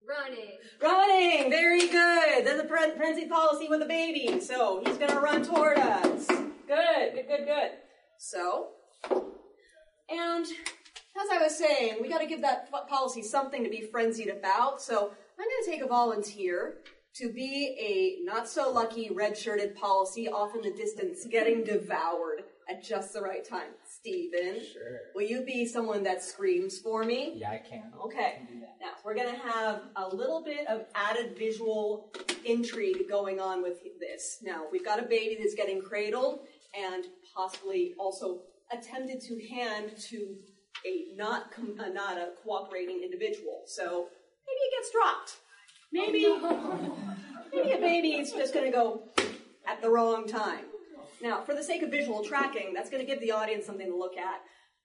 Running. 0.09 0.59
Running! 0.81 1.51
Very 1.51 1.89
good! 1.89 2.47
There's 2.47 2.61
a 2.61 2.69
fren- 2.69 2.97
frenzied 2.97 3.29
policy 3.29 3.69
with 3.69 3.83
a 3.83 3.87
baby, 3.87 4.41
so 4.41 4.83
he's 4.85 4.99
going 4.99 5.11
to 5.11 5.21
run 5.21 5.43
toward 5.43 5.79
us. 5.79 6.27
Good, 6.27 7.15
good, 7.15 7.27
good, 7.29 7.47
good. 7.47 7.71
So, 8.19 8.69
and 10.09 10.47
as 11.21 11.29
I 11.31 11.43
was 11.43 11.57
saying, 11.57 11.99
we 12.01 12.09
got 12.09 12.21
to 12.21 12.27
give 12.27 12.41
that 12.43 12.71
policy 12.89 13.23
something 13.23 13.63
to 13.65 13.71
be 13.71 13.83
frenzied 13.83 14.29
about. 14.29 14.81
So 14.81 14.97
I'm 15.39 15.49
going 15.49 15.65
to 15.65 15.71
take 15.71 15.83
a 15.83 15.87
volunteer 15.87 16.79
to 17.17 17.31
be 17.31 17.77
a 17.79 18.25
not 18.25 18.49
so 18.49 18.71
lucky 18.71 19.11
red 19.13 19.37
shirted 19.37 19.77
policy 19.77 20.29
off 20.29 20.55
in 20.55 20.63
the 20.63 20.71
distance, 20.71 21.27
getting 21.31 21.63
devoured 21.63 22.45
at 22.71 22.83
just 22.83 23.13
the 23.13 23.21
right 23.21 23.47
time. 23.47 23.69
Stephen, 23.87 24.61
Sure. 24.65 25.01
will 25.15 25.23
you 25.23 25.43
be 25.43 25.67
someone 25.67 26.03
that 26.05 26.23
screams 26.23 26.79
for 26.79 27.05
me? 27.05 27.33
Yeah, 27.37 27.51
I 27.51 27.59
can. 27.59 27.93
Okay. 28.05 28.41
Now, 28.81 28.93
we're 29.05 29.15
going 29.15 29.33
to 29.35 29.41
have 29.41 29.83
a 29.97 30.09
little 30.15 30.43
bit 30.43 30.67
of 30.69 30.87
added 30.95 31.37
visual 31.37 32.11
intrigue 32.47 33.09
going 33.09 33.39
on 33.41 33.63
with 33.63 33.81
this. 34.01 34.39
Now, 34.43 34.65
we've 34.73 34.85
got 34.85 34.99
a 34.99 35.03
baby 35.03 35.37
that's 35.41 35.55
getting 35.55 35.83
cradled 35.83 36.47
and 36.75 37.05
possibly 37.35 37.95
also 37.99 38.41
attempted 38.73 39.21
to 39.21 39.39
hand 39.49 39.93
to 40.09 40.37
a 40.87 41.17
not 41.17 41.53
uh, 41.59 41.89
not 41.89 42.19
a 42.19 42.31
cooperating 42.43 43.03
individual. 43.03 43.63
So 43.67 44.09
maybe 44.47 44.61
it 44.61 44.73
gets 44.77 44.91
dropped. 44.91 45.37
maybe 45.93 46.27
maybe 47.53 47.73
a 47.73 47.79
baby 47.79 48.13
is 48.13 48.33
just 48.33 48.55
going 48.55 48.67
to 48.67 48.73
go 48.73 49.03
at 49.67 49.81
the 49.83 49.91
wrong 49.91 50.27
time. 50.27 50.65
Now, 51.23 51.43
for 51.43 51.55
the 51.55 51.63
sake 51.63 51.83
of 51.83 51.91
visual 51.91 52.25
tracking, 52.25 52.73
that's 52.75 52.91
going 52.91 53.05
to 53.05 53.07
give 53.07 53.21
the 53.21 53.31
audience 53.31 53.67
something 53.67 53.89
to 53.89 53.97
look 53.97 54.17
at. 54.17 54.41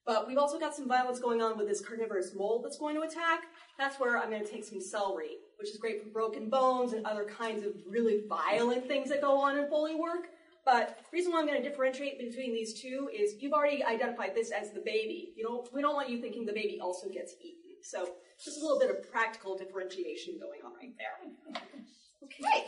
But 0.05 0.27
we've 0.27 0.37
also 0.37 0.59
got 0.59 0.73
some 0.73 0.87
violence 0.87 1.19
going 1.19 1.41
on 1.41 1.57
with 1.57 1.67
this 1.67 1.81
carnivorous 1.81 2.33
mold 2.33 2.63
that's 2.63 2.77
going 2.77 2.95
to 2.95 3.01
attack. 3.01 3.41
That's 3.77 3.99
where 3.99 4.17
I'm 4.17 4.29
going 4.29 4.43
to 4.43 4.49
take 4.49 4.63
some 4.63 4.79
celery, 4.79 5.31
which 5.59 5.69
is 5.69 5.77
great 5.77 6.01
for 6.01 6.09
broken 6.09 6.49
bones 6.49 6.93
and 6.93 7.05
other 7.05 7.25
kinds 7.25 7.65
of 7.65 7.73
really 7.89 8.21
violent 8.29 8.87
things 8.87 9.09
that 9.09 9.19
go 9.19 9.37
on 9.37 9.57
in 9.57 9.69
Foley 9.69 9.95
work. 9.95 10.27
But 10.68 10.97
the 10.97 11.15
reason 11.15 11.32
why 11.32 11.39
I'm 11.39 11.47
going 11.47 11.63
to 11.63 11.68
differentiate 11.68 12.20
between 12.20 12.53
these 12.53 12.74
two 12.74 13.09
is 13.18 13.36
you've 13.39 13.53
already 13.53 13.86
identified 13.86 14.36
this 14.36 14.51
as 14.51 14.72
the 14.72 14.82
baby. 14.82 15.32
You 15.38 15.45
know, 15.45 15.65
we 15.74 15.82
don't 15.82 15.95
want 15.95 16.09
you 16.09 16.20
thinking 16.20 16.45
the 16.45 16.51
baby 16.51 16.78
also 16.82 17.07
gets 17.07 17.36
eaten. 17.39 17.78
So 17.82 18.09
just 18.43 18.57
a 18.57 18.61
little 18.61 18.78
bit 18.78 18.89
of 18.89 19.09
practical 19.09 19.57
differentiation 19.57 20.38
going 20.38 20.59
on 20.65 20.74
right 20.74 20.93
there. 20.97 21.61
Okay. 22.24 22.65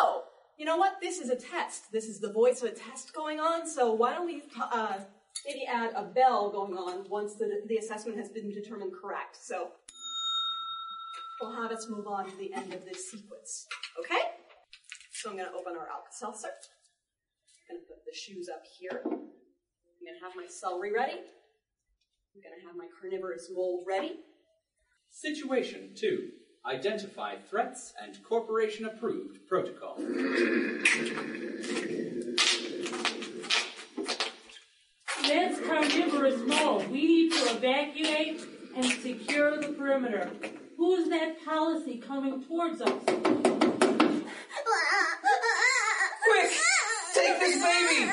Oh, 0.00 0.24
you 0.56 0.64
know 0.64 0.78
what? 0.78 0.96
This 1.00 1.18
is 1.18 1.28
a 1.28 1.36
test. 1.36 1.92
This 1.92 2.06
is 2.06 2.18
the 2.18 2.32
voice 2.32 2.62
of 2.62 2.70
a 2.70 2.74
test 2.74 3.14
going 3.14 3.38
on. 3.38 3.68
So 3.68 3.92
why 3.92 4.12
don't 4.12 4.26
we 4.26 4.42
uh, 4.60 4.98
maybe 5.46 5.66
add 5.66 5.92
a 5.94 6.02
bell 6.02 6.50
going 6.50 6.72
on 6.72 7.08
once 7.08 7.34
the, 7.34 7.62
the 7.66 7.76
assessment 7.76 8.18
has 8.18 8.30
been 8.30 8.50
determined 8.50 8.92
correct. 9.00 9.36
So 9.40 9.68
we'll 11.40 11.54
have 11.54 11.70
us 11.70 11.86
move 11.88 12.08
on 12.08 12.28
to 12.28 12.36
the 12.38 12.52
end 12.54 12.72
of 12.72 12.84
this 12.86 13.10
sequence. 13.10 13.66
Okay? 14.00 14.22
So 15.12 15.30
I'm 15.30 15.36
going 15.36 15.48
to 15.48 15.54
open 15.54 15.74
our 15.74 15.86
Alka-Seltzer. 15.88 16.48
I'm 17.68 17.76
going 17.76 17.82
to 17.82 17.88
put 17.88 18.04
the 18.04 18.16
shoes 18.16 18.48
up 18.48 18.62
here. 18.78 19.02
I'm 19.04 19.10
going 19.10 20.14
to 20.18 20.24
have 20.24 20.36
my 20.36 20.46
celery 20.48 20.92
ready. 20.92 21.18
I'm 21.18 22.42
going 22.42 22.54
to 22.60 22.66
have 22.66 22.76
my 22.76 22.86
carnivorous 23.00 23.50
mold 23.52 23.84
ready. 23.88 24.20
Situation 25.10 25.90
2. 25.94 26.28
Identify 26.66 27.36
threats 27.48 27.94
and 28.02 28.22
corporation 28.22 28.86
approved 28.86 29.46
protocol. 29.48 29.96
That's 35.22 35.60
carnivorous 35.60 36.40
mold. 36.46 36.88
We 36.90 37.06
need 37.06 37.32
to 37.32 37.56
evacuate 37.56 38.42
and 38.76 38.84
secure 38.84 39.60
the 39.60 39.68
perimeter. 39.68 40.30
Who 40.76 40.94
is 40.96 41.08
that 41.08 41.44
policy 41.44 41.98
coming 41.98 42.44
towards 42.44 42.80
us? 42.82 42.92
Quick! 43.04 43.30
Take 47.14 47.40
this 47.40 47.62
baby! 47.62 48.10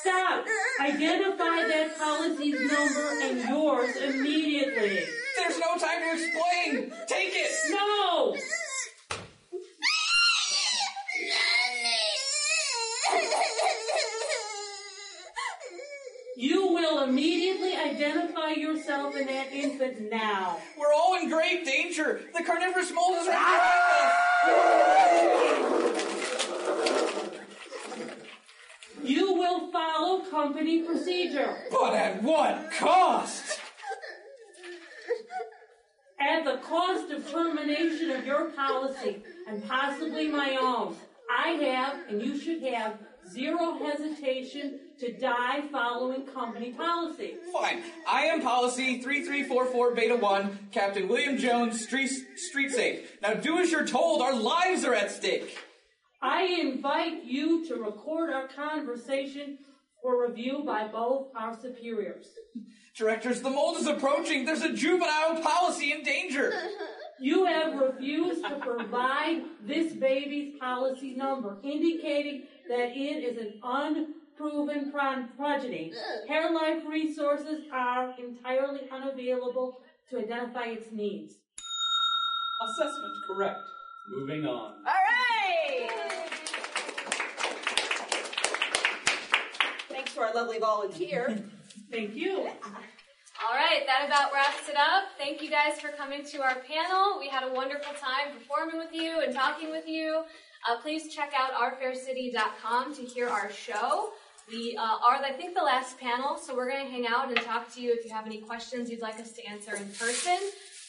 Stop! 0.00 0.46
Identify 0.80 1.68
that 1.68 1.98
policy's 1.98 2.58
number 2.72 3.20
and 3.20 3.46
yours 3.46 3.94
immediately. 3.96 5.04
There's 5.36 5.58
no 5.58 5.76
time 5.76 6.00
to 6.00 6.12
explain! 6.14 6.90
Take 7.06 7.34
it! 7.34 7.50
No! 7.68 8.34
You 16.34 16.68
will 16.68 17.02
immediately 17.04 17.76
identify 17.76 18.52
yourself 18.52 19.14
and 19.16 19.28
that 19.28 19.52
infant 19.52 20.10
now. 20.10 20.56
We're 20.78 20.94
all 20.94 21.18
in 21.20 21.28
great 21.28 21.66
danger! 21.66 22.22
The 22.34 22.42
carnivorous 22.42 22.90
mold 22.90 23.18
is 23.18 23.26
right 23.26 23.60
You 27.14 27.19
will 29.40 29.72
follow 29.72 30.20
company 30.30 30.82
procedure. 30.82 31.56
But 31.70 31.94
at 31.94 32.22
what 32.22 32.70
cost? 32.72 33.58
At 36.20 36.44
the 36.44 36.58
cost 36.58 37.10
of 37.10 37.30
termination 37.30 38.10
of 38.10 38.26
your 38.26 38.50
policy 38.50 39.22
and 39.48 39.66
possibly 39.66 40.28
my 40.28 40.58
own, 40.60 40.94
I 41.34 41.48
have, 41.52 41.96
and 42.10 42.20
you 42.20 42.38
should 42.38 42.62
have, 42.64 42.98
zero 43.32 43.78
hesitation 43.78 44.80
to 44.98 45.12
die 45.12 45.62
following 45.72 46.26
company 46.26 46.72
policy. 46.72 47.36
Fine. 47.52 47.82
I 48.06 48.24
am 48.24 48.42
policy 48.42 49.00
3344 49.00 49.94
Beta 49.94 50.16
1, 50.16 50.58
Captain 50.72 51.08
William 51.08 51.38
Jones, 51.38 51.82
street, 51.82 52.10
street 52.36 52.72
safe. 52.72 53.16
Now 53.22 53.34
do 53.34 53.58
as 53.58 53.70
you're 53.70 53.86
told, 53.86 54.20
our 54.20 54.34
lives 54.34 54.84
are 54.84 54.94
at 54.94 55.10
stake. 55.10 55.56
I 56.22 56.44
invite 56.44 57.24
you 57.24 57.66
to 57.68 57.76
record 57.76 58.30
our 58.30 58.48
conversation 58.48 59.58
for 60.02 60.26
review 60.26 60.62
by 60.64 60.88
both 60.88 61.28
our 61.34 61.58
superiors. 61.58 62.28
Directors, 62.96 63.40
the 63.40 63.50
mold 63.50 63.78
is 63.78 63.86
approaching. 63.86 64.44
There's 64.44 64.62
a 64.62 64.72
juvenile 64.72 65.40
policy 65.42 65.92
in 65.92 66.02
danger. 66.02 66.52
You 67.22 67.44
have 67.44 67.78
refused 67.78 68.42
to 68.44 68.54
provide 68.60 69.42
this 69.66 69.92
baby's 69.92 70.58
policy 70.58 71.14
number, 71.14 71.58
indicating 71.62 72.44
that 72.66 72.96
it 72.96 73.22
is 73.22 73.36
an 73.36 73.60
unproven 73.62 74.90
pro- 74.90 75.26
progeny. 75.36 75.92
HartLife 76.30 76.88
resources 76.88 77.64
are 77.74 78.14
entirely 78.18 78.88
unavailable 78.90 79.82
to 80.08 80.18
identify 80.18 80.68
its 80.68 80.90
needs. 80.92 81.34
Assessment 82.62 83.12
correct. 83.26 83.58
Moving 84.08 84.46
on. 84.46 84.76
All 84.78 84.84
right! 84.86 85.49
To 90.20 90.26
our 90.26 90.34
lovely 90.34 90.58
volunteer. 90.58 91.42
Thank 91.90 92.14
you. 92.14 92.48
All 93.42 93.54
right, 93.54 93.86
that 93.86 94.06
about 94.06 94.32
wraps 94.32 94.68
it 94.68 94.76
up. 94.76 95.04
Thank 95.16 95.42
you 95.42 95.50
guys 95.50 95.80
for 95.80 95.88
coming 95.88 96.24
to 96.26 96.42
our 96.42 96.56
panel. 96.56 97.18
We 97.18 97.28
had 97.28 97.42
a 97.42 97.52
wonderful 97.52 97.94
time 97.94 98.36
performing 98.36 98.78
with 98.78 98.92
you 98.92 99.22
and 99.22 99.34
talking 99.34 99.70
with 99.70 99.88
you. 99.88 100.24
Uh, 100.68 100.76
please 100.82 101.14
check 101.14 101.32
out 101.34 101.52
ourfaircity.com 101.52 102.94
to 102.96 103.02
hear 103.02 103.28
our 103.28 103.50
show. 103.50 104.10
We 104.50 104.76
uh, 104.76 104.82
are, 104.82 105.16
I 105.16 105.32
think, 105.32 105.54
the 105.54 105.62
last 105.62 105.98
panel, 105.98 106.36
so 106.36 106.54
we're 106.54 106.70
going 106.70 106.84
to 106.84 106.90
hang 106.90 107.06
out 107.06 107.28
and 107.28 107.36
talk 107.40 107.72
to 107.74 107.80
you 107.80 107.94
if 107.98 108.04
you 108.04 108.12
have 108.12 108.26
any 108.26 108.38
questions 108.38 108.90
you'd 108.90 109.00
like 109.00 109.18
us 109.18 109.32
to 109.32 109.44
answer 109.46 109.74
in 109.74 109.88
person. 109.92 110.38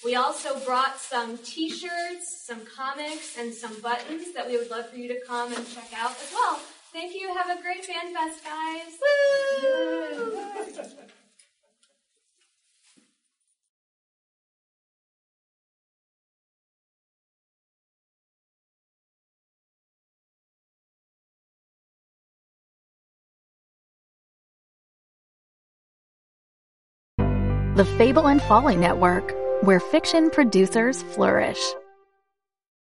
We 0.04 0.16
also 0.16 0.60
brought 0.66 0.98
some 0.98 1.38
t-shirts, 1.38 2.44
some 2.46 2.66
comics, 2.66 3.38
and 3.38 3.54
some 3.54 3.80
buttons 3.82 4.34
that 4.34 4.48
we 4.48 4.58
would 4.58 4.70
love 4.70 4.90
for 4.90 4.98
you 4.98 5.08
to 5.08 5.22
come 5.26 5.54
and 5.54 5.66
check 5.74 5.90
out 5.96 6.12
as 6.12 6.34
well. 6.34 6.60
Thank 6.94 7.14
you. 7.16 7.34
Have 7.34 7.58
a 7.58 7.62
great 7.62 7.86
fan 7.86 8.14
fest, 8.14 8.44
guys. 8.44 9.00
Woo! 9.02 10.42
The 27.76 27.86
Fable 27.98 28.28
and 28.28 28.42
Folly 28.42 28.76
Network, 28.76 29.34
where 29.64 29.80
fiction 29.80 30.30
producers 30.30 31.04
flourish. 31.04 31.58